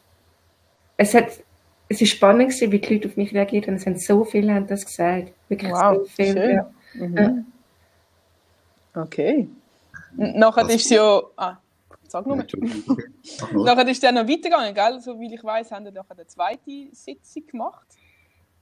es 0.98 1.14
hat, 1.14 1.28
es 1.88 2.02
ist 2.02 2.12
spannend 2.12 2.50
gewesen, 2.50 2.72
wie 2.74 2.80
die 2.80 2.94
Leute 2.94 3.08
auf 3.08 3.16
mich 3.16 3.34
reagiert 3.34 3.68
haben. 3.68 3.76
Es 3.76 3.86
haben 3.86 3.98
so 3.98 4.26
viele 4.26 4.54
haben 4.54 4.68
das 4.68 4.86
gesagt. 4.86 5.32
Wirklich 5.48 5.72
wow, 5.72 6.00
so 6.00 6.06
viele. 6.06 6.54
Ja. 6.54 6.72
Mhm. 6.96 7.18
ja. 7.18 7.34
Okay. 8.98 9.48
Nachher 10.16 10.70
ist 10.70 10.86
es 10.86 10.90
ja. 10.90 11.22
Ah, 11.36 11.58
sag 12.08 12.26
nur. 12.26 12.38
nachher 12.38 13.88
ist 13.88 13.98
es 13.98 14.00
dann 14.00 14.16
noch 14.16 14.28
weitergegangen, 14.28 14.74
gell? 14.74 15.00
So 15.02 15.20
wie 15.20 15.34
ich 15.34 15.44
weiß, 15.44 15.72
haben 15.72 15.86
wir 15.86 15.92
nachher 15.92 16.14
eine 16.14 16.28
zweite 16.28 16.88
Sitzung 16.92 17.46
gemacht. 17.48 17.88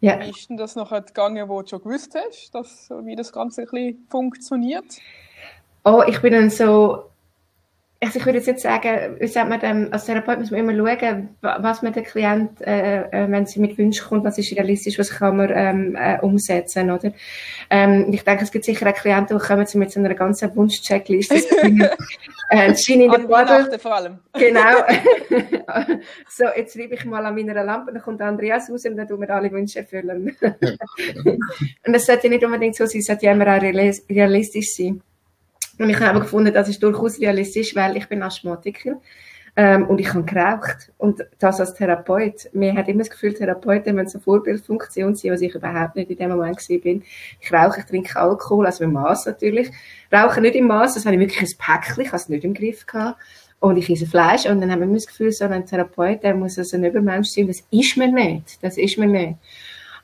Ja. 0.02 0.20
Wie 0.20 0.30
ist 0.30 0.50
denn 0.50 0.58
das 0.58 0.76
nachher 0.76 1.02
gegangen, 1.02 1.48
wo 1.48 1.62
du 1.62 1.70
schon 1.70 1.82
gewusst 1.82 2.16
hast, 2.16 2.54
dass, 2.54 2.90
wie 3.04 3.16
das 3.16 3.32
Ganze 3.32 3.62
ein 3.62 3.68
bisschen 3.68 4.08
funktioniert? 4.10 4.86
Oh, 5.84 6.04
ich 6.06 6.22
bin 6.22 6.34
dann 6.34 6.50
so 6.50 7.06
also 8.02 8.20
ich 8.20 8.26
würde 8.26 8.40
jetzt 8.40 8.62
sagen, 8.62 9.16
wie 9.20 9.28
sagt 9.28 9.50
man 9.50 9.60
dem, 9.60 9.88
als 9.92 10.06
Therapeut 10.06 10.40
muss 10.40 10.52
man 10.52 10.60
immer 10.60 11.00
schauen, 11.00 11.30
was 11.42 11.82
man 11.82 11.94
der 11.94 12.04
Klient, 12.04 12.62
äh, 12.62 13.04
äh, 13.04 13.32
wenn 13.32 13.46
sie 13.46 13.60
mit 13.60 13.78
Wünschen 13.78 14.06
kommt, 14.08 14.26
was 14.26 14.38
ist 14.38 14.52
realistisch, 14.52 15.00
was 15.00 15.10
kann 15.10 15.38
man 15.38 15.50
ähm, 15.54 15.96
äh, 15.96 16.20
umsetzen, 16.20 16.92
oder? 16.92 17.14
Ähm, 17.70 18.08
ich 18.12 18.24
denke, 18.24 18.44
es 18.44 18.52
gibt 18.52 18.66
sicher 18.66 18.88
auch 18.90 18.94
Klienten, 18.94 19.38
die 19.38 19.44
kommen 19.44 19.66
mit 19.76 19.92
so 19.92 20.00
einer 20.00 20.14
ganzen 20.14 20.56
Wunsch-Checkliste. 20.56 21.36
äh, 22.50 22.76
Schein 22.76 23.02
in 23.02 23.12
der 23.12 23.20
Bordel. 23.20 23.80
vor 23.80 23.96
allem. 23.96 24.20
Genau. 24.34 24.84
so, 26.30 26.46
jetzt 26.56 26.76
schreibe 26.76 26.96
ich 26.96 27.06
mal 27.06 27.26
an 27.26 27.34
meiner 27.34 27.64
Lampe, 27.64 27.94
dann 27.94 28.02
kommt 28.02 28.22
Andreas 28.22 28.70
raus 28.70 28.86
und 28.86 28.98
dann 28.98 29.08
tun 29.08 29.22
wir 29.22 29.30
alle 29.30 29.52
Wünsche 29.52 29.80
erfüllen. 29.80 30.36
und 30.42 31.94
das 31.94 32.06
sollte 32.06 32.28
nicht 32.30 32.44
unbedingt 32.44 32.76
so 32.76 32.86
sein, 32.86 33.00
es 33.00 33.08
sollte 33.08 33.26
ja 33.26 33.32
immer 33.32 33.48
auch 33.48 33.62
realistisch 33.62 34.76
sein. 34.76 35.02
Und 35.78 35.90
ich 35.90 36.00
habe 36.00 36.20
gefunden, 36.20 36.54
das 36.54 36.70
ist 36.70 36.82
durchaus 36.82 37.20
realistisch, 37.20 37.76
weil 37.76 37.98
ich 37.98 38.08
bin 38.08 38.24
Asthmatiker 38.24 39.02
ähm, 39.56 39.88
und 39.88 40.00
ich 40.00 40.14
habe 40.14 40.24
geraucht. 40.24 40.92
Und 40.98 41.26
das 41.40 41.60
als 41.60 41.74
Therapeut. 41.74 42.50
Mir 42.54 42.74
hat 42.76 42.88
immer 42.88 43.00
das 43.00 43.10
Gefühl, 43.10 43.34
Therapeuten 43.34 43.96
müssen 43.96 44.18
eine 44.18 44.24
Vorbildfunktion 44.24 45.16
sein, 45.16 45.32
was 45.32 45.42
ich 45.42 45.56
überhaupt 45.56 45.96
nicht 45.96 46.10
in 46.10 46.18
dem 46.18 46.30
Moment 46.30 46.60
bin. 46.68 47.04
Ich 47.40 47.54
rauche, 47.54 47.80
ich 47.80 47.86
trinke 47.86 48.20
Alkohol, 48.20 48.66
also 48.66 48.84
im 48.84 48.94
Maß 48.94 49.26
natürlich. 49.26 49.72
Rauche 50.14 50.42
nicht 50.42 50.56
im 50.56 50.68
Maß, 50.68 50.96
das 50.96 51.06
habe 51.06 51.16
ich 51.16 51.22
wirklich 51.22 51.42
ein 51.42 51.58
Päckchen, 51.58 52.04
ich 52.04 52.08
habe 52.10 52.18
es 52.18 52.30
nicht 52.30 52.44
im 52.44 52.54
Griff 52.54 52.86
gehabt. 52.86 53.20
Und 53.60 53.78
ich 53.78 53.90
esse 53.90 54.06
Fleisch 54.06 54.46
und 54.46 54.62
dann 54.62 54.70
haben 54.70 54.82
wir 54.82 54.94
das 54.94 55.08
Gefühl, 55.08 55.32
so 55.32 55.46
ein 55.46 55.66
Therapeut, 55.66 56.22
der 56.22 56.36
muss 56.36 56.60
also 56.60 56.78
ein 56.78 56.84
Übermensch 56.84 57.30
sein. 57.30 57.48
Das 57.48 57.64
ist 57.72 57.98
mir 57.98 58.12
nicht. 58.12 58.62
Das 58.62 58.78
ist 58.78 58.98
mir 58.98 59.08
nicht. 59.08 59.38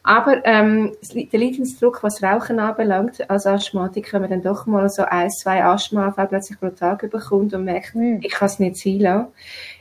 Aber 0.04 0.43
ähm, 0.45 0.93
der 1.14 1.39
Leidensdruck, 1.39 2.02
was 2.02 2.24
Rauchen 2.24 2.60
anbelangt, 2.60 3.30
als 3.30 3.45
Asthmatiker, 3.45 4.14
wenn 4.14 4.22
man 4.22 4.30
dann 4.32 4.41
doch 4.41 4.66
mal 4.66 4.89
so 4.89 5.04
ein, 5.04 5.30
zwei 5.30 5.64
Asthmaanfälle 5.64 6.28
plötzlich 6.28 6.60
pro 6.60 6.70
Tag 6.70 7.10
bekommt 7.12 7.54
und 7.54 7.66
merkt, 7.66 7.93
mhm. 7.93 8.20
ich 8.24 8.32
kann 8.32 8.47
es 8.47 8.58
nicht 8.58 8.78
sein 8.78 8.99
lassen, 8.99 9.28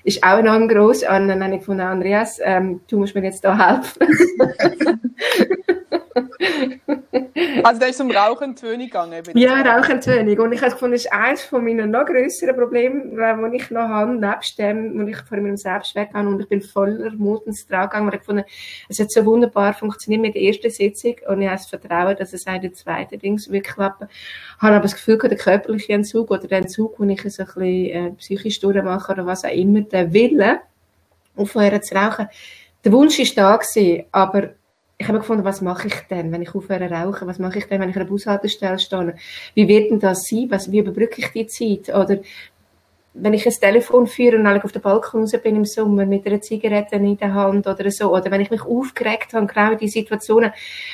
ist 0.05 0.23
auch 0.23 0.39
enorm 0.39 0.69
gross. 0.69 1.03
Und 1.03 1.29
dann 1.29 1.43
habe 1.43 1.57
ich 1.57 1.65
von 1.65 1.81
Andreas, 1.81 2.39
ähm, 2.43 2.81
du 2.89 2.99
musst 2.99 3.15
mir 3.15 3.25
jetzt 3.25 3.45
da 3.45 3.57
helfen. 3.57 4.07
also 7.65 7.81
da 7.81 7.87
ist 7.87 8.01
um 8.01 8.11
Rauchentwöhnung 8.11 8.87
gegangen? 8.87 9.23
Ja, 9.35 9.61
Rauchentwöhnung. 9.63 10.39
Und 10.39 10.53
ich 10.53 10.61
habe 10.61 10.73
gefunden, 10.73 10.93
das 10.93 11.05
ist 11.05 11.13
eines 11.13 11.43
von 11.43 11.65
meinen 11.65 11.91
noch 11.91 12.07
grösseren 12.07 12.57
Problemen, 12.57 13.17
die 13.17 13.57
ich 13.57 13.71
noch 13.71 13.89
habe, 13.89 14.15
nebst 14.15 14.59
dem, 14.59 14.99
wo 14.99 15.07
ich 15.07 15.17
vor 15.17 15.39
meinem 15.39 15.57
Selbstwert 15.57 16.13
habe. 16.15 16.29
Und 16.29 16.41
ich 16.41 16.49
bin 16.49 16.61
voller 16.61 17.11
Mut 17.13 17.47
ins 17.47 17.67
Tragen 17.67 17.91
gegangen. 17.91 18.07
Und 18.07 18.15
ich 18.15 18.21
gefunden, 18.21 18.45
es 18.89 18.99
hat 18.99 19.11
so 19.11 19.25
wunderbar 19.25 19.75
funktioniert 19.75 20.23
mit 20.23 20.35
der 20.35 20.43
ersten 20.43 20.71
Sitzung. 20.71 21.17
Und 21.29 21.43
ich 21.43 21.49
habe 21.49 21.59
das 21.59 21.67
Vertrauen, 21.67 22.17
dass 22.17 22.33
es 22.33 22.47
auch 22.47 22.55
in 22.55 22.63
der 22.63 22.73
zweiten 22.73 23.19
Dings 23.19 23.51
wird 23.51 23.67
klappen. 23.67 24.09
Ich 24.11 24.63
habe 24.63 24.75
aber 24.75 24.83
das 24.83 24.95
Gefühl, 24.95 25.19
der 25.19 25.37
körperliche 25.37 25.93
Entzug 25.93 26.31
oder 26.31 26.47
der 26.47 26.59
Entzug, 26.59 26.99
den 26.99 27.11
ich 27.11 27.23
so 27.23 27.43
ein 27.43 27.47
bisschen 27.47 27.65
äh, 27.65 28.11
psychisch 28.13 28.61
durchmache 28.61 29.13
oder 29.13 29.27
was 29.27 29.45
auch 29.45 29.53
immer, 29.53 29.81
der 29.93 30.13
Wille, 30.13 30.61
aufhören 31.37 31.83
zu 31.83 31.95
rauchen, 31.95 32.29
der 32.85 32.93
Wunsch 32.93 33.19
ist 33.19 33.37
da 33.37 33.57
gewesen, 33.57 34.05
aber 34.13 34.51
ich 35.01 35.09
habe 35.09 35.19
gefunden, 35.19 35.45
was 35.45 35.63
mache 35.63 35.89
ich 35.89 35.95
denn, 36.11 36.31
wenn 36.31 36.43
ich 36.43 36.55
aufhöre 36.55 36.89
zu 36.89 36.95
rauchen? 36.95 37.27
Was 37.27 37.39
mache 37.39 37.59
ich 37.59 37.65
denn, 37.67 37.81
wenn 37.81 37.89
ich 37.89 37.97
an 37.97 38.03
einer 38.03 38.11
Bushaltestelle 38.11 38.79
stehe? 38.79 39.15
Wie 39.55 39.67
wird 39.67 39.91
denn 39.91 39.99
das 39.99 40.25
sein? 40.25 40.47
Was, 40.51 40.71
wie 40.71 40.81
überbrücke 40.81 41.23
ich 41.23 41.29
die 41.29 41.47
Zeit? 41.47 41.95
Oder 41.95 42.19
wenn 43.15 43.33
ich 43.33 43.47
ein 43.47 43.53
Telefon 43.53 44.07
führe 44.07 44.37
und 44.37 44.47
auf 44.47 44.73
dem 44.73 44.83
Balkon 44.83 45.23
raus 45.23 45.33
bin 45.43 45.57
im 45.57 45.65
Sommer 45.65 46.07
mit 46.07 46.27
einer 46.27 46.41
Zigarette 46.41 46.97
in 46.97 47.17
der 47.17 47.35
Hand 47.35 47.67
oder 47.67 47.91
so, 47.91 48.15
oder 48.15 48.31
wenn 48.31 48.43
ich 48.43 48.51
mich 48.51 48.63
aufgeregt 48.63 49.33
habe, 49.33 49.47
genau 49.47 49.73
in 49.73 49.79
die 49.79 49.89
Situationen, 49.89 50.53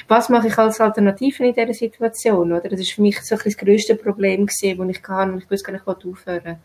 was 0.08 0.28
mache 0.28 0.46
ich 0.46 0.56
als 0.56 0.80
Alternative 0.80 1.44
in 1.44 1.54
dieser 1.54 1.74
Situation, 1.74 2.52
oder? 2.52 2.68
Das 2.68 2.80
ist 2.80 2.92
für 2.92 3.02
mich 3.02 3.20
so 3.22 3.34
ein 3.34 3.40
das 3.44 3.56
grösste 3.56 3.96
Problem 3.96 4.46
gewesen, 4.46 4.78
das 4.78 4.96
ich 4.96 5.02
kann 5.02 5.32
und 5.32 5.42
ich 5.42 5.50
wusste 5.50 5.72
gar 5.72 5.72
nicht, 5.72 6.06
aufhören 6.06 6.58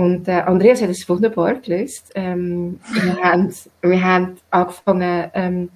und 0.00 0.28
äh, 0.28 0.40
Andreas 0.46 0.80
hat 0.80 0.88
es 0.88 1.06
wunderbar 1.10 1.56
gelöst. 1.56 2.10
Ähm, 2.14 2.80
wir, 2.94 3.22
haben, 3.22 3.54
wir 3.82 4.02
haben 4.02 4.38
angefangen, 4.50 5.30
ähm, 5.34 5.68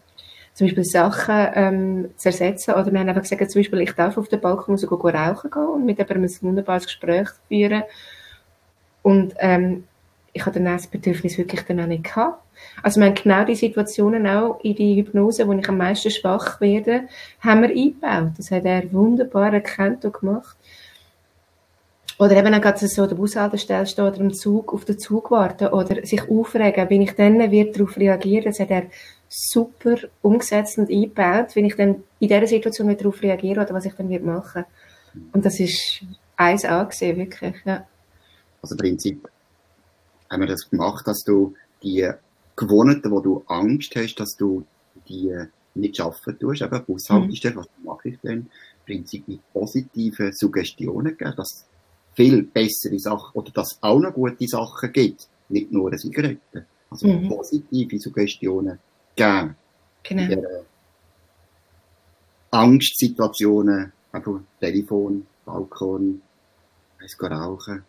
zum 0.55 0.66
Beispiel 0.66 0.85
Sachen 0.85 1.49
ähm, 1.53 2.11
zu 2.16 2.31
ersetzen. 2.31 2.70
Oder 2.72 2.91
wir 2.91 3.01
haben 3.01 3.09
einfach 3.11 3.20
gesagt, 3.20 3.51
zum 3.51 3.61
Beispiel, 3.61 3.83
ich 3.83 3.93
darf 3.93 4.16
auf 4.16 4.29
den 4.29 4.41
Balkon 4.41 4.77
raus 4.77 4.81
gehen, 4.81 4.99
rauchen 4.99 5.51
gehen 5.51 5.66
und 5.66 5.85
mit 5.85 5.99
jemandem 5.99 6.25
ein 6.25 6.39
wunderbares 6.41 6.87
Gespräch 6.87 7.29
führen. 7.49 7.83
Und 9.03 9.35
ähm, 9.41 9.85
ich 10.33 10.47
hatte 10.47 10.59
das 10.59 10.87
Bedürfnis 10.87 11.37
wirklich 11.37 11.61
dann 11.61 11.81
auch 11.81 11.87
nicht 11.87 12.05
gehabt. 12.05 12.43
Also 12.83 13.01
wir 13.01 13.09
haben 13.09 13.14
genau 13.14 13.45
die 13.45 13.57
Situationen 13.57 14.27
auch 14.27 14.59
in 14.62 14.75
die 14.75 14.97
Hypnose, 14.97 15.47
wo 15.47 15.53
ich 15.53 15.68
am 15.68 15.77
meisten 15.77 16.11
schwach 16.11 16.62
werde, 16.62 17.09
haben 17.41 17.61
wir 17.61 17.68
eingebaut. 17.68 18.33
Das 18.39 18.51
hat 18.51 18.64
er 18.64 18.91
wunderbar 18.91 19.53
erkannt 19.53 20.07
und 20.07 20.14
gemacht. 20.14 20.57
Oder 22.19 22.37
eben 22.37 22.55
auch 22.55 22.77
so 22.77 23.07
der 23.07 23.17
Bushaltestelle 23.17 23.87
stehen 23.87 24.07
oder 24.07 24.19
im 24.19 24.33
Zug, 24.33 24.73
auf 24.73 24.85
den 24.85 24.99
Zug 24.99 25.31
warten 25.31 25.69
oder 25.69 26.07
sich 26.07 26.29
aufregen, 26.29 26.89
wenn 26.89 27.03
ich 27.03 27.12
dann 27.12 27.51
wird 27.51 27.77
darauf 27.77 27.97
reagieren, 27.97 28.45
das 28.45 28.61
hat 28.61 28.71
er 28.71 28.85
super 29.29 29.97
umgesetzt 30.23 30.79
und 30.79 30.91
eingebaut, 30.91 31.57
wenn 31.57 31.65
ich 31.65 31.75
dann 31.75 32.05
in 32.21 32.29
dieser 32.29 32.47
Situation 32.47 32.89
wieder 32.89 32.99
darauf 32.99 33.21
reagiere 33.21 33.62
oder 33.62 33.75
was 33.75 33.85
ich 33.85 33.95
dann 33.95 34.09
wird 34.09 34.25
machen. 34.25 34.65
Und 35.33 35.45
das 35.45 35.59
ist 35.59 36.05
eins 36.37 36.65
angesehen, 36.65 37.17
wirklich, 37.17 37.57
ja. 37.65 37.87
Also 38.62 38.75
im 38.75 38.79
Prinzip 38.79 39.29
haben 40.31 40.41
wir 40.41 40.49
das 40.49 40.71
gemacht, 40.71 41.07
dass 41.07 41.25
du 41.25 41.55
die 41.83 42.09
Gewohnheiten, 42.57 43.11
wo 43.11 43.21
du 43.21 43.45
Angst 43.49 43.95
hast, 43.97 44.17
dass 44.17 44.37
du 44.37 44.65
die 45.09 45.35
nicht 45.75 45.97
schaffen 45.97 46.39
tust, 46.39 46.62
eben 46.62 46.85
Bushaltestelle, 46.85 47.55
mhm. 47.55 47.59
was 47.59 47.69
mache 47.83 48.09
ich 48.11 48.21
denn? 48.21 48.39
Im 48.39 48.49
Prinzip 48.87 49.27
mit 49.27 49.41
positiven 49.53 50.33
Suggestionen 50.33 51.17
geben, 51.17 51.35
dass 51.37 51.67
viel 52.15 52.43
bessere 52.43 52.99
Sachen 52.99 53.33
oder 53.35 53.51
dass 53.53 53.79
auch 53.83 53.99
noch 53.99 54.15
gute 54.15 54.47
Sachen 54.47 54.93
gibt, 54.93 55.29
nicht 55.49 55.73
nur 55.73 55.89
eine 55.89 55.99
Zigarette. 55.99 56.67
Also 56.91 57.09
mhm. 57.09 57.29
positive 57.29 57.99
Suggestionen 57.99 58.79
geben. 59.17 59.57
Genau. 60.03 60.23
In 60.23 60.29
der 60.29 60.65
Angstsituationen, 62.51 63.93
einfach 64.12 64.41
Telefon, 64.61 65.27
Balkon, 65.45 66.23
weiss 67.01 67.17
rauchen, 67.21 67.85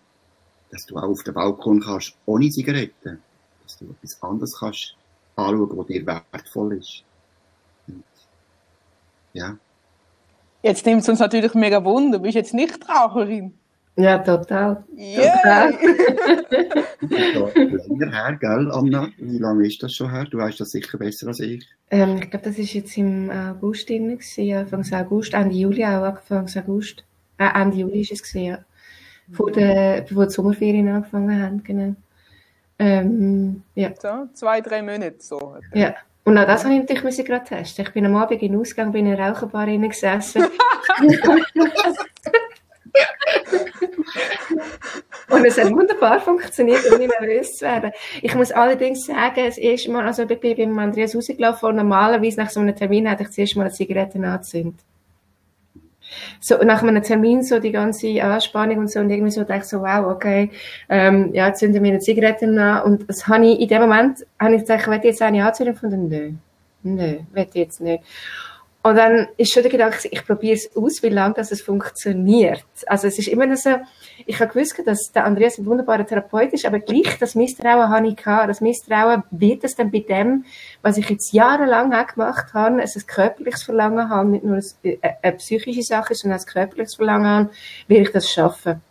dass 0.72 0.86
du 0.86 0.98
auch 0.98 1.04
auf 1.04 1.24
dem 1.24 1.34
Balkon 1.34 1.82
kannst, 1.82 2.16
ohne 2.26 2.50
Zigaretten, 2.50 3.22
dass 3.64 3.78
du 3.78 3.86
etwas 3.92 4.22
anderes 4.24 4.58
kannst 4.60 4.96
anschauen, 5.36 5.78
was 5.78 5.88
dir 5.88 6.06
wertvoll 6.06 6.78
ist. 6.78 7.04
Und, 7.88 8.04
ja. 9.34 9.58
Jetzt 10.64 10.86
nimmt 10.86 11.04
es 11.04 11.10
uns 11.10 11.20
natürlich 11.20 11.54
mega 11.54 11.84
Wunder, 11.84 12.18
du 12.18 12.24
bist 12.24 12.36
jetzt 12.36 12.54
nicht 12.54 12.90
Raucherin. 12.90 13.54
Ja, 13.98 14.18
total. 14.18 14.84
Yeah. 14.98 15.72
länger 17.00 18.12
her, 18.12 18.38
gell, 18.40 18.72
Anna? 18.72 19.10
Wie 19.18 19.38
lange 19.38 19.66
ist 19.66 19.82
das 19.84 19.94
schon 19.94 20.12
her? 20.12 20.26
Du 20.30 20.38
weißt 20.38 20.60
das 20.60 20.72
sicher 20.72 20.98
besser 20.98 21.28
als 21.28 21.40
ich. 21.40 21.66
Ähm, 21.92 22.18
ich 22.18 22.30
glaube, 22.30 22.46
das 22.46 22.58
war 22.58 22.66
jetzt 22.66 22.98
im 22.98 23.32
August 23.32 23.88
drin, 23.88 24.20
Anfang 24.54 24.86
August, 24.94 25.34
Ende 25.34 25.56
Juli 25.56 25.86
auch, 25.86 26.04
Anfang 26.04 26.50
August. 26.58 27.06
Äh, 27.38 27.62
Ende 27.62 27.78
Juli 27.78 28.02
ist 28.02 28.12
es 28.12 28.24
gesehen, 28.24 28.46
ja. 28.46 28.60
Vor 29.32 29.52
der, 29.52 30.02
bevor 30.02 30.26
die 30.26 30.34
Sommerferien 30.34 30.90
angefangen 30.90 31.42
haben, 31.42 31.64
genau. 31.64 31.96
Ähm, 32.78 33.64
ja. 33.76 33.92
So, 33.98 34.28
zwei, 34.34 34.60
drei 34.60 34.82
Monate 34.82 35.16
so. 35.20 35.56
Ja. 35.74 35.96
Und 36.26 36.38
auch 36.38 36.46
das 36.46 36.66
habe 36.66 36.74
ich 36.74 36.82
natürlich 36.82 37.24
gerade 37.24 37.46
testen. 37.46 37.86
Ich 37.86 37.94
bin 37.94 38.06
am 38.06 38.16
Abend 38.16 38.42
in 38.42 38.52
den 38.52 38.60
Ausgang, 38.60 38.92
bin 38.92 39.06
in 39.06 39.14
einer 39.14 39.30
Raucherbar 39.30 39.68
gesessen. 39.68 40.44
Und 45.30 45.46
es 45.46 45.58
hat 45.58 45.72
wunderbar 45.72 46.20
funktioniert, 46.20 46.82
ohne 46.92 47.08
nervös 47.08 47.58
zu 47.58 47.66
werden. 47.66 47.92
Ich 48.22 48.36
muss 48.36 48.52
allerdings 48.52 49.06
sagen, 49.06 49.44
das 49.46 49.58
erste 49.58 49.92
Mal, 49.92 50.06
also 50.06 50.24
ich 50.24 50.40
bin 50.40 50.56
beim 50.56 50.80
Andreas 50.80 51.16
rausgelaufen 51.16 51.70
und 51.70 51.76
normalerweise 51.78 52.40
nach 52.40 52.50
so 52.50 52.60
einem 52.60 52.76
Termin 52.76 53.08
hätte 53.08 53.24
ich 53.24 53.32
zuerst 53.32 53.56
mal 53.56 53.64
eine 53.64 53.74
Zigarette 53.74 54.20
angezündet. 54.20 54.80
So, 56.40 56.58
nach 56.64 56.84
einem 56.84 57.02
Termin 57.02 57.44
so 57.44 57.60
die 57.60 57.72
ganze 57.72 58.22
Anspannung 58.24 58.78
und 58.78 58.92
so 58.92 59.00
und 59.00 59.10
irgendwie 59.10 59.32
so 59.32 59.44
dachte 59.44 59.62
ich 59.62 59.66
so, 59.66 59.82
wow, 59.82 60.06
okay, 60.06 60.52
ähm, 60.88 61.34
ja, 61.34 61.52
zünden 61.54 61.84
wir 61.84 61.92
eine 61.92 62.00
Zigarette 62.00 62.46
an 62.46 62.84
und 62.84 63.10
das 63.10 63.28
habe 63.28 63.48
ich, 63.48 63.60
in 63.60 63.68
dem 63.68 63.82
Moment, 63.82 64.26
habe 64.40 64.56
ich 64.56 64.62
gesagt, 64.62 64.88
ich 64.88 65.04
jetzt 65.04 65.22
eine 65.22 65.46
anzünden 65.46 65.76
von 65.76 65.90
den, 65.90 66.08
nö, 66.08 66.32
nö, 66.84 67.18
werde 67.34 67.50
ich 67.50 67.56
jetzt 67.56 67.82
nicht. 67.82 68.04
Und 68.86 68.98
dann 68.98 69.30
ist 69.38 69.52
schon 69.52 69.64
der 69.64 69.72
Gedanke, 69.72 70.08
ich 70.12 70.24
probiere 70.24 70.54
es 70.54 70.70
aus, 70.78 71.02
wie 71.02 71.10
lange 71.10 71.34
das 71.34 71.52
es 71.52 71.60
funktioniert. 71.60 72.64
Also 72.86 73.08
es 73.08 73.18
ist 73.18 73.28
immer 73.28 73.58
so, 73.58 73.78
ich 74.28 74.40
habe 74.40 74.54
gewusst, 74.54 74.80
dass 74.86 75.12
der 75.12 75.26
Andreas 75.26 75.58
ein 75.58 75.66
wunderbarer 75.66 76.06
Therapeut 76.06 76.54
ist, 76.54 76.68
aber 76.68 76.78
gleich 76.78 77.18
das 77.18 77.34
Misstrauen 77.34 77.90
habe 77.90 78.08
ich 78.08 78.16
gehabt. 78.16 78.48
Das 78.48 78.62
Misstrauen 78.62 79.24
wird 79.32 79.64
es 79.64 79.76
dann 79.76 79.90
bei 79.90 80.02
dem, 80.02 80.46
was 80.84 80.98
ich 80.98 81.10
jetzt 81.10 81.34
jahrelang 81.34 81.96
auch 81.96 82.06
gemacht 82.06 82.54
habe, 82.54 82.80
es 82.84 82.96
ein 82.96 83.08
körperliches 83.08 83.64
Verlangen 83.64 84.08
habe, 84.08 84.30
nicht 84.30 84.44
nur 84.44 84.60
eine, 84.84 85.18
eine 85.24 85.36
psychische 85.38 85.82
Sache, 85.82 86.14
sondern 86.14 86.40
ein 86.40 86.46
körperliches 86.46 86.94
Verlangen 86.94 87.26
habe, 87.26 87.50
will 87.88 88.04
ich 88.04 88.12
das 88.12 88.30
schaffen. 88.30 88.84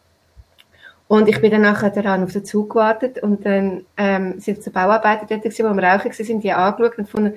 Und 1.06 1.28
ich 1.28 1.40
bin 1.40 1.52
dann 1.52 1.62
nachher 1.62 1.90
daran 1.90 2.24
auf 2.24 2.32
den 2.32 2.44
Zug 2.44 2.70
gewartet 2.70 3.22
und 3.22 3.46
dann 3.46 3.86
ähm, 3.96 4.40
sind 4.40 4.60
so 4.60 4.72
Bauarbeiter 4.72 5.26
dort 5.28 5.42
gewesen, 5.42 5.70
wo 5.70 5.72
wir 5.72 5.84
rauchen 5.84 6.10
sind, 6.10 6.42
die 6.42 6.52
angeschaut 6.52 6.98
und 6.98 7.04
gefunden, 7.04 7.34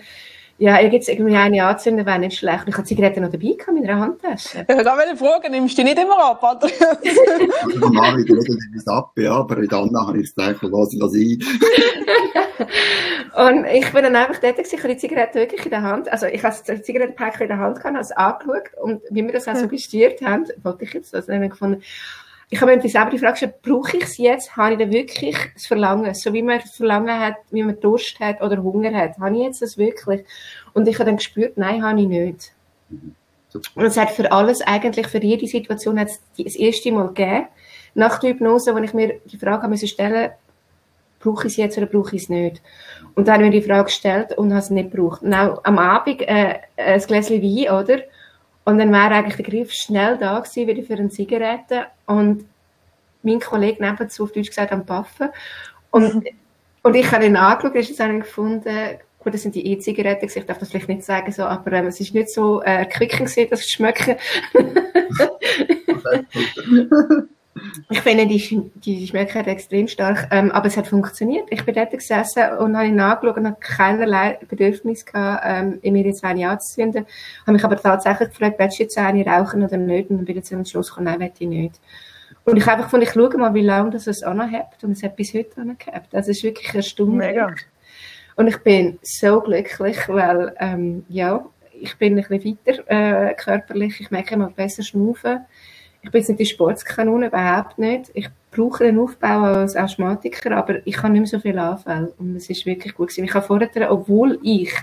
ja, 0.59 0.81
ich 0.81 0.91
jetzt 0.91 1.07
irgendwie 1.07 1.35
eine 1.35 1.63
anzünden, 1.63 2.05
wäre 2.05 2.17
nicht 2.17 2.37
schlecht. 2.37 2.63
Ich 2.67 2.73
habe 2.73 2.83
die 2.83 2.95
Zigarette 2.95 3.21
noch 3.21 3.29
dabei 3.29 3.55
in 3.67 3.75
meiner 3.75 3.99
Handtasche. 3.99 4.59
Ich 4.67 4.75
wollte 4.75 4.91
eine 4.91 5.15
Frage, 5.15 5.51
nimmst 5.51 5.77
du 5.77 5.83
die 5.83 5.89
nicht 5.89 5.99
immer 6.01 6.31
ab, 6.31 6.41
oder? 6.41 6.67
Normal, 7.75 8.19
ich 8.21 8.27
lege 8.27 8.39
etwas 8.39 8.87
ab, 8.87 9.11
ja, 9.17 9.33
aber 9.33 9.57
in 9.57 9.71
Anna 9.71 10.07
habe 10.07 10.17
ich 10.17 10.29
es 10.29 10.35
gedacht, 10.35 10.59
was 10.63 10.93
ich 10.93 10.99
sein. 10.99 11.39
Und 13.37 13.65
ich 13.65 13.91
bin 13.91 14.03
dann 14.03 14.15
einfach 14.15 14.39
dort 14.39 14.55
gewesen, 14.57 14.75
ich 14.75 14.83
habe 14.83 14.93
die 14.93 14.99
Zigarette 14.99 15.39
wirklich 15.39 15.63
in 15.63 15.69
der 15.69 15.83
Hand, 15.83 16.11
also 16.11 16.25
ich 16.25 16.43
habe 16.43 16.55
das 16.65 16.83
Zigarettenpäckchen 16.83 17.43
in 17.43 17.49
der 17.49 17.59
Hand 17.59 17.75
gehabt, 17.75 17.93
habe 17.93 18.01
es 18.01 18.11
angeschaut 18.11 18.71
und 18.81 19.01
wie 19.11 19.23
wir 19.23 19.33
das 19.33 19.47
auch 19.47 19.55
so 19.55 19.67
gestiert 19.67 20.21
haben, 20.23 20.45
wollte 20.63 20.85
ich 20.85 20.93
jetzt 20.93 21.13
das 21.13 21.27
nämlich 21.27 21.51
gefunden, 21.51 21.83
ich 22.49 22.61
habe 22.61 22.75
mir 22.75 22.89
selber 22.89 23.11
die 23.11 23.19
Frage 23.19 23.33
gestellt, 23.33 23.61
brauche 23.61 23.97
ich 23.97 24.03
es 24.03 24.17
jetzt? 24.17 24.55
Habe 24.55 24.73
ich 24.73 24.79
da 24.79 24.89
wirklich 24.89 25.35
das 25.53 25.65
Verlangen? 25.65 26.13
So 26.13 26.31
wie 26.31 26.41
man 26.41 26.61
Verlangen 26.61 27.19
hat, 27.19 27.35
wie 27.51 27.63
man 27.63 27.79
Durst 27.79 28.19
hat 28.19 28.41
oder 28.41 28.63
Hunger 28.63 28.93
hat. 28.93 29.17
Habe 29.19 29.35
ich 29.35 29.43
jetzt 29.43 29.61
das 29.61 29.77
wirklich? 29.77 30.23
Und 30.73 30.87
ich 30.87 30.95
habe 30.95 31.05
dann 31.05 31.17
gespürt, 31.17 31.57
nein, 31.57 31.83
habe 31.83 31.99
ich 31.99 32.07
nicht. 32.07 32.53
Und 33.75 33.85
es 33.85 33.97
hat 33.97 34.11
für 34.11 34.31
alles, 34.31 34.61
eigentlich 34.61 35.07
für 35.07 35.21
jede 35.21 35.47
Situation, 35.47 35.99
hat 35.99 36.07
es 36.07 36.21
das 36.37 36.55
erste 36.55 36.91
Mal 36.91 37.07
gegeben, 37.07 37.47
nach 37.95 38.19
der 38.19 38.31
Hypnose, 38.31 38.73
wo 38.73 38.79
ich 38.79 38.93
mir 38.93 39.19
die 39.25 39.37
Frage 39.37 39.67
müssen 39.67 39.87
stellen, 39.87 40.31
brauche 41.19 41.47
ich 41.47 41.53
es 41.53 41.57
jetzt 41.57 41.77
oder 41.77 41.87
brauche 41.87 42.15
ich 42.15 42.23
es 42.23 42.29
nicht? 42.29 42.61
Und 43.15 43.27
dann 43.27 43.35
habe 43.35 43.45
ich 43.45 43.51
mir 43.51 43.61
die 43.61 43.67
Frage 43.67 43.85
gestellt 43.85 44.37
und 44.37 44.51
habe 44.51 44.59
es 44.59 44.69
nicht 44.69 44.91
gebraucht. 44.91 45.21
Und 45.21 45.33
auch 45.33 45.63
am 45.63 45.79
Abend 45.79 46.21
äh, 46.21 46.59
ein 46.77 47.01
Gläschen 47.01 47.41
Wein, 47.41 47.83
oder? 47.83 48.03
Und 48.67 48.79
dann 48.79 48.91
wäre 48.91 49.11
eigentlich 49.11 49.37
der 49.37 49.45
Griff 49.45 49.71
schnell 49.71 50.17
da 50.17 50.41
gewesen, 50.41 50.67
wieder 50.67 50.83
für 50.83 50.95
eine 50.95 51.07
Zigarette. 51.07 51.85
Und 52.05 52.43
mein 53.23 53.39
Kollege 53.39 53.81
nebenzu, 53.81 54.25
auf 54.25 54.33
Deutsch 54.33 54.49
gesagt, 54.49 54.73
am 54.73 54.85
Paffen. 54.85 55.29
Und, 55.89 56.25
und 56.83 56.93
ich 56.93 57.09
habe 57.09 57.25
ihn 57.25 57.37
angeschaut, 57.37 57.75
ist 57.75 57.91
es 57.91 58.01
eigentlich 58.01 58.25
gefunden, 58.25 58.99
Gut, 59.19 59.33
das 59.33 59.41
sind 59.41 59.55
die 59.55 59.71
E-Zigaretten, 59.71 60.29
ich 60.33 60.45
darf 60.45 60.57
das 60.57 60.69
vielleicht 60.69 60.89
nicht 60.89 61.03
sagen, 61.03 61.31
so, 61.31 61.43
aber 61.43 61.71
ähm, 61.73 61.87
es 61.87 62.01
ist 62.01 62.13
nicht 62.13 62.29
so 62.29 62.61
äh, 62.61 62.79
erquickend 62.79 63.29
gewesen, 63.29 63.49
das 63.49 63.69
Schmecken. 63.69 64.17
ich 67.89 68.01
finde, 68.01 68.27
die, 68.27 68.71
die 68.75 69.07
schmecken 69.07 69.45
extrem 69.45 69.87
stark, 69.87 70.27
ähm, 70.31 70.51
aber 70.51 70.67
es 70.67 70.77
hat 70.77 70.87
funktioniert. 70.87 71.47
Ich 71.49 71.63
bin 71.65 71.75
dort 71.75 71.91
gesessen 71.91 72.43
und 72.59 72.77
habe 72.77 72.89
nachgeschaut 72.89 73.37
und 73.37 73.47
habe 73.47 73.57
keinerlei 73.59 74.39
Bedürfnis 74.47 75.05
gehabt, 75.05 75.43
ähm, 75.45 75.79
in 75.81 75.93
mir 75.93 76.05
jetzt 76.05 76.23
eine 76.23 76.49
anzuzünden. 76.49 77.05
Habe 77.41 77.53
mich 77.53 77.63
aber 77.63 77.81
tatsächlich 77.81 78.29
gefragt, 78.29 78.59
willst 78.59 78.79
du 78.79 78.83
jetzt 78.83 78.97
eine 78.97 79.25
rauchen 79.25 79.63
oder 79.63 79.77
nicht? 79.77 80.09
Und 80.09 80.17
dann 80.17 80.25
bin 80.25 80.37
ich 80.37 80.45
zum 80.45 80.65
Schluss 80.65 80.89
gekommen, 80.89 81.05
nein, 81.05 81.19
will 81.19 81.31
ich 81.37 81.47
nicht. 81.47 81.79
Und 82.43 82.57
ich 82.57 82.63
habe 82.63 82.77
einfach 82.77 82.85
gefunden, 82.85 83.05
ich 83.05 83.13
schaue 83.13 83.37
mal, 83.37 83.53
wie 83.53 83.61
lange 83.61 83.91
das 83.91 84.07
es 84.07 84.23
anhebt. 84.23 84.83
Und 84.83 84.91
es 84.91 85.03
hat 85.03 85.15
bis 85.15 85.33
heute 85.33 85.59
angehabt. 85.59 86.07
Das 86.11 86.27
ist 86.27 86.43
wirklich 86.43 86.73
erstaunlich. 86.73 87.27
Mega. 87.27 87.53
Und 88.37 88.47
ich 88.47 88.57
bin 88.59 88.99
so 89.01 89.41
glücklich, 89.41 89.97
weil, 90.07 90.55
ähm, 90.59 91.05
ja, 91.09 91.45
ich 91.71 91.97
bin 91.97 92.17
ein 92.17 92.25
bisschen 92.27 92.57
weiter 92.65 93.29
äh, 93.29 93.33
körperlich. 93.33 93.99
Ich 93.99 94.11
merke 94.11 94.35
immer 94.35 94.49
besser 94.49 94.83
schnaufen. 94.83 95.45
Ich 96.01 96.11
bin 96.11 96.19
jetzt 96.19 96.29
nicht 96.29 96.39
die 96.39 96.45
Sportskanone, 96.45 97.27
überhaupt 97.27 97.77
nicht. 97.77 98.11
Ich 98.13 98.29
brauche 98.51 98.85
einen 98.85 98.99
Aufbau 98.99 99.43
als 99.43 99.75
Asthmatiker, 99.75 100.55
aber 100.55 100.85
ich 100.85 100.97
habe 100.97 101.09
nicht 101.11 101.21
mehr 101.21 101.27
so 101.27 101.39
viel 101.39 101.59
Anfälle. 101.59 102.13
Und 102.17 102.35
es 102.35 102.49
ist 102.49 102.65
wirklich 102.65 102.93
gut 102.93 103.09
gewesen. 103.09 103.25
Ich 103.25 103.33
habe 103.33 103.45
vorher, 103.45 103.91
obwohl 103.91 104.39
ich 104.41 104.73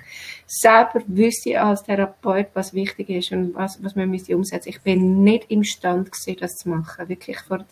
selber 0.46 1.02
wüsste 1.06 1.60
als 1.60 1.82
Therapeut, 1.82 2.48
was 2.54 2.74
wichtig 2.74 3.08
ist 3.10 3.32
und 3.32 3.54
was, 3.54 3.82
was 3.82 3.96
man 3.96 4.10
müsste 4.10 4.36
umsetzen, 4.36 4.68
ich 4.68 4.80
bin 4.82 5.24
nicht 5.24 5.50
imstand 5.50 6.12
gewesen, 6.12 6.36
das 6.40 6.56
zu 6.56 6.68
machen. 6.68 7.08
Wirklich 7.08 7.38
vorher 7.40 7.66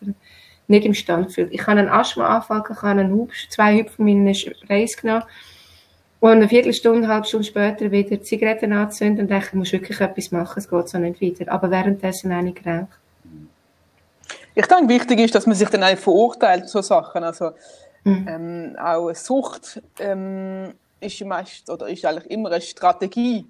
nicht 0.69 0.87
imstand 0.87 1.29
gefühlt. 1.29 1.53
Ich 1.53 1.67
habe 1.67 1.81
einen 1.81 1.89
Asthmaanfall, 1.89 2.63
ich 2.71 2.83
habe 2.83 3.01
einen 3.01 3.13
Hubsch, 3.13 3.49
zwei 3.51 3.79
Hüpfen 3.79 3.97
von 3.97 4.05
meiner 4.07 4.35
Reise 4.69 4.97
genommen 4.97 5.25
und 6.23 6.31
eine 6.31 6.49
Viertelstunde, 6.49 6.99
eine 6.99 7.15
halbe 7.15 7.27
Stunde 7.27 7.47
später 7.47 7.91
wieder 7.91 8.23
Zigaretten 8.23 8.73
anzünden 8.73 9.25
und 9.25 9.31
dachte, 9.31 9.49
ich 9.49 9.55
muss 9.55 9.73
wirklich 9.73 10.01
etwas 10.01 10.31
machen, 10.31 10.57
es 10.57 10.71
geht 10.71 10.89
so 10.89 10.99
nicht 10.99 11.21
weiter. 11.21 11.51
Aber 11.53 11.71
währenddessen 11.71 12.31
eine 12.31 12.53
krank. 12.53 12.89
Ich 14.55 14.67
denke, 14.67 14.89
wichtig 14.89 15.21
ist, 15.21 15.35
dass 15.35 15.47
man 15.47 15.57
sich 15.57 15.69
dann 15.69 15.83
auch 15.83 15.97
verurteilt, 15.97 16.69
so 16.69 16.83
Sachen. 16.83 17.25
Also, 17.25 17.53
mhm. 18.05 18.27
ähm, 18.29 18.77
auch 18.79 19.07
eine 19.07 19.15
Sucht 19.15 19.83
ähm, 19.99 20.75
ist 21.01 21.25
meist, 21.25 21.71
oder 21.71 21.89
ist 21.89 22.05
eigentlich 22.05 22.31
immer 22.31 22.51
eine 22.51 22.61
Strategie 22.61 23.47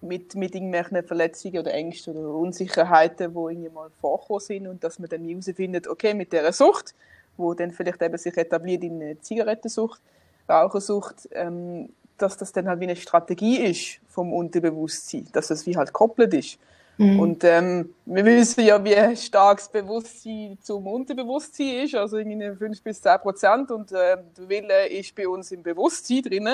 mit, 0.00 0.34
mit 0.34 0.54
irgendwelchen 0.54 1.02
Verletzungen 1.02 1.58
oder 1.58 1.74
Ängsten 1.74 2.16
oder 2.16 2.34
Unsicherheiten, 2.34 3.32
die 3.32 3.38
irgendwie 3.38 3.70
mal 3.70 3.90
vorkommen 4.00 4.40
sind 4.40 4.66
und 4.66 4.84
dass 4.84 4.98
man 4.98 5.08
dann 5.08 5.24
herausfindet, 5.24 5.88
okay, 5.88 6.14
mit 6.14 6.32
dieser 6.32 6.52
Sucht, 6.52 6.94
wo 7.36 7.54
dann 7.54 7.72
vielleicht 7.72 8.02
eben 8.02 8.16
sich 8.16 8.36
etabliert 8.36 8.84
in 8.84 9.02
eine 9.02 9.20
Zigarettensucht, 9.20 10.00
Rauchersucht, 10.48 11.28
ähm, 11.32 11.90
dass 12.18 12.36
das 12.36 12.52
dann 12.52 12.68
halt 12.68 12.80
wie 12.80 12.84
eine 12.84 12.96
Strategie 12.96 13.58
ist 13.58 13.98
vom 14.08 14.32
Unterbewusstsein, 14.32 15.28
dass 15.32 15.50
es 15.50 15.66
wie 15.66 15.76
halt 15.76 15.92
koppelt 15.92 16.32
ist. 16.32 16.58
Mhm. 16.98 17.20
Und 17.20 17.44
ähm, 17.44 17.94
wir 18.06 18.24
wissen 18.24 18.64
ja, 18.64 18.82
wie 18.82 19.16
stark 19.16 19.58
das 19.58 19.70
Bewusstsein 19.70 20.58
zum 20.62 20.86
Unterbewusstsein 20.86 21.84
ist, 21.84 21.94
also 21.94 22.16
irgendwie 22.16 22.50
5 22.56 22.82
bis 22.82 23.02
10 23.02 23.18
Prozent. 23.20 23.70
Und 23.70 23.92
äh, 23.92 24.16
der 24.36 24.48
Wille 24.48 24.88
ist 24.88 25.14
bei 25.14 25.28
uns 25.28 25.50
im 25.52 25.62
Bewusstsein 25.62 26.22
drin. 26.22 26.48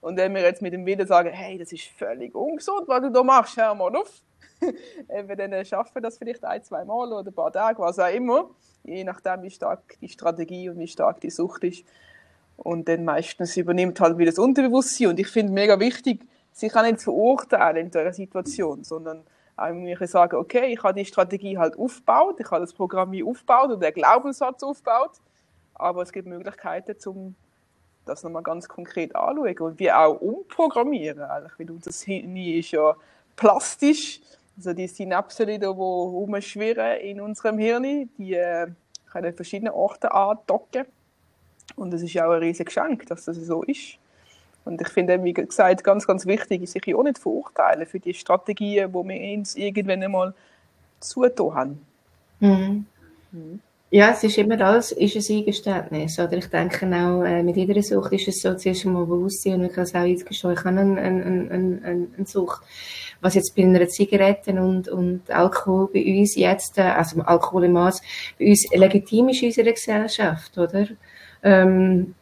Und 0.00 0.16
wenn 0.16 0.34
wir 0.34 0.42
jetzt 0.42 0.62
mit 0.62 0.72
dem 0.72 0.86
Willen 0.86 1.06
sagen, 1.06 1.30
hey, 1.30 1.58
das 1.58 1.72
ist 1.72 1.84
völlig 1.84 2.34
ungesund, 2.34 2.86
was 2.86 3.02
du 3.02 3.10
da 3.10 3.22
machst, 3.22 3.56
hör 3.56 3.74
mal 3.74 3.94
auf. 3.96 4.10
wir 5.08 5.36
dann 5.36 5.64
schaffen 5.64 6.02
das 6.02 6.16
vielleicht 6.16 6.44
ein, 6.44 6.62
zwei 6.62 6.84
Mal 6.84 7.12
oder 7.12 7.30
ein 7.30 7.34
paar 7.34 7.52
Tage, 7.52 7.78
was 7.80 7.98
auch 7.98 8.12
immer. 8.12 8.50
Je 8.84 9.04
nachdem, 9.04 9.42
wie 9.42 9.50
stark 9.50 9.96
die 10.00 10.08
Strategie 10.08 10.68
und 10.68 10.78
wie 10.78 10.88
stark 10.88 11.20
die 11.20 11.30
Sucht 11.30 11.64
ist. 11.64 11.84
Und 12.56 12.88
dann 12.88 13.04
meistens 13.04 13.56
übernimmt 13.56 14.00
halt 14.00 14.16
wieder 14.16 14.30
das 14.30 14.38
Unterbewusstsein. 14.38 15.08
Und 15.08 15.20
ich 15.20 15.28
finde 15.28 15.52
mega 15.52 15.78
wichtig, 15.80 16.20
sich 16.52 16.74
auch 16.74 16.82
nicht 16.82 17.00
zu 17.00 17.04
verurteilen 17.04 17.86
in 17.86 17.90
dieser 17.90 18.12
Situation, 18.12 18.84
sondern 18.84 19.24
ich 19.56 20.10
sagen, 20.10 20.36
okay, 20.36 20.72
ich 20.72 20.82
habe 20.82 20.98
die 20.98 21.04
Strategie 21.04 21.56
halt 21.56 21.78
aufgebaut, 21.78 22.36
ich 22.38 22.50
habe 22.50 22.62
das 22.62 22.72
Programm 22.72 23.12
aufgebaut 23.24 23.70
und 23.70 23.82
den 23.82 23.94
Glaubenssatz 23.94 24.62
aufgebaut, 24.62 25.12
aber 25.74 26.02
es 26.02 26.12
gibt 26.12 26.26
Möglichkeiten, 26.26 26.96
um 27.08 27.34
das 28.04 28.22
nochmal 28.22 28.42
ganz 28.42 28.68
konkret 28.68 29.14
anzuschauen 29.14 29.58
und 29.58 29.78
wie 29.78 29.90
auch 29.90 30.20
umprogrammieren, 30.20 31.22
eigentlich, 31.22 31.52
weil 31.58 31.70
unser 31.70 31.92
Hirn 31.92 32.36
ist 32.36 32.72
ja 32.72 32.94
plastisch, 33.36 34.20
also 34.56 34.72
die 34.72 34.86
Synapsen, 34.86 35.46
die 35.46 35.64
rumschwirren 35.64 37.00
in 37.00 37.20
unserem 37.20 37.58
Hirn, 37.58 38.10
die 38.18 38.34
äh, 38.34 38.68
können 39.10 39.26
an 39.26 39.34
verschiedenen 39.34 39.72
Orten 39.72 40.08
andocken. 40.08 40.84
Und 41.76 41.94
es 41.94 42.02
ist 42.02 42.12
ja 42.12 42.26
auch 42.26 42.32
ein 42.32 42.40
riesiges 42.40 42.74
Geschenk, 42.74 43.06
dass 43.06 43.24
das 43.24 43.36
so 43.36 43.62
ist. 43.62 43.98
Und 44.64 44.80
ich 44.80 44.88
finde, 44.88 45.22
wie 45.22 45.34
gesagt, 45.34 45.84
ganz, 45.84 46.06
ganz 46.06 46.26
wichtig, 46.26 46.68
sich 46.68 46.94
auch 46.94 47.02
nicht 47.02 47.18
verurteilen 47.18 47.86
für 47.86 48.00
die 48.00 48.14
Strategien, 48.14 48.90
die 48.90 49.08
wir 49.08 49.38
uns 49.38 49.56
irgendwann 49.56 50.02
einmal 50.02 50.34
zugetan 51.00 51.54
haben. 51.54 51.86
Mhm. 52.40 52.86
Mhm. 53.32 53.60
Ja, 53.90 54.10
es 54.10 54.24
ist 54.24 54.38
immer 54.38 54.60
alles 54.60 54.90
ist 54.90 55.30
ein 55.30 55.36
Eingeständnis. 55.36 56.18
Oder 56.18 56.32
ich 56.38 56.46
denke 56.48 56.84
auch, 56.86 57.22
äh, 57.22 57.44
mit 57.44 57.56
jeder 57.56 57.80
Sucht 57.80 58.12
ist 58.12 58.26
es 58.26 58.40
so, 58.40 58.54
zuerst 58.54 58.84
einmal 58.84 59.06
Bewusstsein 59.06 59.60
und 59.60 59.66
ich 59.66 59.72
kann 59.72 59.84
es 59.84 59.94
auch 59.94 60.00
eingestehen, 60.00 60.52
ich 60.52 60.58
habe 60.64 60.68
eine, 60.68 61.00
eine, 61.00 61.50
eine, 61.52 62.08
eine 62.16 62.26
Sucht. 62.26 62.62
Was 63.20 63.34
jetzt 63.34 63.54
bei 63.54 63.62
einer 63.62 63.86
Zigarette 63.86 64.50
und, 64.50 64.88
und 64.88 65.30
Alkohol 65.30 65.90
bei 65.92 66.04
uns 66.04 66.34
jetzt, 66.34 66.76
äh, 66.78 66.82
also 66.82 67.20
Alkohol 67.20 67.66
im 67.66 67.72
Maß, 67.72 68.02
bei 68.36 68.46
uns 68.48 68.66
legitim 68.74 69.28
ist 69.28 69.42
in 69.42 69.48
unserer 69.50 69.72
Gesellschaft, 69.72 70.58
oder? 70.58 70.88
Ähm, 71.44 72.14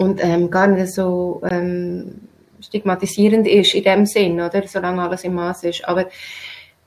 und 0.00 0.24
ähm, 0.24 0.50
gar 0.50 0.66
nicht 0.66 0.94
so 0.94 1.42
ähm, 1.50 2.22
stigmatisierend 2.58 3.46
ist 3.46 3.74
in 3.74 3.84
dem 3.84 4.06
Sinn, 4.06 4.40
oder? 4.40 4.66
Solange 4.66 5.02
alles 5.02 5.24
im 5.24 5.34
Maß 5.34 5.64
ist. 5.64 5.84
Aber 5.86 6.06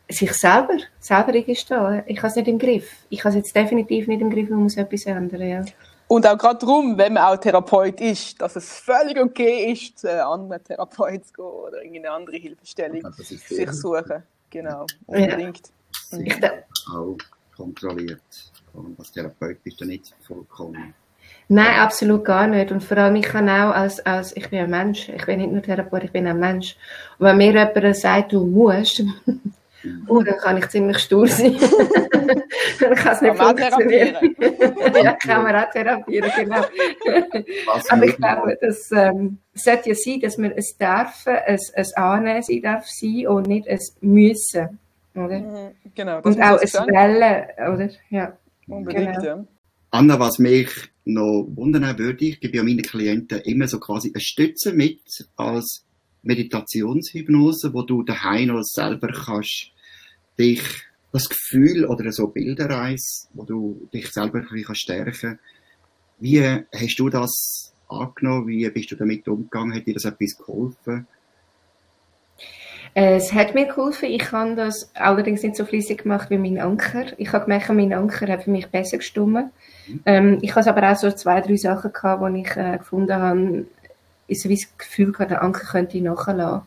sich 0.09 0.34
selber, 0.34 0.78
selber 0.99 1.34
eingestehen, 1.34 2.01
ich 2.07 2.18
habe 2.18 2.28
es 2.28 2.36
nicht 2.36 2.47
im 2.47 2.57
Griff. 2.57 2.89
Ich 3.09 3.24
habe 3.24 3.30
es 3.30 3.36
jetzt 3.36 3.55
definitiv 3.55 4.07
nicht 4.07 4.20
im 4.20 4.32
Griff, 4.32 4.49
man 4.49 4.64
muss 4.64 4.78
etwas 4.78 5.05
ändern, 5.05 5.47
ja. 5.47 5.64
Und 6.07 6.26
auch 6.26 6.38
gerade 6.38 6.57
darum, 6.57 6.97
wenn 6.97 7.14
man 7.14 7.24
auch 7.24 7.38
Therapeut 7.38 8.01
ist, 8.01 8.41
dass 8.41 8.55
es 8.55 8.80
völlig 8.80 9.20
okay 9.20 9.72
ist, 9.72 9.99
zu 9.99 10.09
einem 10.09 10.28
anderen 10.28 10.64
Therapeut 10.64 11.24
zu 11.28 11.34
gehen 11.34 11.45
oder 11.45 11.84
irgendeine 11.84 12.11
andere 12.11 12.38
Hilfestellung 12.38 13.14
sich 13.14 13.72
suchen. 13.72 14.24
Genau, 14.49 14.88
unbedingt. 15.05 15.72
Ja. 16.11 16.18
Mhm. 16.18 16.26
Ich 16.26 16.43
auch 16.91 17.18
kontrolliert. 17.55 18.22
Als 18.97 19.11
Therapeut 19.11 19.64
bist 19.64 19.80
du 19.80 19.86
nicht 19.86 20.14
vollkommen 20.28 20.95
Nein, 21.48 21.80
absolut 21.80 22.26
gar 22.26 22.48
nicht. 22.48 22.72
Und 22.72 22.84
vor 22.84 22.98
allem, 22.98 23.16
ich 23.16 23.26
kann 23.26 23.50
auch 23.50 23.76
als, 23.76 24.00
als, 24.06 24.36
ich 24.36 24.50
bin 24.50 24.60
ein 24.60 24.70
Mensch. 24.70 25.10
Ich 25.10 25.26
bin 25.26 25.39
nicht 25.39 25.52
nur 25.52 25.62
Therapeut, 25.62 26.04
ich 26.04 26.12
bin 26.12 26.28
ein 26.28 26.39
Mensch. 26.39 26.76
Und 27.20 27.28
wenn 27.28 27.38
mir 27.38 27.52
jemand 27.52 27.96
sagt, 27.98 28.34
du 28.34 28.46
musst, 28.46 29.04
oh, 30.08 30.22
dann 30.22 30.38
kann 30.38 30.58
ich 30.58 30.70
ziemlich 30.70 31.00
stur 31.00 31.28
sein. 31.28 31.56
dann 32.80 32.96
kann 32.96 33.14
es 33.14 33.22
nicht 33.22 33.38
kann 33.38 33.58
funktionieren. 33.58 34.36
ja, 35.04 35.14
kann 35.14 35.44
man 35.44 35.56
auch 35.56 35.70
therapieren, 35.72 36.32
genau. 36.36 36.62
Aber 37.89 38.06
ich 38.06 38.16
glaube, 38.16 38.58
das 38.62 38.91
ähm, 38.91 39.39
sollte 39.54 39.89
ja 39.89 39.96
sein, 39.96 40.22
dass 40.22 40.38
man 40.38 40.52
es 40.52 40.78
dürfen, 40.78 41.36
es, 41.46 41.72
es 41.76 41.94
annehmen 41.94 42.41
sein 42.41 42.62
darf 42.62 42.88
sein 42.88 43.28
und 43.28 43.48
nicht 43.48 43.68
es 43.68 43.96
müssen. 44.02 44.80
Oder? 45.16 45.39
Mhm, 45.39 45.72
genau. 45.94 46.22
und 46.22 46.41
auch 46.41 46.60
es 46.62 46.74
wählen, 46.74 47.46
oder? 47.58 47.89
Ja. 48.10 48.34
Unbedingt, 48.68 49.18
genau. 49.18 49.26
ja. 49.26 49.44
Anna, 49.94 50.20
was 50.20 50.39
mich 50.39 50.72
noch 51.06 51.46
wundern 51.56 52.00
würde, 52.00 52.26
ich 52.26 52.39
gebe 52.39 52.58
ja 52.58 52.64
meinen 52.64 52.82
Klienten 52.82 53.41
immer 53.41 53.68
so 53.68 53.80
quasi 53.80 54.12
eine 54.12 54.22
Stütze 54.22 54.74
mit 54.74 55.02
als 55.36 55.86
Meditationshypnose, 56.24 57.76
wo 57.76 57.84
du 57.84 58.02
daheim 58.02 58.48
noch 58.48 58.64
selber 58.64 59.10
kannst 59.10 59.70
dich 60.39 60.64
das 61.12 61.30
Gefühl 61.30 61.86
oder 61.86 62.12
so 62.12 62.26
Bilderreis, 62.26 63.30
wo 63.36 63.44
du 63.44 63.88
dich 63.94 64.08
selber 64.08 64.39
ein 64.39 64.48
bisschen 64.50 64.74
stärken 64.74 65.39
Wie 66.18 66.41
hast 66.41 66.96
du 66.98 67.10
das 67.10 67.72
angenommen? 67.88 68.48
Wie 68.48 68.68
bist 68.72 68.89
du 68.89 68.96
damit 68.96 69.28
umgegangen? 69.28 69.76
Hat 69.76 69.86
dir 69.86 69.94
das 69.94 70.06
etwas 70.06 70.36
geholfen? 70.39 71.06
Es 72.96 73.34
hat 73.34 73.56
mir 73.56 73.66
geholfen. 73.66 74.10
Ich 74.10 74.32
habe 74.32 74.56
das 74.56 74.91
allerdings 74.94 75.41
nicht 75.41 75.56
so 75.56 75.66
fließig 75.66 76.04
gemacht 76.04 76.30
wie 76.30 76.38
mein 76.38 76.60
Anker. 76.60 77.06
Ich 77.18 77.32
habe 77.34 77.46
gemerkt, 77.46 77.70
mein 77.70 77.94
Anker 77.94 78.28
hat 78.28 78.44
für 78.44 78.52
mich 78.52 78.68
besser 78.68 78.98
gestimmt. 78.98 79.52
Ähm, 80.06 80.38
ich 80.41 80.54
hatte 80.54 80.70
aber 80.70 80.91
auch 80.91 80.96
so 80.96 81.12
zwei, 81.12 81.41
drei 81.41 81.56
Sachen 81.56 81.91
gehabt, 81.91 82.22
wo 82.22 82.28
ich 82.28 82.56
äh, 82.56 82.78
gefunden 82.78 83.16
habe, 83.16 83.66
ich 84.28 84.41
so 84.41 84.50
wie 84.50 84.56
das 84.56 84.78
Gefühl 84.78 85.12
gehabt, 85.12 85.32
der 85.32 85.41
Anker 85.41 85.66
könnte 85.66 85.98
ich 85.98 86.04
nachlassen. 86.04 86.62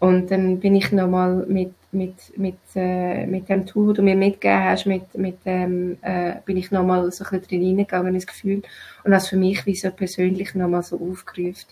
Und 0.00 0.30
dann 0.30 0.60
bin 0.60 0.76
ich 0.76 0.92
nochmal 0.92 1.44
mit, 1.48 1.74
mit, 1.90 2.14
mit, 2.36 2.56
äh, 2.76 3.26
mit 3.26 3.48
dem 3.48 3.66
Tool, 3.66 3.88
das 3.88 3.96
du 3.96 4.02
mir 4.02 4.16
mitgegeben 4.16 4.64
hast, 4.64 4.86
mit, 4.86 5.14
mit 5.16 5.44
dem, 5.44 5.98
äh, 6.02 6.36
bin 6.44 6.56
ich 6.56 6.70
nochmal 6.70 7.10
so 7.10 7.24
ein 7.24 7.40
bisschen 7.40 7.60
drin 7.60 7.66
reingegangen 7.66 8.14
ins 8.14 8.26
Gefühl 8.26 8.62
und 9.02 9.10
das 9.10 9.28
für 9.28 9.36
mich 9.36 9.66
wie 9.66 9.74
so 9.74 9.90
persönlich 9.90 10.54
nochmal 10.54 10.84
so 10.84 11.00
aufgerufen. 11.00 11.66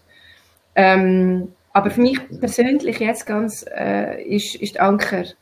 Ähm, 0.75 1.53
aber 1.77 1.91
für 1.91 2.01
mich 2.01 2.18
persönlich 2.41 2.99
jetzt 3.01 3.27
ganz, 3.27 3.62
äh, 3.68 4.22
ist, 4.22 4.55
ist 4.55 4.77
der 4.77 4.85
Anker 4.85 5.24
das 5.24 5.37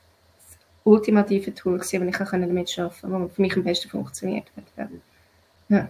ultimative 0.83 1.55
Tool 1.55 1.79
gewesen, 1.79 2.09
ich 2.09 2.17
damit 2.17 2.37
arbeiten 2.77 3.01
konnte, 3.01 3.27
das 3.29 3.35
für 3.37 3.41
mich 3.41 3.57
am 3.57 3.63
besten 3.63 3.89
funktioniert 3.89 4.47
hat. 4.57 4.91
Ja. 5.69 5.89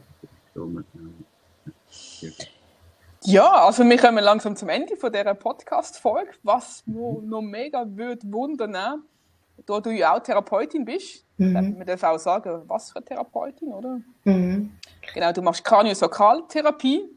Ja. 3.22 3.52
Also 3.64 3.84
wir 3.84 3.96
kommen 3.96 4.22
langsam 4.22 4.54
zum 4.54 4.68
Ende 4.68 4.96
von 4.96 5.10
dieser 5.10 5.32
Podcast-Folge, 5.32 6.32
was 6.42 6.82
noch 6.86 7.40
mega 7.40 7.86
würde 7.88 8.30
wundern, 8.30 8.72
da 9.64 9.80
du 9.80 9.90
ja 9.92 10.14
auch 10.14 10.22
Therapeutin 10.22 10.84
bist, 10.84 11.24
mhm. 11.38 11.52
man 11.54 11.86
darf 11.86 12.02
auch 12.02 12.18
sagen, 12.18 12.64
was 12.66 12.90
für 12.90 12.96
eine 12.96 13.06
Therapeutin, 13.06 13.72
oder? 13.72 13.98
Mhm. 14.24 14.72
Genau, 15.14 15.32
du 15.32 15.40
machst 15.40 15.64
Kraniosakraltherapie. 15.64 17.08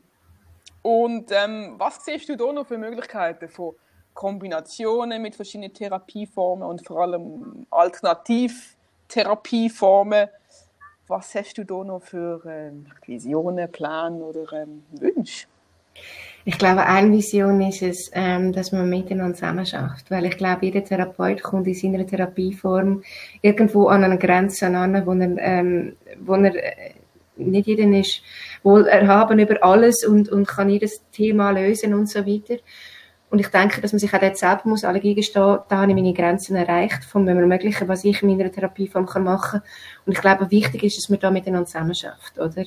Und 0.88 1.32
ähm, 1.34 1.74
was 1.78 2.06
siehst 2.06 2.30
du 2.30 2.38
da 2.38 2.54
noch 2.54 2.66
für 2.66 2.78
Möglichkeiten 2.78 3.50
von 3.50 3.74
Kombinationen 4.14 5.22
mit 5.22 5.36
verschiedenen 5.36 5.74
Therapieformen 5.74 6.66
und 6.66 6.88
vor 6.88 7.02
allem 7.02 7.68
Alternativtherapieformen? 7.70 10.30
Was 11.10 11.36
hast 11.36 11.58
du 11.58 11.66
da 11.66 11.84
noch 11.84 12.04
für 12.04 12.42
ähm, 12.48 12.86
Visionen, 13.06 13.70
Pläne 13.70 14.16
oder 14.16 14.54
ähm, 14.54 14.84
Wünsche? 14.92 15.48
Ich 16.46 16.58
glaube, 16.58 16.86
eine 16.86 17.12
Vision 17.12 17.60
ist 17.60 17.82
es, 17.82 18.10
ähm, 18.14 18.54
dass 18.54 18.72
man 18.72 18.90
miteinander 18.90 19.36
zusammen 19.36 19.66
schafft. 19.66 20.10
Weil 20.10 20.24
ich 20.24 20.38
glaube, 20.38 20.68
jeder 20.68 20.86
Therapeut 20.86 21.44
kommt 21.44 21.68
in 21.68 21.74
seiner 21.74 22.08
Therapieform 22.08 23.04
irgendwo 23.42 23.88
an 23.88 24.06
eine 24.06 24.18
Grenze 24.18 24.68
an, 24.68 25.06
wo 25.06 25.12
er, 25.12 25.38
ähm, 25.38 25.98
wo 26.22 26.36
er 26.36 26.56
äh, 26.56 26.94
nicht 27.36 27.68
jeder 27.68 27.92
ist 28.00 28.22
wohl 28.68 28.86
erhaben 28.86 29.40
über 29.40 29.64
alles 29.64 30.06
und, 30.06 30.30
und 30.30 30.48
kann 30.48 30.70
jedes 30.70 31.02
Thema 31.12 31.52
lösen 31.52 31.94
und 31.94 32.10
so 32.10 32.26
weiter. 32.26 32.58
Und 33.30 33.40
ich 33.40 33.48
denke, 33.48 33.82
dass 33.82 33.92
man 33.92 34.00
sich 34.00 34.14
auch 34.14 34.20
dort 34.20 34.38
selber 34.38 34.62
muss 34.64 34.86
alle 34.86 35.02
gestehen, 35.02 35.58
da 35.68 35.78
habe 35.78 35.92
ich 35.92 35.96
meine 35.96 36.14
Grenzen 36.14 36.56
erreicht, 36.56 37.04
von 37.04 37.26
dem 37.26 37.38
Ermöglichen, 37.38 37.90
was 37.90 38.06
ich 38.06 38.24
in 38.24 38.30
meiner 38.30 38.50
Therapieform 38.50 39.06
kann 39.06 39.26
machen 39.26 39.62
Und 40.06 40.14
ich 40.14 40.22
glaube, 40.22 40.50
wichtig 40.50 40.84
ist, 40.84 40.98
dass 40.98 41.10
man 41.10 41.20
da 41.20 41.30
miteinander 41.30 41.66
zusammen 41.66 41.94
schafft, 41.94 42.40
oder? 42.40 42.64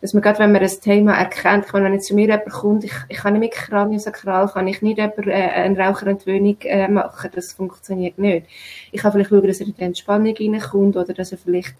Dass 0.00 0.14
man 0.14 0.22
gerade, 0.22 0.38
wenn 0.38 0.52
man 0.52 0.62
ein 0.62 0.80
Thema 0.80 1.14
erkennt, 1.14 1.72
wenn 1.72 1.90
nicht 1.90 2.04
zu 2.04 2.14
mir 2.14 2.26
jemand 2.26 2.50
kommt, 2.50 2.84
ich, 2.84 2.92
ich 3.08 3.16
kann 3.16 3.32
nicht 3.32 3.40
mit 3.40 3.52
Kraniosakral, 3.52 4.48
kann 4.48 4.68
ich 4.68 4.82
nicht 4.82 4.98
jemand, 4.98 5.26
äh, 5.26 5.32
eine 5.32 5.78
Raucherentwöhnung 5.78 6.58
äh, 6.60 6.86
machen, 6.86 7.30
das 7.34 7.52
funktioniert 7.52 8.16
nicht. 8.16 8.46
Ich 8.92 9.02
kann 9.02 9.10
vielleicht 9.10 9.30
schauen, 9.30 9.46
dass 9.48 9.60
er 9.60 9.66
in 9.66 9.74
die 9.74 9.82
Entspannung 9.82 10.34
reinkommt, 10.38 10.96
oder 10.96 11.12
dass 11.12 11.32
er 11.32 11.38
vielleicht 11.38 11.74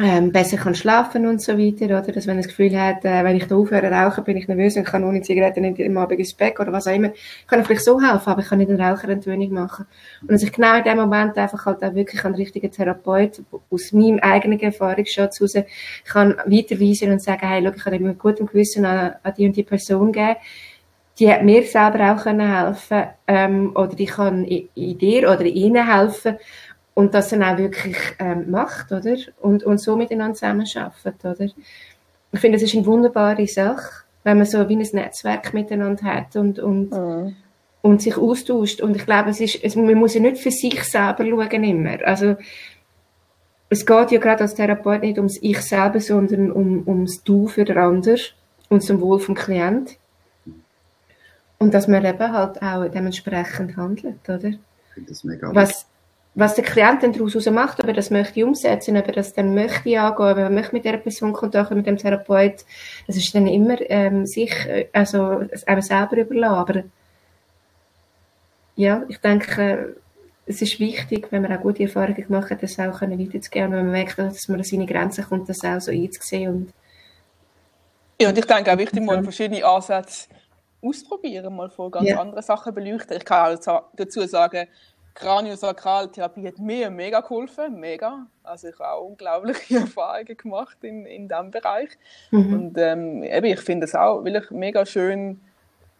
ähm, 0.00 0.30
besser 0.30 0.56
kann 0.56 0.76
schlafen 0.76 1.26
und 1.26 1.42
so 1.42 1.58
weiter, 1.58 1.86
oder? 1.86 2.12
Dass 2.12 2.28
wenn 2.28 2.36
das 2.36 2.46
Gefühl 2.46 2.80
hat, 2.80 3.04
äh, 3.04 3.24
wenn 3.24 3.36
ich 3.36 3.46
da 3.46 3.56
aufhöre 3.56 3.90
rauchen, 3.90 4.22
bin 4.22 4.36
ich 4.36 4.46
nervös 4.46 4.76
und 4.76 4.84
kann 4.84 5.02
ohne 5.02 5.22
Zigaretten 5.22 5.62
nicht 5.62 5.80
im 5.80 5.98
Abend 5.98 6.20
ins 6.20 6.34
Bett 6.34 6.58
oder 6.60 6.72
was 6.72 6.86
auch 6.86 6.94
immer, 6.94 7.10
kann 7.48 7.58
er 7.58 7.64
vielleicht 7.64 7.84
so 7.84 8.00
helfen, 8.00 8.28
aber 8.30 8.40
ich 8.40 8.48
kann 8.48 8.58
nicht 8.58 8.70
eine 8.70 8.80
Raucherentwöhnung 8.80 9.52
machen. 9.52 9.86
Und 10.22 10.30
dass 10.30 10.44
ich 10.44 10.52
genau 10.52 10.76
in 10.76 10.84
dem 10.84 10.98
Moment 10.98 11.36
einfach 11.36 11.66
halt 11.66 11.82
auch 11.82 11.94
wirklich 11.94 12.24
einen 12.24 12.36
richtigen 12.36 12.70
Therapeut 12.70 13.42
aus 13.70 13.92
meinem 13.92 14.20
eigenen 14.20 14.60
Erfahrungsschatz 14.60 15.40
heraus 15.40 15.54
kann 16.04 16.36
weiterweisen 16.46 17.10
und 17.10 17.20
sagen, 17.20 17.48
hey, 17.48 17.60
schau, 17.64 17.72
ich 17.74 17.82
kann 17.82 17.92
dir 17.92 18.00
mit 18.00 18.18
gutem 18.20 18.46
Gewissen 18.46 18.84
an, 18.84 19.14
an 19.22 19.34
die 19.36 19.46
und 19.46 19.56
die 19.56 19.64
Person 19.64 20.12
geben, 20.12 20.36
die 21.18 21.32
hat 21.32 21.42
mir 21.42 21.64
selber 21.64 22.12
auch 22.12 22.22
können 22.22 22.54
helfen 22.54 23.08
ähm, 23.26 23.72
oder 23.74 23.96
die 23.96 24.06
kann 24.06 24.44
in, 24.44 24.68
in 24.76 24.98
dir 24.98 25.28
oder 25.30 25.44
ihnen 25.44 25.84
helfen 25.84 26.36
und 26.98 27.14
das 27.14 27.28
dann 27.28 27.44
auch 27.44 27.56
wirklich 27.56 27.96
ähm, 28.18 28.50
macht, 28.50 28.90
oder? 28.90 29.16
Und, 29.40 29.62
und 29.62 29.78
so 29.78 29.94
miteinander 29.94 30.34
zusammenarbeitet, 30.34 31.24
oder? 31.24 31.48
Ich 32.32 32.40
finde, 32.40 32.56
es 32.56 32.62
ist 32.64 32.74
eine 32.74 32.86
wunderbare 32.86 33.46
Sache, 33.46 34.02
wenn 34.24 34.38
man 34.38 34.46
so 34.46 34.68
wie 34.68 34.74
ein 34.74 34.88
Netzwerk 34.92 35.54
miteinander 35.54 36.02
hat 36.02 36.34
und, 36.34 36.58
und, 36.58 36.90
mhm. 36.90 37.36
und 37.82 38.02
sich 38.02 38.16
austauscht. 38.16 38.80
Und 38.80 38.96
ich 38.96 39.06
glaube, 39.06 39.30
es 39.30 39.38
ist, 39.38 39.62
es, 39.62 39.76
man 39.76 39.94
muss 39.94 40.14
ja 40.14 40.20
nicht 40.20 40.38
für 40.38 40.50
sich 40.50 40.82
selber 40.82 41.24
schauen 41.24 41.62
immer. 41.62 42.04
Also, 42.04 42.34
es 43.68 43.86
geht 43.86 44.10
ja 44.10 44.18
gerade 44.18 44.40
als 44.40 44.56
Therapeut 44.56 45.02
nicht 45.02 45.18
ums 45.18 45.38
Ich 45.40 45.60
selber, 45.60 46.00
sondern 46.00 46.50
um, 46.50 46.82
ums 46.84 47.22
Du 47.22 47.46
für 47.46 47.64
den 47.64 47.78
anderen 47.78 48.18
und 48.70 48.82
zum 48.82 49.00
Wohl 49.00 49.20
vom 49.20 49.36
Klient. 49.36 49.98
Und 51.58 51.74
dass 51.74 51.86
man 51.86 52.04
eben 52.04 52.32
halt 52.32 52.60
auch 52.60 52.88
dementsprechend 52.88 53.76
handelt, 53.76 54.28
oder? 54.28 54.48
Ich 54.48 54.94
finde 54.94 55.10
das 55.10 55.22
mega 55.22 55.54
Was, 55.54 55.86
was 56.34 56.54
der 56.54 56.64
Klient 56.64 57.02
dann 57.02 57.12
daraus 57.12 57.46
macht, 57.46 57.80
ob 57.80 57.88
er 57.88 57.94
das 57.94 58.10
möchte 58.10 58.46
umsetzen, 58.46 58.96
ob 58.96 59.06
er 59.06 59.14
das 59.14 59.34
dann 59.34 59.54
möchte 59.54 60.00
angehen, 60.00 60.30
ob 60.30 60.38
er 60.38 60.50
möchte 60.50 60.74
mit 60.74 60.84
der 60.84 60.98
Person 60.98 61.32
Kontakt 61.32 61.70
mit 61.72 61.86
dem 61.86 61.96
Therapeut, 61.96 62.64
das 63.06 63.16
ist 63.16 63.34
dann 63.34 63.46
immer 63.46 63.78
ähm, 63.90 64.24
sich, 64.24 64.54
also 64.92 65.42
einem 65.66 65.82
selber 65.82 66.18
überlassen. 66.18 66.54
Aber 66.56 66.82
ja, 68.76 69.02
ich 69.08 69.18
denke, 69.18 69.96
es 70.46 70.62
ist 70.62 70.80
wichtig, 70.80 71.26
wenn 71.30 71.42
man 71.42 71.56
auch 71.56 71.60
gute 71.60 71.82
Erfahrungen 71.82 72.14
gemacht 72.14 72.50
hat, 72.50 72.62
das 72.62 72.78
auch 72.78 73.02
weiterzugeben 73.02 73.66
und 73.66 73.72
wenn 73.72 73.86
man 73.86 73.90
merkt, 73.90 74.18
dass 74.18 74.48
man 74.48 74.58
an 74.58 74.64
seine 74.64 74.86
Grenzen 74.86 75.24
kommt, 75.24 75.48
das 75.48 75.64
auch 75.64 75.80
so 75.80 75.90
einzusehen. 75.90 76.54
Und 76.54 76.74
ja, 78.20 78.30
und 78.30 78.38
ich 78.38 78.46
denke 78.46 78.72
auch 78.72 78.78
wichtig, 78.78 79.02
mal 79.02 79.22
verschiedene 79.22 79.64
Ansätze 79.64 80.28
ausprobieren, 80.80 81.54
mal 81.54 81.68
von 81.68 81.90
ganz 81.90 82.08
ja. 82.08 82.20
anderen 82.20 82.42
Sachen 82.42 82.74
beleuchten. 82.74 83.16
Ich 83.16 83.24
kann 83.24 83.58
auch 83.58 83.82
dazu 83.94 84.26
sagen, 84.26 84.68
Kraniosakraltherapie 85.18 86.46
hat 86.46 86.58
mir 86.60 86.90
mega 86.90 87.20
geholfen, 87.20 87.80
mega. 87.80 88.28
Also 88.44 88.68
ich 88.68 88.78
habe 88.78 88.90
auch 88.92 89.04
unglaubliche 89.04 89.78
Erfahrungen 89.80 90.36
gemacht 90.36 90.78
in, 90.82 91.06
in 91.06 91.28
diesem 91.28 91.50
Bereich. 91.50 91.90
Mhm. 92.30 92.52
Und 92.52 92.78
ähm, 92.78 93.24
eben, 93.24 93.46
ich 93.46 93.60
finde 93.60 93.86
es 93.86 93.96
auch 93.96 94.24
wirklich 94.24 94.48
mega 94.52 94.86
schön, 94.86 95.40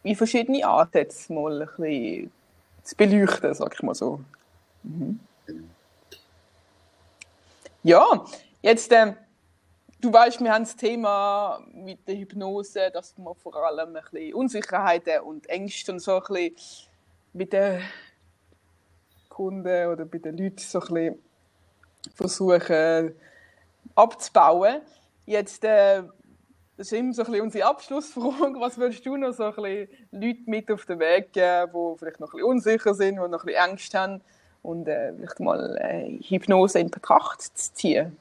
wie 0.03 0.15
verschiedene 0.15 0.65
Ansätze 0.65 1.33
mal 1.33 1.61
ein 1.61 1.67
bisschen 1.67 2.31
zu 2.83 2.95
beleuchten, 2.95 3.53
sag 3.53 3.73
ich 3.73 3.83
mal 3.83 3.93
so. 3.93 4.21
Mhm. 4.83 5.19
Ja, 7.83 8.23
jetzt, 8.61 8.89
ähm, 8.93 9.15
du 9.99 10.13
weißt, 10.13 10.41
wir 10.41 10.53
haben 10.53 10.63
das 10.63 10.77
Thema 10.77 11.59
mit 11.73 12.07
der 12.07 12.15
Hypnose, 12.15 12.89
dass 12.93 13.17
man 13.17 13.35
vor 13.35 13.55
allem 13.57 13.97
ein 13.97 14.01
bisschen 14.01 14.33
Unsicherheiten 14.33 15.19
und 15.21 15.49
Ängste 15.49 15.91
und 15.91 15.99
so 15.99 16.21
ein 16.21 16.21
bisschen 16.21 16.87
mit 17.33 17.51
der 17.51 17.81
Kunden 19.39 19.87
oder 19.87 20.03
bei 20.03 20.17
den 20.17 20.35
Leuten 20.35 20.57
so 20.57 20.81
ein 20.81 21.17
versuchen 22.13 23.15
abzubauen. 23.95 24.81
Jetzt, 25.25 25.63
äh, 25.63 26.03
ist 26.75 26.91
immer 26.91 27.13
so 27.13 27.23
ein 27.23 27.39
unsere 27.39 27.65
Abschlussfrage. 27.65 28.59
Was 28.59 28.77
würdest 28.77 29.05
du 29.05 29.15
noch 29.15 29.31
so 29.31 29.45
ein 29.45 29.55
bisschen 29.55 29.87
Leuten 30.11 30.43
mit 30.45 30.69
auf 30.69 30.85
den 30.85 30.99
Weg 30.99 31.31
geben, 31.31 31.71
die 31.73 31.97
vielleicht 31.97 32.19
noch 32.19 32.33
ein 32.33 32.43
unsicher 32.43 32.93
sind, 32.93 33.15
die 33.15 33.29
noch 33.29 33.43
ein 33.43 33.45
bisschen 33.45 33.61
Angst 33.61 33.93
haben 33.93 34.21
und 34.61 34.89
äh, 34.89 35.13
vielleicht 35.15 35.39
mal 35.39 35.77
äh, 35.77 36.19
Hypnose 36.21 36.79
in 36.79 36.91
Betracht 36.91 37.41
zu 37.41 37.73
ziehen? 37.73 38.17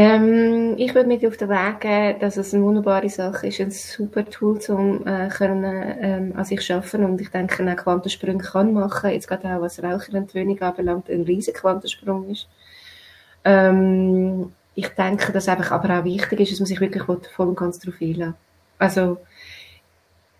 Ähm, 0.00 0.76
ich 0.76 0.94
würde 0.94 1.08
mit 1.08 1.26
auf 1.26 1.36
den 1.38 1.48
Weg 1.48 1.80
geben, 1.80 2.20
dass 2.20 2.36
es 2.36 2.54
eine 2.54 2.62
wunderbare 2.62 3.08
Sache 3.08 3.48
ist, 3.48 3.60
ein 3.60 3.72
super 3.72 4.24
Tool, 4.24 4.60
um 4.68 5.04
äh, 5.04 5.28
können, 5.28 5.64
ähm, 6.00 6.32
an 6.36 6.44
sich 6.44 6.72
arbeiten 6.72 7.04
und 7.04 7.20
ich 7.20 7.30
denke, 7.30 7.68
auch 7.68 7.76
Quantensprünge 7.76 8.44
kann 8.44 8.72
machen, 8.72 9.10
jetzt 9.10 9.26
gerade 9.26 9.48
auch 9.48 9.60
was 9.60 9.82
Raucherentwöhnung 9.82 10.62
anbelangt, 10.62 11.10
ein 11.10 11.22
riesiger 11.22 11.58
Quantensprung 11.58 12.30
ist. 12.30 12.46
Ähm, 13.44 14.52
ich 14.76 14.88
denke, 14.90 15.32
dass 15.32 15.48
einfach 15.48 15.72
aber 15.72 15.98
auch 15.98 16.04
wichtig 16.04 16.42
ist, 16.42 16.52
dass 16.52 16.60
man 16.60 16.66
sich 16.66 16.80
wirklich 16.80 17.02
voll 17.02 17.48
und 17.48 17.58
ganz 17.58 17.80
darauf 17.80 18.00
einlässt. 18.00 18.34
Also, 18.78 19.18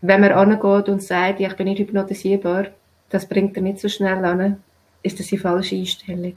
wenn 0.03 0.21
man 0.21 0.31
angeht 0.31 0.89
und 0.89 1.03
sagt, 1.03 1.41
ja, 1.41 1.49
ich 1.49 1.57
bin 1.57 1.67
nicht 1.67 1.81
hypnotisierbar, 1.81 2.67
das 3.11 3.27
bringt 3.27 3.57
er 3.57 3.65
nicht 3.65 3.81
so 3.81 3.89
schnell 3.89 4.25
an, 4.25 4.63
ist 5.03 5.19
das 5.19 5.27
die 5.27 5.37
falsche 5.37 5.75
Einstellung 5.75 6.35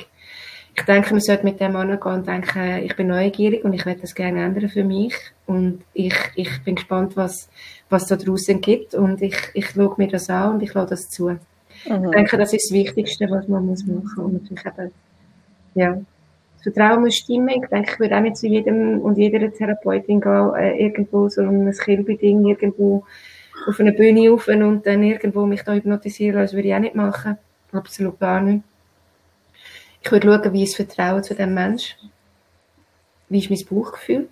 ich 0.74 0.84
denke, 0.84 1.12
man 1.12 1.20
sollte 1.20 1.44
mit 1.44 1.60
dem 1.60 1.76
angehen 1.76 2.00
und 2.02 2.28
denken, 2.28 2.84
ich 2.84 2.96
bin 2.96 3.08
neugierig 3.08 3.64
und 3.66 3.74
ich 3.74 3.86
werde 3.86 4.02
das 4.02 4.16
gerne 4.16 4.44
ändern 4.44 4.70
für 4.70 4.84
mich. 4.84 5.14
Und 5.46 5.84
ich, 5.94 6.16
ich 6.36 6.64
bin 6.64 6.76
gespannt, 6.76 7.18
was, 7.18 7.50
was 7.90 8.08
da 8.08 8.16
draußen 8.16 8.62
gibt. 8.62 8.96
Und 8.96 9.22
ich, 9.22 9.36
ich 9.54 9.70
schaue 9.70 9.94
mir 9.98 10.08
das 10.08 10.30
an 10.30 10.54
und 10.54 10.64
ich 10.64 10.74
lasse 10.74 10.92
das 10.92 11.10
zu. 11.10 11.30
Mhm. 11.30 12.06
Ich 12.06 12.12
denke, 12.12 12.38
das 12.38 12.54
ist 12.54 12.70
das 12.70 12.78
Wichtigste, 12.78 13.30
was 13.30 13.48
man 13.48 13.66
muss 13.66 13.86
machen 13.86 14.02
muss. 14.02 14.18
Und 14.18 14.34
natürlich 14.34 14.66
eben, 14.66 14.92
ja, 15.76 15.94
das 15.94 16.64
Vertrauen 16.64 17.02
muss 17.02 17.16
stimmen. 17.16 17.50
Ich 17.50 17.70
denke, 17.70 17.92
ich 17.92 18.00
würde 18.00 18.16
auch 18.16 18.22
nicht 18.22 18.38
zu 18.38 18.48
jedem 18.48 19.00
und 19.02 19.18
jeder 19.18 19.52
Therapeutin 19.52 20.22
gehen, 20.22 20.54
äh, 20.56 20.78
irgendwo 20.84 21.28
so 21.28 21.42
ein 21.42 21.72
Kilby-Ding 21.72 22.46
irgendwo 22.46 23.04
auf 23.68 23.80
eine 23.80 23.92
Bühne 23.92 24.30
rauf 24.30 24.48
und 24.48 24.86
dann 24.86 25.04
irgendwo 25.04 25.46
mich 25.46 25.64
da 25.64 25.74
hypnotisieren. 25.74 26.40
Das 26.40 26.54
würde 26.54 26.70
ich 26.70 26.74
auch 26.74 26.80
nicht 26.80 26.96
machen. 26.96 27.38
Absolut 27.74 28.20
gar 28.20 28.42
nicht. 28.42 28.64
Ich 30.02 30.12
würde 30.12 30.28
schauen, 30.28 30.54
wie 30.54 30.64
ist 30.64 30.78
das 30.80 30.88
Vertrauen 30.88 31.24
zu 31.24 31.36
dem 31.36 31.54
Menschen? 31.54 32.12
Wie 33.30 33.40
ist 33.40 33.50
mein 33.50 33.66
Bauchgefühl? 33.66 34.28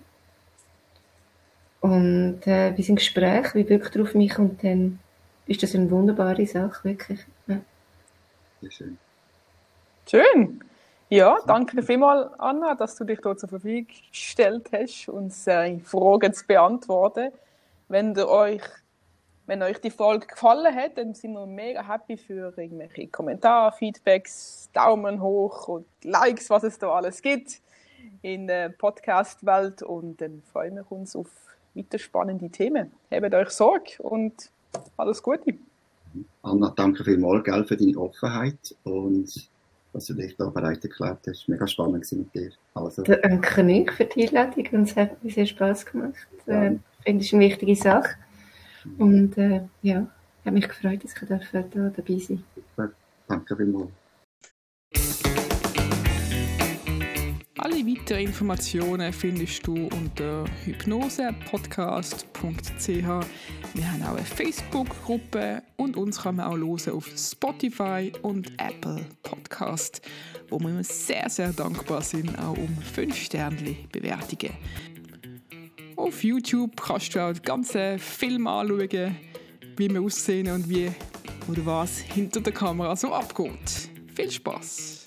Und 1.80 2.46
äh, 2.46 2.76
wie 2.76 2.82
sind 2.82 2.96
Gespräche? 2.96 3.54
Wie 3.54 3.68
wirkt 3.68 3.96
er 3.96 4.02
auf 4.02 4.14
mich? 4.14 4.38
Und 4.38 4.62
dann 4.62 4.98
ist 5.46 5.62
das 5.62 5.74
eine 5.74 5.90
wunderbare 5.90 6.46
Sache, 6.46 6.84
wirklich. 6.84 7.20
Ja. 7.46 7.60
Sehr 8.60 8.70
schön. 8.70 8.98
Schön. 10.08 10.64
Ja, 11.08 11.38
danke 11.46 11.76
dir 11.76 11.82
vielmals, 11.82 12.30
Anna, 12.38 12.74
dass 12.74 12.94
du 12.96 13.04
dich 13.04 13.20
dort 13.20 13.40
zur 13.40 13.48
Verfügung 13.48 13.88
gestellt 14.10 14.68
hast, 14.72 15.08
uns 15.08 15.46
äh, 15.46 15.78
Fragen 15.80 16.32
zu 16.32 16.46
beantworten. 16.46 17.32
Wenn 17.88 18.14
ihr 18.14 18.28
euch 18.28 18.62
wenn 19.50 19.64
euch 19.64 19.80
die 19.80 19.90
Folge 19.90 20.28
gefallen 20.28 20.72
hat, 20.72 20.96
dann 20.96 21.12
sind 21.12 21.32
wir 21.32 21.44
mega 21.44 21.84
happy 21.84 22.16
für 22.16 22.54
irgendwelche 22.56 23.08
Kommentare, 23.08 23.72
Feedbacks, 23.72 24.70
Daumen 24.72 25.20
hoch 25.20 25.66
und 25.66 25.86
Likes, 26.04 26.48
was 26.50 26.62
es 26.62 26.78
da 26.78 26.88
alles 26.92 27.20
gibt 27.20 27.60
in 28.22 28.46
der 28.46 28.68
Podcast-Welt. 28.68 29.82
Und 29.82 30.20
dann 30.20 30.40
freuen 30.52 30.76
wir 30.76 30.92
uns 30.92 31.16
auf 31.16 31.26
weiter 31.74 31.98
spannende 31.98 32.48
Themen. 32.48 32.92
Habt 33.10 33.34
euch 33.34 33.50
Sorge 33.50 33.90
und 33.98 34.52
alles 34.96 35.20
Gute. 35.20 35.54
Anna, 36.44 36.72
danke 36.76 37.02
vielmals 37.02 37.42
gell, 37.42 37.64
für 37.64 37.76
deine 37.76 37.98
Offenheit 37.98 38.76
und 38.84 39.50
was 39.92 40.06
du 40.06 40.14
dich 40.14 40.36
da 40.36 40.48
bereit 40.48 40.84
erklärt 40.84 41.26
hast. 41.26 41.48
Mega 41.48 41.66
spannend 41.66 42.06
mit 42.12 42.32
dir. 42.32 42.52
Also. 42.74 43.02
Danke 43.02 43.64
nicht 43.64 43.90
für 43.90 44.04
die 44.04 44.28
Einladung 44.28 44.68
und 44.70 44.82
es 44.82 44.94
hat 44.94 45.24
mir 45.24 45.32
sehr 45.32 45.46
Spaß 45.46 45.86
gemacht. 45.86 46.14
Ja. 46.46 46.66
Äh, 46.66 46.78
finde 47.04 47.24
ich 47.24 47.34
eine 47.34 47.46
wichtige 47.46 47.74
Sache. 47.74 48.14
Und 48.98 49.38
äh, 49.38 49.62
ja, 49.82 50.06
ich 50.40 50.46
habe 50.46 50.54
mich 50.54 50.68
gefreut, 50.68 51.04
dass 51.04 51.14
ich 51.14 51.28
da 51.28 51.38
dabei 51.70 52.18
sein 52.18 52.42
durfte. 52.76 52.94
Danke 53.28 53.56
vielmals. 53.56 53.90
Alle 57.62 57.86
weiteren 57.86 58.20
Informationen 58.20 59.12
findest 59.12 59.66
du 59.66 59.88
unter 59.88 60.46
hypnosepodcast.ch. 60.64 62.86
Wir 62.86 63.92
haben 63.92 64.02
auch 64.02 64.16
eine 64.16 64.24
Facebook-Gruppe 64.24 65.62
und 65.76 65.98
uns 65.98 66.22
kann 66.22 66.36
man 66.36 66.46
auch 66.46 66.56
hören 66.56 66.94
auf 66.94 67.06
Spotify 67.14 68.12
und 68.22 68.50
Apple 68.58 69.04
Podcast, 69.22 70.00
wo 70.48 70.58
wir 70.58 70.68
uns 70.68 71.06
sehr, 71.06 71.28
sehr 71.28 71.52
dankbar 71.52 72.00
sind, 72.00 72.30
auch 72.38 72.56
um 72.56 72.78
5 72.78 73.14
Sterne 73.14 73.76
Bewertungen. 73.92 74.54
Auf 76.00 76.24
YouTube 76.24 76.80
kannst 76.80 77.14
du 77.14 77.20
auch 77.20 77.34
den 77.34 77.42
ganzen 77.42 77.98
Film 77.98 78.46
anschauen, 78.46 79.16
wie 79.76 79.90
wir 79.90 80.00
aussehen 80.00 80.50
und 80.50 80.66
wie 80.66 80.90
oder 81.46 81.66
was 81.66 81.98
hinter 81.98 82.40
der 82.40 82.54
Kamera 82.54 82.96
so 82.96 83.12
abgeht. 83.12 83.90
Viel 84.14 84.30
Spaß! 84.30 84.99